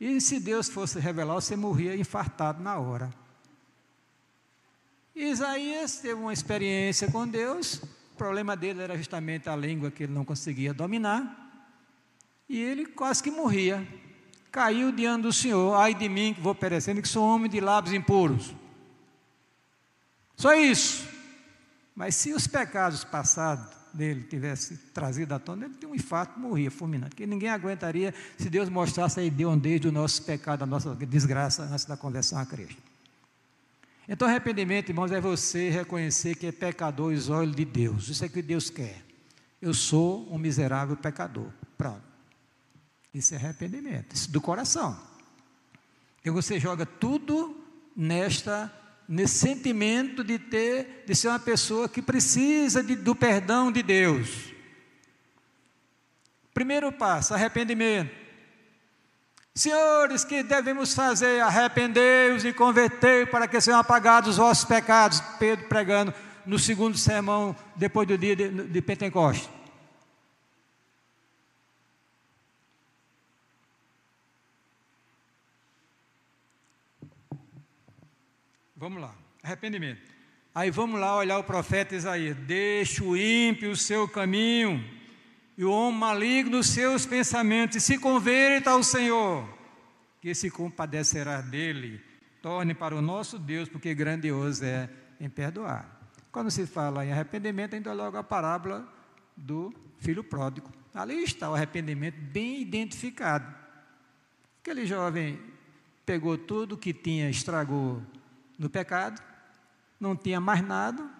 E 0.00 0.18
se 0.18 0.40
Deus 0.40 0.70
fosse 0.70 0.98
revelar, 0.98 1.34
você 1.34 1.54
morria 1.56 1.94
infartado 1.94 2.62
na 2.62 2.78
hora. 2.78 3.12
Isaías 5.14 5.98
teve 5.98 6.14
uma 6.14 6.32
experiência 6.32 7.10
com 7.10 7.28
Deus, 7.28 7.82
o 8.14 8.16
problema 8.16 8.56
dele 8.56 8.80
era 8.80 8.96
justamente 8.96 9.46
a 9.50 9.54
língua 9.54 9.90
que 9.90 10.04
ele 10.04 10.14
não 10.14 10.24
conseguia 10.24 10.72
dominar, 10.72 11.68
e 12.48 12.58
ele 12.58 12.86
quase 12.86 13.22
que 13.22 13.30
morria. 13.30 13.86
Caiu 14.50 14.90
diante 14.90 15.22
do 15.22 15.32
Senhor, 15.34 15.74
ai 15.74 15.94
de 15.94 16.08
mim 16.08 16.32
que 16.32 16.40
vou 16.40 16.54
perecendo, 16.54 17.02
que 17.02 17.08
sou 17.08 17.26
homem 17.26 17.50
de 17.50 17.60
lábios 17.60 17.94
impuros. 17.94 18.54
Só 20.34 20.54
isso. 20.54 21.15
Mas 21.96 22.14
se 22.14 22.34
os 22.34 22.46
pecados 22.46 23.02
passados 23.02 23.74
dele 23.94 24.22
tivesse 24.24 24.76
trazido 24.92 25.34
à 25.34 25.38
tona, 25.38 25.64
ele 25.64 25.74
tinha 25.74 25.90
um 25.90 25.94
infarto, 25.94 26.38
morria 26.38 26.70
fulminante. 26.70 27.10
Porque 27.10 27.26
ninguém 27.26 27.48
aguentaria 27.48 28.14
se 28.36 28.50
Deus 28.50 28.68
mostrasse 28.68 29.18
a 29.18 29.24
ideia 29.24 29.80
do 29.80 29.90
nosso 29.90 30.22
pecado, 30.22 30.60
da 30.60 30.66
nossa 30.66 30.94
desgraça 30.94 31.62
antes 31.62 31.86
da 31.86 31.96
conversão 31.96 32.38
a 32.38 32.44
Cristo. 32.44 32.82
Então, 34.06 34.28
arrependimento, 34.28 34.90
irmãos, 34.90 35.10
é 35.10 35.20
você 35.20 35.70
reconhecer 35.70 36.36
que 36.36 36.46
é 36.46 36.52
pecador 36.52 37.12
e 37.12 37.30
olhos 37.30 37.56
de 37.56 37.64
Deus. 37.64 38.08
Isso 38.08 38.24
é 38.24 38.28
que 38.28 38.42
Deus 38.42 38.68
quer. 38.68 39.02
Eu 39.60 39.72
sou 39.72 40.30
um 40.30 40.38
miserável 40.38 40.96
pecador. 40.96 41.50
Pronto. 41.78 42.04
Isso 43.12 43.34
é 43.34 43.38
arrependimento. 43.38 44.14
Isso 44.14 44.30
do 44.30 44.40
coração. 44.40 45.00
Então 46.20 46.34
você 46.34 46.60
joga 46.60 46.84
tudo 46.84 47.56
nesta 47.96 48.70
nesse 49.08 49.38
sentimento 49.38 50.24
de 50.24 50.38
ter 50.38 51.04
de 51.06 51.14
ser 51.14 51.28
uma 51.28 51.38
pessoa 51.38 51.88
que 51.88 52.02
precisa 52.02 52.82
de, 52.82 52.96
do 52.96 53.14
perdão 53.14 53.70
de 53.70 53.82
Deus. 53.82 54.52
Primeiro 56.52 56.90
passo, 56.90 57.34
arrependimento. 57.34 58.10
Senhores, 59.54 60.24
que 60.24 60.42
devemos 60.42 60.94
fazer? 60.94 61.40
Arrependei-os 61.40 62.44
e 62.44 62.52
convertei 62.52 63.24
para 63.24 63.48
que 63.48 63.60
sejam 63.60 63.80
apagados 63.80 64.30
os 64.30 64.36
vossos 64.36 64.64
pecados. 64.64 65.20
Pedro 65.38 65.66
pregando 65.66 66.12
no 66.44 66.58
segundo 66.58 66.96
sermão, 66.98 67.56
depois 67.74 68.06
do 68.06 68.18
dia 68.18 68.36
de, 68.36 68.48
de 68.48 68.82
Pentecostes. 68.82 69.55
Vamos 78.76 79.00
lá, 79.00 79.14
arrependimento. 79.42 80.02
Aí 80.54 80.70
vamos 80.70 81.00
lá 81.00 81.16
olhar 81.16 81.38
o 81.38 81.44
profeta 81.44 81.94
Isaías. 81.94 82.36
Deixa 82.36 83.02
o 83.02 83.16
ímpio 83.16 83.70
o 83.70 83.76
seu 83.76 84.06
caminho 84.06 84.84
e 85.56 85.64
o 85.64 85.70
homem 85.70 85.98
maligno 85.98 86.58
os 86.58 86.66
seus 86.66 87.06
pensamentos, 87.06 87.76
e 87.76 87.80
se 87.80 87.98
converta 87.98 88.72
ao 88.72 88.82
Senhor, 88.82 89.48
que 90.20 90.34
se 90.34 90.50
compadecerá 90.50 91.40
dele, 91.40 92.02
torne 92.42 92.74
para 92.74 92.94
o 92.94 93.00
nosso 93.00 93.38
Deus, 93.38 93.68
porque 93.68 93.94
grandioso 93.94 94.64
é 94.64 94.90
em 95.18 95.30
perdoar. 95.30 96.10
Quando 96.30 96.50
se 96.50 96.66
fala 96.66 97.06
em 97.06 97.12
arrependimento, 97.12 97.74
ainda 97.74 97.94
logo 97.94 98.18
a 98.18 98.22
parábola 98.22 98.86
do 99.34 99.72
filho 99.98 100.22
pródigo. 100.22 100.70
Ali 100.94 101.22
está 101.22 101.50
o 101.50 101.54
arrependimento 101.54 102.16
bem 102.20 102.60
identificado. 102.60 103.54
Aquele 104.60 104.84
jovem 104.84 105.40
pegou 106.04 106.36
tudo 106.36 106.76
que 106.76 106.92
tinha, 106.92 107.30
estragou 107.30 108.02
no 108.58 108.68
pecado, 108.70 109.20
não 109.98 110.16
tinha 110.16 110.40
mais 110.40 110.62
nada, 110.62 111.16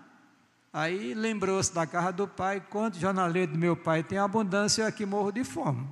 Aí 0.77 1.15
lembrou-se 1.15 1.73
da 1.73 1.87
casa 1.87 2.13
do 2.13 2.29
pai, 2.29 2.61
quanto 2.61 2.99
jornaleiro 2.99 3.53
do 3.53 3.59
meu 3.59 3.75
pai 3.75 4.03
tem 4.03 4.19
abundância, 4.19 4.83
eu 4.83 4.87
aqui 4.87 5.07
morro 5.07 5.33
de 5.33 5.43
fome. 5.43 5.89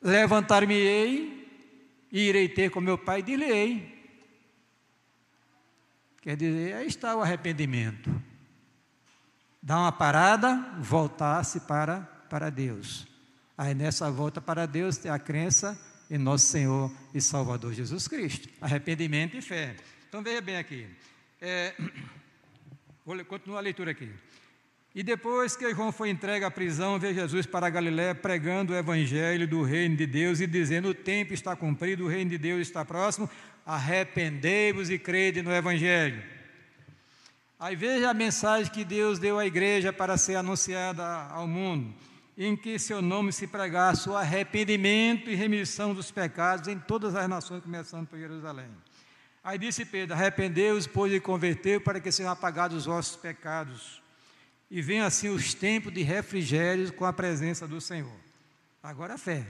Levantar-me-ei 0.00 1.68
e 2.12 2.20
irei 2.20 2.48
ter 2.48 2.70
com 2.70 2.80
meu 2.80 2.96
pai 2.96 3.20
direi. 3.20 3.98
Quer 6.22 6.36
dizer, 6.36 6.76
aí 6.76 6.86
está 6.86 7.16
o 7.16 7.20
arrependimento. 7.20 8.14
Dar 9.60 9.78
uma 9.78 9.90
parada, 9.90 10.54
voltar-se 10.78 11.58
para, 11.62 12.02
para 12.30 12.48
Deus. 12.48 13.08
Aí 13.58 13.74
nessa 13.74 14.08
volta 14.08 14.40
para 14.40 14.66
Deus 14.66 14.96
tem 14.96 15.10
a 15.10 15.18
crença 15.18 15.76
em 16.10 16.18
nosso 16.18 16.46
Senhor 16.46 16.90
e 17.14 17.20
Salvador 17.20 17.72
Jesus 17.72 18.08
Cristo. 18.08 18.48
Arrependimento 18.60 19.36
e 19.36 19.42
fé. 19.42 19.76
Então 20.08 20.22
veja 20.22 20.40
bem 20.40 20.56
aqui. 20.56 20.86
É, 21.40 21.74
Vou 23.06 23.24
continuar 23.24 23.58
a 23.58 23.62
leitura 23.62 23.90
aqui. 23.90 24.10
E 24.94 25.02
depois 25.02 25.56
que 25.56 25.72
João 25.74 25.92
foi 25.92 26.10
entregue 26.10 26.44
à 26.44 26.50
prisão, 26.50 26.98
veio 26.98 27.14
Jesus 27.14 27.46
para 27.46 27.66
a 27.66 27.70
Galiléia 27.70 28.14
pregando 28.14 28.72
o 28.72 28.76
evangelho 28.76 29.46
do 29.46 29.62
reino 29.62 29.96
de 29.96 30.06
Deus 30.06 30.40
e 30.40 30.46
dizendo: 30.46 30.88
O 30.88 30.94
tempo 30.94 31.32
está 31.32 31.54
cumprido, 31.56 32.04
o 32.04 32.08
reino 32.08 32.30
de 32.30 32.38
Deus 32.38 32.60
está 32.60 32.84
próximo, 32.84 33.30
arrependei-vos 33.64 34.90
e 34.90 34.98
crede 34.98 35.42
no 35.42 35.52
evangelho. 35.52 36.22
Aí 37.58 37.76
veja 37.76 38.10
a 38.10 38.14
mensagem 38.14 38.72
que 38.72 38.84
Deus 38.84 39.18
deu 39.18 39.38
à 39.38 39.46
igreja 39.46 39.92
para 39.92 40.16
ser 40.16 40.36
anunciada 40.36 41.04
ao 41.04 41.46
mundo, 41.46 41.94
em 42.36 42.56
que 42.56 42.78
seu 42.78 43.02
nome 43.02 43.32
se 43.32 43.46
pregasse 43.46 44.08
o 44.08 44.16
arrependimento 44.16 45.28
e 45.28 45.34
remissão 45.34 45.94
dos 45.94 46.10
pecados 46.10 46.68
em 46.68 46.78
todas 46.78 47.14
as 47.14 47.28
nações, 47.28 47.62
começando 47.62 48.06
por 48.06 48.18
Jerusalém. 48.18 48.70
Aí 49.42 49.58
disse 49.58 49.84
Pedro: 49.84 50.14
Arrependeu-os, 50.14 50.86
pois, 50.86 51.12
e 51.12 51.20
converteu, 51.20 51.80
para 51.80 52.00
que 52.00 52.12
sejam 52.12 52.32
apagados 52.32 52.76
os 52.78 52.86
vossos 52.86 53.16
pecados. 53.16 54.02
E 54.70 54.80
venham 54.80 55.06
assim 55.06 55.28
os 55.28 55.52
tempos 55.52 55.92
de 55.92 56.02
refrigério 56.02 56.92
com 56.92 57.04
a 57.04 57.12
presença 57.12 57.66
do 57.66 57.80
Senhor. 57.80 58.12
Agora 58.82 59.14
a 59.14 59.18
fé. 59.18 59.46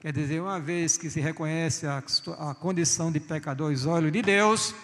Quer 0.00 0.12
dizer, 0.12 0.40
uma 0.40 0.60
vez 0.60 0.96
que 0.96 1.10
se 1.10 1.20
reconhece 1.20 1.86
a, 1.86 2.02
a 2.38 2.54
condição 2.54 3.10
de 3.10 3.18
pecador 3.18 3.70
aos 3.70 3.84
olhos 3.84 4.12
de 4.12 4.22
Deus, 4.22 4.74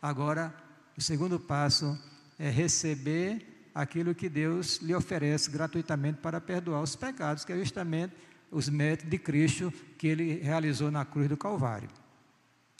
agora 0.00 0.54
o 0.96 1.02
segundo 1.02 1.40
passo 1.40 1.98
é 2.38 2.50
receber 2.50 3.53
aquilo 3.74 4.14
que 4.14 4.28
Deus 4.28 4.76
lhe 4.78 4.94
oferece 4.94 5.50
gratuitamente 5.50 6.20
para 6.20 6.40
perdoar 6.40 6.82
os 6.82 6.94
pecados, 6.94 7.44
que 7.44 7.52
é 7.52 7.58
justamente 7.58 8.14
os 8.50 8.68
méritos 8.68 9.10
de 9.10 9.18
Cristo 9.18 9.72
que 9.98 10.06
ele 10.06 10.34
realizou 10.40 10.90
na 10.90 11.04
cruz 11.04 11.28
do 11.28 11.36
Calvário. 11.36 11.88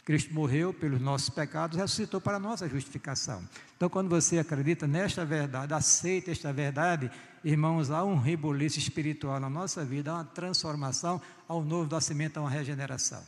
Cristo 0.04 0.34
morreu 0.34 0.72
pelos 0.72 1.00
nossos 1.00 1.30
pecados, 1.30 1.78
ressuscitou 1.78 2.20
para 2.20 2.36
a 2.36 2.40
nossa 2.40 2.68
justificação. 2.68 3.42
Então, 3.74 3.88
quando 3.88 4.10
você 4.10 4.38
acredita 4.38 4.86
nesta 4.86 5.24
verdade, 5.24 5.72
aceita 5.72 6.30
esta 6.30 6.52
verdade, 6.52 7.10
irmãos, 7.42 7.90
há 7.90 8.04
um 8.04 8.18
reboliço 8.18 8.78
espiritual 8.78 9.40
na 9.40 9.48
nossa 9.48 9.82
vida, 9.82 10.10
há 10.12 10.16
uma 10.16 10.24
transformação, 10.24 11.20
há 11.48 11.56
um 11.56 11.64
novo 11.64 11.90
nascimento, 11.90 12.36
há 12.36 12.42
uma 12.42 12.50
regeneração. 12.50 13.22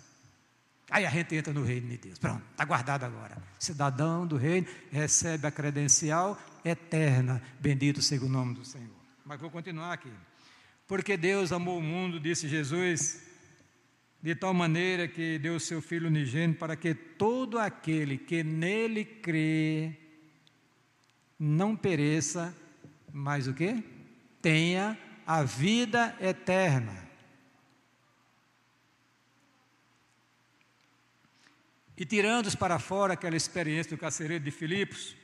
Aí 0.91 1.05
a 1.05 1.11
gente 1.11 1.35
entra 1.35 1.53
no 1.53 1.65
reino 1.65 1.89
de 1.89 1.99
Deus. 1.99 2.19
Pronto, 2.19 2.43
está 2.51 2.65
guardado 2.65 3.05
agora. 3.05 3.37
Cidadão 3.59 4.27
do 4.27 4.37
reino 4.37 4.67
recebe 4.91 5.47
a 5.47 5.51
credencial 5.51 6.39
eterna. 6.65 7.43
Bendito 7.61 8.01
seja 8.01 8.25
o 8.25 8.29
nome 8.29 8.55
do 8.55 8.65
Senhor. 8.65 8.95
Mas 9.25 9.41
vou 9.41 9.51
continuar 9.51 9.93
aqui. 9.93 10.13
Porque 10.87 11.17
Deus 11.17 11.51
amou 11.51 11.79
o 11.79 11.83
mundo, 11.83 12.21
disse 12.21 12.49
Jesus, 12.49 13.21
de 14.23 14.35
tal 14.37 14.55
maneira 14.55 15.09
que 15.09 15.39
deu 15.39 15.57
o 15.57 15.61
seu 15.61 15.83
Filho 15.83 16.07
unigênito 16.07 16.61
para 16.61 16.77
que 16.77 16.95
todo 16.95 17.59
aquele 17.59 18.17
que 18.17 18.45
nele 18.45 19.05
crê 19.05 19.99
não 21.39 21.77
pereça, 21.77 22.55
mas 23.13 23.49
o 23.49 23.55
que? 23.55 23.83
Tenha 24.41 24.97
a 25.27 25.43
vida 25.43 26.17
eterna. 26.21 27.06
E 31.97 32.05
tirando-os 32.05 32.55
para 32.55 32.79
fora 32.79 33.15
aquela 33.15 33.37
experiência 33.37 33.97
do 33.97 34.01
carcereiro 34.01 34.45
de 34.45 34.51
Filipos, 34.51 35.17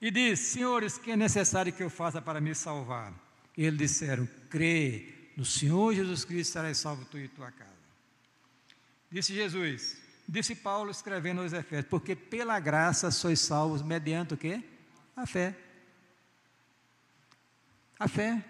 e 0.00 0.10
disse: 0.10 0.52
Senhores, 0.52 0.96
que 0.96 1.10
é 1.10 1.16
necessário 1.16 1.72
que 1.72 1.82
eu 1.82 1.90
faça 1.90 2.22
para 2.22 2.40
me 2.40 2.54
salvar? 2.54 3.12
E 3.56 3.64
eles 3.64 3.78
disseram: 3.78 4.28
Crê 4.48 5.18
no 5.38 5.44
Senhor 5.44 5.94
Jesus 5.94 6.24
Cristo 6.24 6.52
serás 6.52 6.78
salvo 6.78 7.04
tu 7.04 7.16
e 7.16 7.28
tua 7.28 7.52
casa. 7.52 7.70
Disse 9.08 9.32
Jesus, 9.32 9.96
disse 10.28 10.54
Paulo 10.54 10.90
escrevendo 10.90 11.40
aos 11.40 11.52
Efésios, 11.52 11.88
porque 11.88 12.16
pela 12.16 12.58
graça 12.58 13.10
sois 13.12 13.38
salvos 13.38 13.80
mediante 13.80 14.34
o 14.34 14.36
quê? 14.36 14.62
A 15.16 15.26
fé. 15.26 15.56
A 17.98 18.08
fé. 18.08 18.44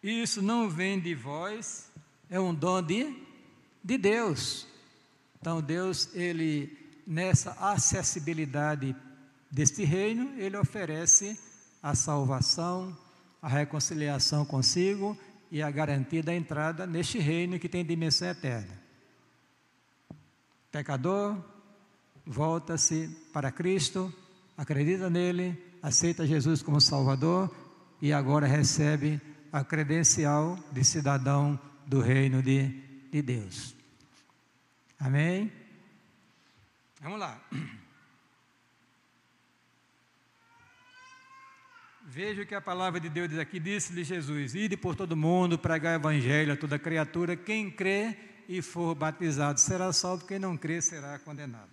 Isso 0.00 0.40
não 0.40 0.70
vem 0.70 1.00
de 1.00 1.12
vós, 1.14 1.90
é 2.30 2.38
um 2.38 2.54
dom 2.54 2.80
de, 2.80 3.27
de 3.88 3.96
Deus. 3.96 4.66
Então 5.40 5.62
Deus, 5.62 6.10
Ele 6.14 6.76
nessa 7.06 7.52
acessibilidade 7.52 8.94
deste 9.50 9.82
reino, 9.82 10.38
ele 10.38 10.58
oferece 10.58 11.40
a 11.82 11.94
salvação, 11.94 12.94
a 13.40 13.48
reconciliação 13.48 14.44
consigo 14.44 15.16
e 15.50 15.62
a 15.62 15.70
garantia 15.70 16.22
da 16.22 16.34
entrada 16.34 16.86
neste 16.86 17.18
reino 17.18 17.58
que 17.58 17.66
tem 17.66 17.82
dimensão 17.82 18.28
eterna. 18.28 18.78
Pecador, 20.70 21.34
volta-se 22.26 23.08
para 23.32 23.50
Cristo, 23.50 24.12
acredita 24.54 25.08
nele, 25.08 25.56
aceita 25.82 26.26
Jesus 26.26 26.60
como 26.60 26.78
Salvador 26.78 27.50
e 28.02 28.12
agora 28.12 28.46
recebe 28.46 29.18
a 29.50 29.64
credencial 29.64 30.58
de 30.70 30.84
cidadão 30.84 31.58
do 31.86 32.02
reino 32.02 32.42
de, 32.42 32.68
de 33.10 33.22
Deus. 33.22 33.77
Amém? 34.98 35.52
Vamos 37.00 37.20
lá. 37.20 37.40
Veja 42.10 42.42
o 42.42 42.46
que 42.46 42.54
a 42.54 42.60
palavra 42.60 42.98
de 42.98 43.08
Deus 43.08 43.28
diz 43.28 43.38
aqui. 43.38 43.60
Disse-lhe 43.60 44.02
Jesus: 44.02 44.54
Ide 44.54 44.76
por 44.76 44.96
todo 44.96 45.16
mundo, 45.16 45.58
pregar 45.58 45.92
o 45.92 46.00
evangelho 46.00 46.54
a 46.54 46.56
toda 46.56 46.78
criatura. 46.78 47.36
Quem 47.36 47.70
crê 47.70 48.16
e 48.48 48.62
for 48.62 48.94
batizado 48.94 49.60
será 49.60 49.92
salvo, 49.92 50.24
quem 50.26 50.38
não 50.38 50.56
crê 50.56 50.80
será 50.80 51.18
condenado. 51.18 51.68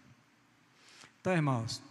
Então, 1.21 1.33
irmãos, 1.33 1.81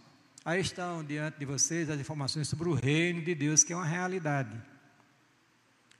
aí 0.45 0.61
estão 0.61 1.03
diante 1.03 1.39
de 1.39 1.45
vocês 1.45 1.89
as 1.89 1.99
informações 1.99 2.47
sobre 2.47 2.69
o 2.69 2.73
reino 2.73 3.21
de 3.21 3.33
Deus, 3.33 3.63
que 3.63 3.73
é 3.73 3.75
uma 3.75 3.83
realidade. 3.83 4.55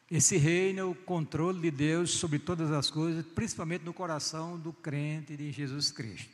Esse 0.09 0.37
reino 0.37 0.79
é 0.79 0.83
o 0.83 0.93
controle 0.93 1.59
de 1.59 1.71
Deus 1.71 2.11
sobre 2.11 2.37
todas 2.37 2.71
as 2.71 2.91
coisas, 2.91 3.25
principalmente 3.25 3.83
no 3.83 3.93
coração 3.93 4.57
do 4.57 4.71
crente 4.71 5.35
de 5.35 5.51
Jesus 5.51 5.91
Cristo. 5.91 6.29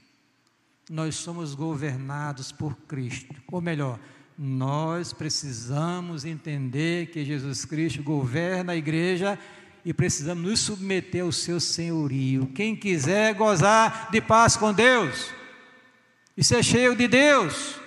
Nós 0.90 1.16
somos 1.16 1.56
governados 1.56 2.52
por 2.52 2.76
Cristo, 2.76 3.34
ou 3.50 3.62
melhor, 3.62 3.98
nós 4.38 5.14
precisamos 5.14 6.26
entender 6.26 7.08
que 7.12 7.24
Jesus 7.24 7.64
Cristo 7.64 8.04
governa 8.04 8.74
a 8.74 8.76
igreja 8.76 9.40
e 9.86 9.94
precisamos 9.94 10.44
nos 10.44 10.60
submeter 10.60 11.24
ao 11.24 11.32
seu 11.32 11.60
senhorio. 11.60 12.48
Quem 12.48 12.76
quiser 12.76 13.34
gozar 13.36 14.12
de 14.12 14.20
paz 14.20 14.58
com 14.58 14.74
Deus 14.74 15.32
e 16.36 16.44
ser 16.44 16.64
cheio 16.64 16.96
de 16.96 17.08
Deus. 17.08 17.80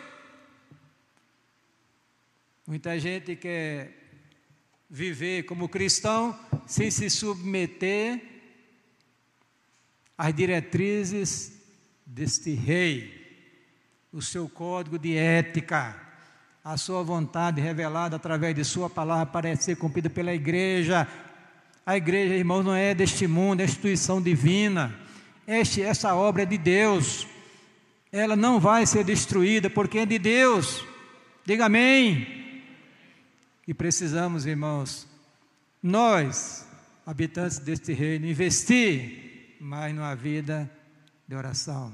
Muita 2.67 2.99
gente 2.99 3.37
quer 3.37 4.04
viver 4.95 5.43
como 5.43 5.69
cristão 5.69 6.39
sem 6.69 6.89
se 6.89 7.11
submeter 7.11 8.23
às 10.17 10.33
diretrizes 10.33 11.53
deste 12.07 12.55
rei, 12.55 13.13
o 14.13 14.23
seu 14.23 14.49
código 14.49 14.97
de 14.97 15.17
ética 15.17 16.01
a 16.63 16.77
sua 16.77 17.03
vontade 17.03 17.61
revelada 17.61 18.15
através 18.15 18.55
de 18.55 18.65
sua 18.65 18.89
palavra 18.89 19.27
para 19.27 19.55
ser 19.57 19.77
cumprida 19.77 20.09
pela 20.09 20.33
igreja. 20.33 21.09
A 21.85 21.97
igreja, 21.97 22.37
irmãos, 22.37 22.65
não 22.65 22.75
é 22.75 22.95
deste 22.95 23.27
mundo, 23.27 23.61
é 23.61 23.65
instituição 23.65 24.23
divina. 24.23 24.95
Este, 25.47 25.83
essa 25.83 26.15
obra 26.15 26.45
é 26.45 26.47
de 26.47 26.57
Deus. 26.57 27.27
Ela 28.13 28.37
não 28.37 28.61
vai 28.61 28.87
ser 28.87 29.05
destruída 29.05 29.69
porque 29.69 29.99
é 29.99 30.07
de 30.07 30.19
Deus. 30.21 30.83
Diga 31.45 31.67
amém. 31.67 32.44
E 33.67 33.73
precisamos, 33.73 34.45
irmãos, 34.45 35.07
nós, 35.83 36.67
habitantes 37.07 37.59
deste 37.59 37.93
reino, 37.93 38.27
investir 38.27 39.57
mais 39.61 39.95
numa 39.95 40.15
vida 40.15 40.71
de 41.27 41.35
oração. 41.35 41.93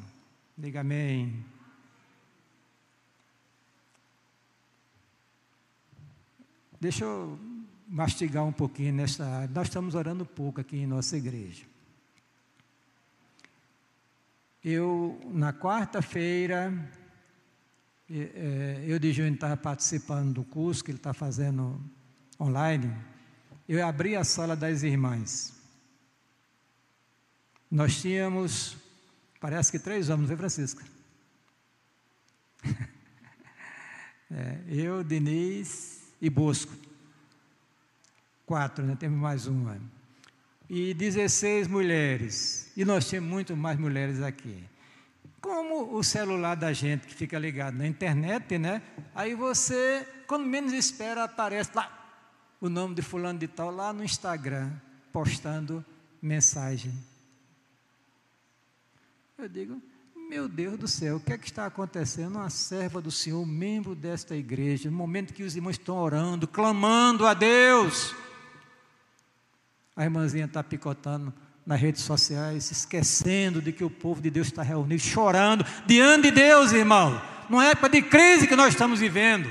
Diga 0.58 0.80
amém. 0.80 1.44
Deixa 6.80 7.04
eu 7.04 7.38
mastigar 7.86 8.44
um 8.44 8.52
pouquinho 8.52 8.94
nessa 8.94 9.24
área. 9.24 9.50
Nós 9.54 9.68
estamos 9.68 9.94
orando 9.94 10.24
pouco 10.24 10.60
aqui 10.60 10.78
em 10.78 10.86
nossa 10.86 11.16
igreja. 11.16 11.64
Eu, 14.64 15.20
na 15.32 15.52
quarta-feira, 15.52 16.72
eu 18.86 18.98
de 18.98 19.12
junho 19.12 19.32
estava 19.32 19.56
participando 19.56 20.34
do 20.34 20.44
curso 20.44 20.82
que 20.82 20.90
ele 20.90 20.98
está 20.98 21.12
fazendo 21.12 21.80
online. 22.40 22.92
Eu 23.68 23.86
abri 23.86 24.16
a 24.16 24.24
sala 24.24 24.56
das 24.56 24.82
irmãs. 24.82 25.54
Nós 27.70 28.00
tínhamos, 28.00 28.76
parece 29.40 29.70
que 29.70 29.78
três 29.78 30.08
homens, 30.08 30.22
não 30.22 30.28
foi, 30.28 30.36
Francisca? 30.36 30.84
É, 34.32 34.60
eu, 34.68 35.02
Denise, 35.02 36.00
e 36.20 36.28
Bosco. 36.28 36.72
Quatro, 38.44 38.84
né? 38.84 38.96
Temos 38.96 39.18
mais 39.18 39.46
uma. 39.46 39.76
E 40.68 40.92
16 40.94 41.66
mulheres. 41.66 42.70
E 42.76 42.84
nós 42.84 43.08
temos 43.08 43.28
muito 43.28 43.56
mais 43.56 43.78
mulheres 43.78 44.20
aqui. 44.20 44.62
Como 45.40 45.96
o 45.96 46.04
celular 46.04 46.54
da 46.54 46.72
gente 46.72 47.06
que 47.06 47.14
fica 47.14 47.38
ligado 47.38 47.76
na 47.76 47.86
internet, 47.86 48.58
né? 48.58 48.82
Aí 49.14 49.34
você, 49.34 50.06
quando 50.26 50.44
menos 50.44 50.72
espera, 50.72 51.24
aparece 51.24 51.70
lá 51.74 52.00
o 52.60 52.68
nome 52.68 52.94
de 52.94 53.02
fulano 53.02 53.38
de 53.38 53.48
tal 53.48 53.70
lá 53.70 53.92
no 53.92 54.04
Instagram, 54.04 54.70
postando 55.12 55.84
mensagem. 56.20 56.92
Eu 59.38 59.48
digo, 59.48 59.80
meu 60.28 60.46
Deus 60.46 60.78
do 60.78 60.86
céu, 60.86 61.16
o 61.16 61.20
que 61.20 61.32
é 61.32 61.38
que 61.38 61.46
está 61.46 61.64
acontecendo? 61.64 62.36
Uma 62.36 62.50
serva 62.50 63.00
do 63.00 63.10
Senhor, 63.10 63.44
membro 63.46 63.94
desta 63.94 64.36
igreja, 64.36 64.90
no 64.90 64.96
momento 64.96 65.32
que 65.32 65.42
os 65.42 65.56
irmãos 65.56 65.72
estão 65.72 65.96
orando, 65.96 66.46
clamando 66.46 67.26
a 67.26 67.32
Deus. 67.32 68.14
A 69.96 70.04
irmãzinha 70.04 70.44
está 70.44 70.62
picotando 70.62 71.32
nas 71.70 71.80
redes 71.80 72.02
sociais, 72.02 72.72
esquecendo 72.72 73.62
de 73.62 73.70
que 73.70 73.84
o 73.84 73.88
povo 73.88 74.20
de 74.20 74.28
Deus 74.28 74.48
está 74.48 74.60
reunido, 74.60 75.00
chorando 75.00 75.64
diante 75.86 76.22
de 76.22 76.32
Deus, 76.32 76.72
irmão. 76.72 77.22
Numa 77.48 77.64
época 77.64 77.88
de 77.88 78.02
crise 78.02 78.48
que 78.48 78.56
nós 78.56 78.70
estamos 78.70 78.98
vivendo. 78.98 79.48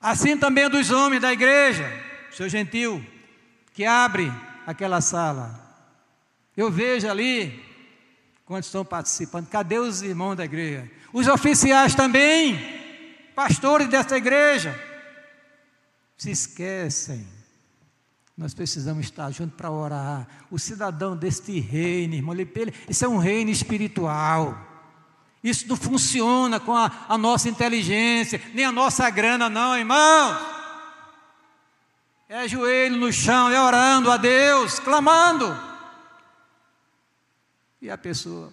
Assim 0.00 0.34
também 0.38 0.64
é 0.64 0.68
dos 0.70 0.90
homens 0.90 1.20
da 1.20 1.30
igreja, 1.30 1.92
seu 2.32 2.48
gentil, 2.48 3.04
que 3.74 3.84
abre 3.84 4.32
aquela 4.66 5.02
sala. 5.02 5.60
Eu 6.56 6.70
vejo 6.70 7.06
ali 7.06 7.62
quantos 8.46 8.68
estão 8.68 8.82
participando? 8.82 9.46
Cadê 9.46 9.78
os 9.78 10.00
irmãos 10.00 10.36
da 10.36 10.46
igreja? 10.46 10.90
Os 11.12 11.28
oficiais 11.28 11.94
também, 11.94 12.58
pastores 13.34 13.88
desta 13.88 14.16
igreja, 14.16 14.74
se 16.16 16.30
esquecem. 16.30 17.35
Nós 18.36 18.52
precisamos 18.52 19.06
estar 19.06 19.30
juntos 19.30 19.56
para 19.56 19.70
orar. 19.70 20.28
O 20.50 20.58
cidadão 20.58 21.16
deste 21.16 21.58
reino, 21.58 22.14
irmão, 22.14 22.34
isso 22.88 23.04
é 23.04 23.08
um 23.08 23.16
reino 23.16 23.50
espiritual. 23.50 24.58
Isso 25.42 25.66
não 25.66 25.76
funciona 25.76 26.60
com 26.60 26.76
a, 26.76 27.06
a 27.08 27.16
nossa 27.16 27.48
inteligência, 27.48 28.42
nem 28.52 28.64
a 28.64 28.72
nossa 28.72 29.08
grana, 29.08 29.48
não, 29.48 29.76
irmão. 29.78 30.38
É 32.28 32.46
joelho 32.46 32.96
no 32.96 33.12
chão, 33.12 33.48
é 33.48 33.60
orando 33.60 34.10
a 34.10 34.16
Deus, 34.16 34.80
clamando. 34.80 35.56
E 37.80 37.88
a 37.88 37.96
pessoa 37.96 38.52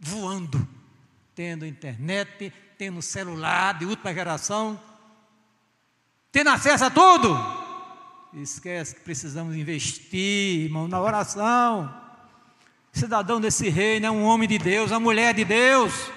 voando, 0.00 0.66
tendo 1.34 1.66
internet, 1.66 2.52
tendo 2.76 3.02
celular 3.02 3.78
de 3.78 3.84
última 3.84 4.14
geração, 4.14 4.80
tendo 6.32 6.50
acesso 6.50 6.86
a 6.86 6.90
tudo. 6.90 7.57
Esquece 8.34 8.94
que 8.94 9.00
precisamos 9.00 9.56
investir, 9.56 10.64
irmão, 10.64 10.86
na 10.86 11.00
oração. 11.00 11.92
Cidadão 12.92 13.40
desse 13.40 13.68
reino 13.68 14.06
é 14.06 14.10
um 14.10 14.24
homem 14.24 14.48
de 14.48 14.58
Deus, 14.58 14.90
uma 14.90 15.00
mulher 15.00 15.34
de 15.34 15.44
Deus. 15.44 16.10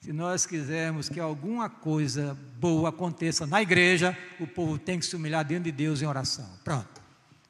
Se 0.00 0.12
nós 0.12 0.46
quisermos 0.46 1.08
que 1.08 1.18
alguma 1.18 1.68
coisa 1.68 2.38
boa 2.60 2.90
aconteça 2.90 3.44
na 3.44 3.60
igreja, 3.60 4.16
o 4.38 4.46
povo 4.46 4.78
tem 4.78 5.00
que 5.00 5.06
se 5.06 5.16
humilhar 5.16 5.44
diante 5.44 5.64
de 5.64 5.72
Deus 5.72 6.00
em 6.00 6.06
oração. 6.06 6.48
Pronto. 6.62 7.00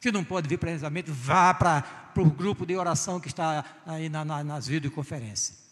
Se 0.00 0.10
não 0.10 0.24
pode 0.24 0.48
vir 0.48 0.58
presencialmente, 0.58 1.10
vá 1.10 1.52
para 1.52 1.84
o 2.16 2.30
grupo 2.30 2.64
de 2.64 2.74
oração 2.74 3.20
que 3.20 3.28
está 3.28 3.62
aí 3.84 4.08
na, 4.08 4.24
na, 4.24 4.42
nas 4.42 4.66
videoconferências. 4.66 5.65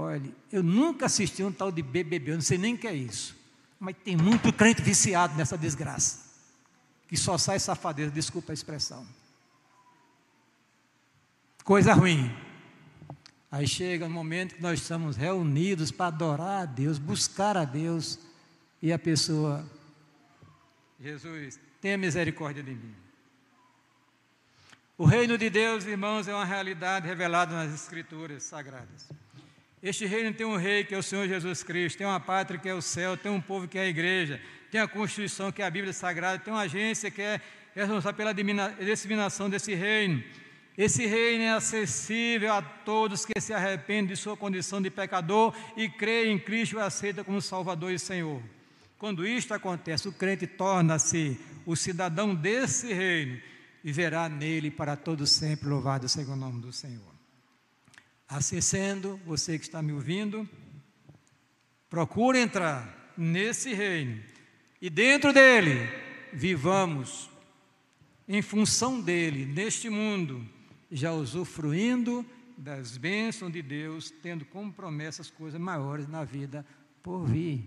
Olha, 0.00 0.32
eu 0.52 0.62
nunca 0.62 1.06
assisti 1.06 1.42
um 1.42 1.50
tal 1.50 1.72
de 1.72 1.82
BBB, 1.82 2.30
eu 2.30 2.34
não 2.36 2.40
sei 2.40 2.56
nem 2.56 2.74
o 2.74 2.78
que 2.78 2.86
é 2.86 2.94
isso. 2.94 3.36
Mas 3.80 3.96
tem 4.04 4.16
muito 4.16 4.52
crente 4.52 4.80
viciado 4.80 5.36
nessa 5.36 5.58
desgraça. 5.58 6.20
Que 7.08 7.16
só 7.16 7.36
sai 7.36 7.58
safadeza, 7.58 8.12
desculpa 8.12 8.52
a 8.52 8.54
expressão. 8.54 9.04
Coisa 11.64 11.94
ruim. 11.94 12.32
Aí 13.50 13.66
chega 13.66 14.06
o 14.06 14.10
momento 14.10 14.54
que 14.54 14.62
nós 14.62 14.80
estamos 14.80 15.16
reunidos 15.16 15.90
para 15.90 16.06
adorar 16.06 16.62
a 16.62 16.64
Deus, 16.64 16.96
buscar 16.96 17.56
a 17.56 17.64
Deus. 17.64 18.20
E 18.80 18.92
a 18.92 18.98
pessoa, 19.00 19.68
Jesus, 21.00 21.58
tenha 21.80 21.98
misericórdia 21.98 22.62
de 22.62 22.70
mim. 22.72 22.94
O 24.96 25.04
reino 25.04 25.36
de 25.36 25.50
Deus, 25.50 25.86
irmãos, 25.86 26.28
é 26.28 26.34
uma 26.34 26.44
realidade 26.44 27.08
revelada 27.08 27.52
nas 27.52 27.74
Escrituras 27.74 28.44
Sagradas. 28.44 29.08
Este 29.82 30.06
reino 30.06 30.34
tem 30.34 30.46
um 30.46 30.56
rei 30.56 30.82
que 30.82 30.94
é 30.94 30.98
o 30.98 31.02
Senhor 31.02 31.28
Jesus 31.28 31.62
Cristo, 31.62 31.98
tem 31.98 32.06
uma 32.06 32.18
pátria 32.18 32.58
que 32.58 32.68
é 32.68 32.74
o 32.74 32.82
céu, 32.82 33.16
tem 33.16 33.30
um 33.30 33.40
povo 33.40 33.68
que 33.68 33.78
é 33.78 33.82
a 33.82 33.86
igreja, 33.86 34.40
tem 34.70 34.80
a 34.80 34.88
Constituição 34.88 35.52
que 35.52 35.62
é 35.62 35.66
a 35.66 35.70
Bíblia 35.70 35.92
Sagrada, 35.92 36.38
tem 36.42 36.52
uma 36.52 36.62
agência 36.62 37.10
que 37.10 37.22
é 37.22 37.40
responsável 37.74 38.14
pela 38.14 38.34
disseminação 38.34 39.48
desse 39.48 39.74
reino. 39.74 40.22
Esse 40.76 41.06
reino 41.06 41.44
é 41.44 41.50
acessível 41.50 42.52
a 42.54 42.62
todos 42.62 43.24
que 43.24 43.40
se 43.40 43.52
arrependem 43.52 44.06
de 44.06 44.16
sua 44.16 44.36
condição 44.36 44.80
de 44.80 44.90
pecador 44.90 45.54
e 45.76 45.88
creem 45.88 46.34
em 46.34 46.38
Cristo 46.38 46.74
e 46.74 46.76
o 46.76 46.80
aceitam 46.80 47.24
como 47.24 47.40
Salvador 47.40 47.92
e 47.92 47.98
Senhor. 47.98 48.42
Quando 48.98 49.26
isto 49.26 49.54
acontece, 49.54 50.08
o 50.08 50.12
crente 50.12 50.46
torna-se 50.46 51.38
o 51.64 51.76
cidadão 51.76 52.34
desse 52.34 52.92
reino 52.92 53.40
e 53.84 53.92
verá 53.92 54.28
nele 54.28 54.70
para 54.70 54.96
todo 54.96 55.26
sempre 55.26 55.68
louvado 55.68 56.08
seja 56.08 56.32
o 56.32 56.36
nome 56.36 56.60
do 56.60 56.72
Senhor. 56.72 57.17
Sendo, 58.60 59.18
você 59.24 59.58
que 59.58 59.64
está 59.64 59.82
me 59.82 59.92
ouvindo, 59.92 60.48
procure 61.88 62.38
entrar 62.38 63.14
nesse 63.16 63.72
reino 63.72 64.22
e 64.80 64.88
dentro 64.88 65.32
dele 65.32 65.88
vivamos 66.32 67.30
em 68.28 68.42
função 68.42 69.00
dele 69.00 69.46
neste 69.46 69.88
mundo, 69.88 70.46
já 70.90 71.12
usufruindo 71.12 72.24
das 72.56 72.96
bênçãos 72.96 73.52
de 73.52 73.62
Deus, 73.62 74.10
tendo 74.22 74.44
como 74.44 74.72
promessa 74.72 75.22
as 75.22 75.30
coisas 75.30 75.60
maiores 75.60 76.06
na 76.06 76.24
vida 76.24 76.66
por 77.02 77.24
vir. 77.24 77.64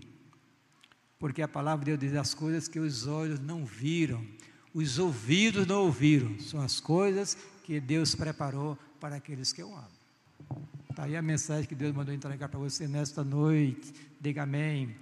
Porque 1.18 1.42
a 1.42 1.48
palavra 1.48 1.84
de 1.84 1.90
Deus 1.90 2.00
diz 2.00 2.14
as 2.14 2.34
coisas 2.34 2.68
que 2.68 2.78
os 2.78 3.06
olhos 3.06 3.40
não 3.40 3.64
viram, 3.64 4.24
os 4.72 4.98
ouvidos 4.98 5.66
não 5.66 5.82
ouviram, 5.82 6.38
são 6.38 6.60
as 6.60 6.78
coisas 6.78 7.36
que 7.64 7.80
Deus 7.80 8.14
preparou 8.14 8.78
para 9.00 9.16
aqueles 9.16 9.52
que 9.52 9.62
o 9.62 9.74
amam. 9.74 10.01
Está 10.90 11.04
aí 11.04 11.16
a 11.16 11.22
mensagem 11.22 11.66
que 11.66 11.74
Deus 11.74 11.94
mandou 11.94 12.14
entregar 12.14 12.48
para 12.48 12.58
você 12.58 12.86
nesta 12.86 13.24
noite. 13.24 13.92
Diga 14.20 14.42
amém. 14.42 14.94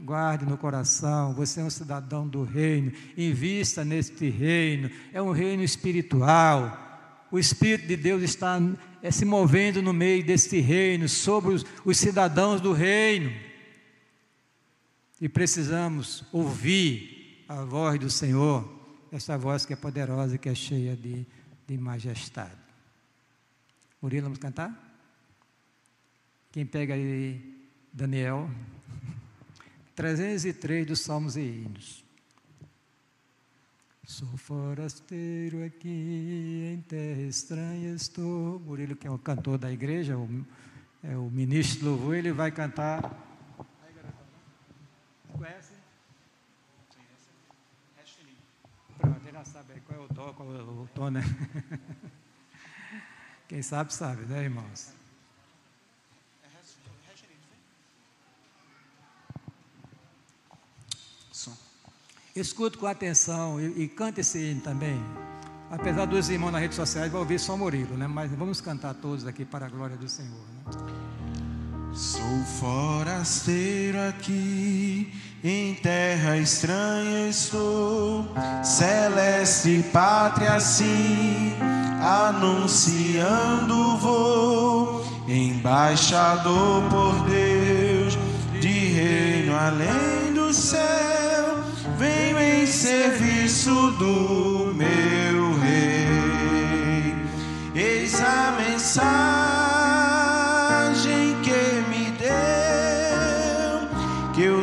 Guarde 0.00 0.44
no 0.44 0.56
coração, 0.56 1.34
você 1.34 1.60
é 1.60 1.64
um 1.64 1.70
cidadão 1.70 2.28
do 2.28 2.44
reino, 2.44 2.92
invista 3.16 3.84
neste 3.84 4.28
reino, 4.28 4.88
é 5.12 5.20
um 5.20 5.32
reino 5.32 5.60
espiritual. 5.62 6.86
O 7.32 7.38
Espírito 7.38 7.88
de 7.88 7.96
Deus 7.96 8.22
está 8.22 8.60
é, 9.02 9.10
se 9.10 9.24
movendo 9.24 9.82
no 9.82 9.92
meio 9.92 10.24
deste 10.24 10.60
reino, 10.60 11.08
sobre 11.08 11.52
os, 11.52 11.66
os 11.84 11.98
cidadãos 11.98 12.60
do 12.60 12.72
reino. 12.72 13.32
E 15.20 15.28
precisamos 15.28 16.24
ouvir 16.30 17.44
a 17.48 17.64
voz 17.64 17.98
do 17.98 18.08
Senhor, 18.08 18.70
essa 19.10 19.36
voz 19.36 19.66
que 19.66 19.72
é 19.72 19.76
poderosa, 19.76 20.38
que 20.38 20.48
é 20.48 20.54
cheia 20.54 20.94
de, 20.94 21.26
de 21.66 21.76
majestade. 21.76 22.56
Murilo, 24.00 24.24
vamos 24.24 24.38
cantar? 24.38 24.87
Quem 26.50 26.64
pega 26.64 26.94
aí, 26.94 27.68
Daniel, 27.92 28.50
303 29.94 30.86
dos 30.86 31.00
Salmos 31.00 31.36
e 31.36 31.40
Hinos. 31.40 32.04
Sou 34.04 34.36
forasteiro 34.38 35.64
aqui, 35.64 36.72
em 36.74 36.80
terra 36.80 37.22
estranha 37.22 37.94
estou. 37.94 38.58
Murilo, 38.60 38.96
que 38.96 39.06
é 39.06 39.10
o 39.10 39.18
cantor 39.18 39.58
da 39.58 39.70
igreja, 39.70 40.16
o, 40.16 40.46
é 41.02 41.16
o 41.16 41.30
ministro 41.30 41.80
do 41.80 41.90
louvor, 41.90 42.16
ele 42.16 42.32
vai 42.32 42.50
cantar 42.50 43.28
Conhece? 45.38 45.72
Pronto, 48.98 49.20
ele 49.22 49.32
já 49.32 49.44
sabe 49.44 49.80
qual 49.86 50.00
é 50.00 50.04
o 50.04 50.08
dó, 50.08 50.32
qual 50.32 50.52
é 50.52 50.62
o 50.62 50.88
tom, 50.92 51.10
né? 51.10 51.22
Quem 53.46 53.62
sabe, 53.62 53.94
sabe, 53.94 54.24
né, 54.24 54.42
irmãos? 54.42 54.97
Escute 62.38 62.78
com 62.78 62.86
atenção 62.86 63.60
e, 63.60 63.82
e 63.82 63.88
cante 63.88 64.20
esse 64.20 64.38
hino 64.38 64.60
também. 64.60 65.02
Apesar 65.70 66.06
dos 66.06 66.30
irmãos 66.30 66.52
nas 66.52 66.60
redes 66.60 66.76
sociais, 66.76 67.10
vai 67.10 67.20
ouvir 67.20 67.38
só 67.38 67.56
Murilo, 67.56 67.96
né? 67.96 68.06
Mas 68.06 68.30
vamos 68.30 68.60
cantar 68.60 68.94
todos 68.94 69.26
aqui 69.26 69.44
para 69.44 69.66
a 69.66 69.68
glória 69.68 69.96
do 69.96 70.08
Senhor. 70.08 70.30
Né? 70.30 70.72
Sou 71.92 72.44
forasteiro 72.60 73.98
aqui, 74.08 75.12
em 75.42 75.74
terra 75.74 76.36
estranha 76.36 77.28
estou, 77.28 78.28
celeste 78.62 79.84
pátria 79.92 80.60
sim, 80.60 81.54
anunciando 82.00 83.96
vou, 83.96 85.04
embaixador 85.26 86.88
por 86.88 87.28
Deus, 87.28 88.16
de 88.60 88.68
reino 88.68 89.56
além 89.56 90.32
do 90.34 90.54
céu, 90.54 91.17
serviço 92.72 93.92
do 93.92 94.74
meu 94.74 95.58
rei. 95.60 97.14
Eis 97.74 98.20
a 98.20 98.56
mensagem 98.58 99.68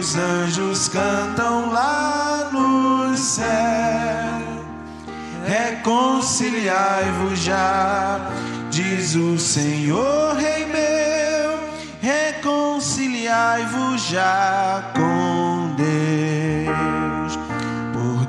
os 0.06 0.16
anjos 0.16 0.88
cantam 0.88 1.72
lá 1.72 2.50
no 2.52 3.18
céu. 3.18 3.46
Reconciliai-vos 5.48 7.40
já, 7.40 8.20
diz 8.70 9.16
o 9.16 9.40
Senhor, 9.40 10.36
Rei 10.36 10.66
meu. 10.66 11.58
Reconciliai-vos 12.02 14.04
já 14.04 14.92
com 14.96 15.55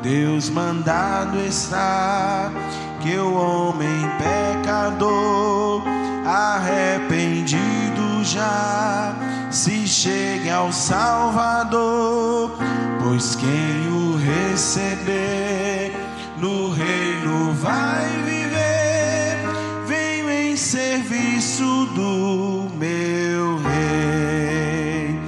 Deus 0.08 0.48
mandado 0.50 1.36
está 1.40 2.52
que 3.00 3.16
o 3.16 3.34
homem 3.34 4.08
pecador 4.18 5.82
arrependido 6.24 8.22
já 8.22 9.12
se 9.50 9.84
chegue 9.88 10.48
ao 10.48 10.70
Salvador, 10.72 12.56
pois 13.02 13.34
quem 13.34 13.88
o 13.88 14.16
receber 14.16 15.92
no 16.38 16.70
reino 16.70 17.52
vai 17.54 18.06
viver. 18.24 19.40
Venho 19.88 20.30
em 20.30 20.56
serviço 20.56 21.64
do 21.96 22.68
meu 22.76 23.56
rei. 23.58 25.18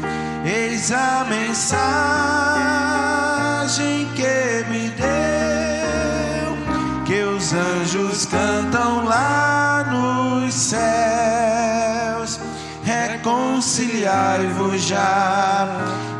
Eis 0.46 0.92
a 0.92 1.26
mensagem 1.28 2.47
reconciliai-vos 13.98 14.82
já, 14.82 15.66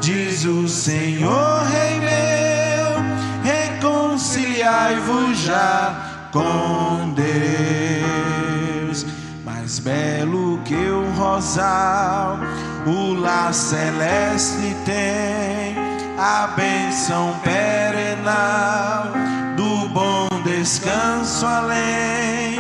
diz 0.01 0.45
o 0.45 0.67
Senhor, 0.69 1.63
Rei 1.65 2.01
meu, 2.01 2.99
reconciliai-vos 3.45 5.39
já 5.39 6.29
com 6.33 7.15
Deus. 7.15 9.07
Mais 9.45 9.79
belo 9.79 10.59
que 10.65 10.75
o 10.75 11.09
rosal, 11.13 12.39
o 12.87 13.15
lar 13.15 13.55
celeste 13.55 14.77
tem, 14.85 15.77
a 16.19 16.49
bênção 16.57 17.35
perenal 17.45 19.13
do 19.57 19.89
bom 19.91 20.27
descanso 20.45 21.47
além, 21.47 22.59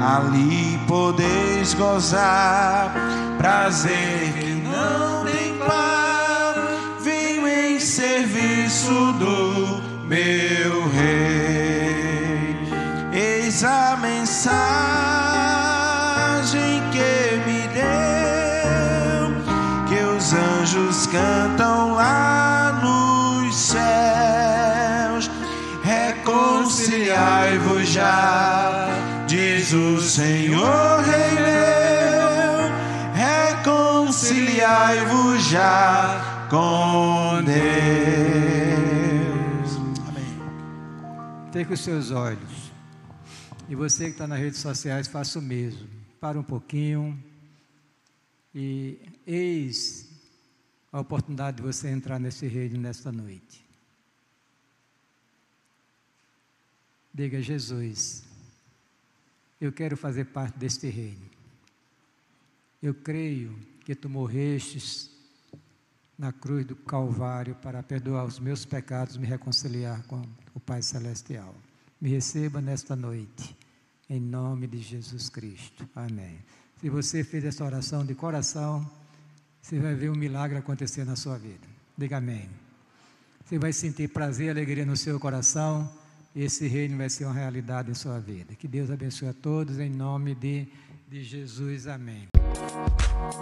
ali 0.00 0.78
podeis 0.86 1.74
gozar 1.74 2.94
prazer 3.40 4.59
não 4.80 5.24
tem 5.24 5.58
par. 5.58 6.54
Venho 7.00 7.46
em 7.46 7.78
serviço 7.80 9.12
do 9.18 9.80
meu 10.06 10.88
rei. 10.88 12.56
Eis 13.12 13.62
a 13.64 13.96
mensagem 14.00 14.50
que 16.92 17.36
me 17.46 17.68
deu, 17.68 19.34
que 19.88 20.00
os 20.16 20.32
anjos 20.32 21.06
cantam 21.06 21.94
lá 21.94 22.78
nos 22.82 23.56
céus. 23.56 25.30
Reconciliai-vos 25.82 27.88
já, 27.88 28.88
diz 29.26 29.72
o 29.72 30.00
Senhor 30.00 30.99
reconciliai-vos 34.90 35.44
já 35.44 36.48
com 36.48 37.42
Deus. 37.44 37.60
Amém. 40.08 41.52
Feche 41.52 41.72
os 41.72 41.80
seus 41.80 42.10
olhos. 42.10 42.72
E 43.68 43.74
você 43.74 44.06
que 44.06 44.10
está 44.10 44.26
nas 44.26 44.40
redes 44.40 44.58
sociais, 44.58 45.06
faça 45.06 45.38
o 45.38 45.42
mesmo. 45.42 45.88
Para 46.20 46.38
um 46.38 46.42
pouquinho. 46.42 47.22
E 48.54 48.98
eis 49.26 50.08
a 50.92 51.00
oportunidade 51.00 51.58
de 51.58 51.62
você 51.62 51.88
entrar 51.88 52.18
nesse 52.18 52.48
reino 52.48 52.76
nesta 52.78 53.12
noite. 53.12 53.64
Diga, 57.14 57.40
Jesus, 57.40 58.24
eu 59.60 59.72
quero 59.72 59.96
fazer 59.96 60.26
parte 60.26 60.58
deste 60.58 60.88
reino. 60.88 61.30
Eu 62.82 62.94
creio 62.94 63.56
que 63.90 63.94
tu 63.96 64.08
morrestes 64.08 65.10
na 66.16 66.32
cruz 66.32 66.64
do 66.64 66.76
Calvário 66.76 67.56
para 67.56 67.82
perdoar 67.82 68.24
os 68.24 68.38
meus 68.38 68.64
pecados, 68.64 69.16
me 69.16 69.26
reconciliar 69.26 70.04
com 70.04 70.22
o 70.54 70.60
Pai 70.60 70.80
Celestial. 70.80 71.52
Me 72.00 72.08
receba 72.08 72.60
nesta 72.60 72.94
noite, 72.94 73.56
em 74.08 74.20
nome 74.20 74.68
de 74.68 74.78
Jesus 74.78 75.28
Cristo. 75.28 75.88
Amém. 75.92 76.38
Se 76.80 76.88
você 76.88 77.24
fez 77.24 77.44
essa 77.44 77.64
oração 77.64 78.06
de 78.06 78.14
coração, 78.14 78.88
você 79.60 79.80
vai 79.80 79.96
ver 79.96 80.08
um 80.08 80.14
milagre 80.14 80.56
acontecer 80.56 81.04
na 81.04 81.16
sua 81.16 81.36
vida. 81.36 81.66
Diga 81.98 82.18
amém. 82.18 82.48
Você 83.44 83.58
vai 83.58 83.72
sentir 83.72 84.06
prazer 84.06 84.46
e 84.46 84.50
alegria 84.50 84.86
no 84.86 84.96
seu 84.96 85.18
coração. 85.18 85.92
Esse 86.36 86.68
reino 86.68 86.96
vai 86.96 87.10
ser 87.10 87.24
uma 87.24 87.34
realidade 87.34 87.90
em 87.90 87.94
sua 87.94 88.20
vida. 88.20 88.54
Que 88.54 88.68
Deus 88.68 88.88
abençoe 88.88 89.30
a 89.30 89.34
todos 89.34 89.80
em 89.80 89.90
nome 89.90 90.36
de, 90.36 90.68
de 91.08 91.24
Jesus. 91.24 91.88
Amém. 91.88 92.28
Thank 93.20 93.34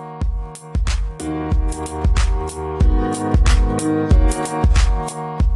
you. 5.42 5.47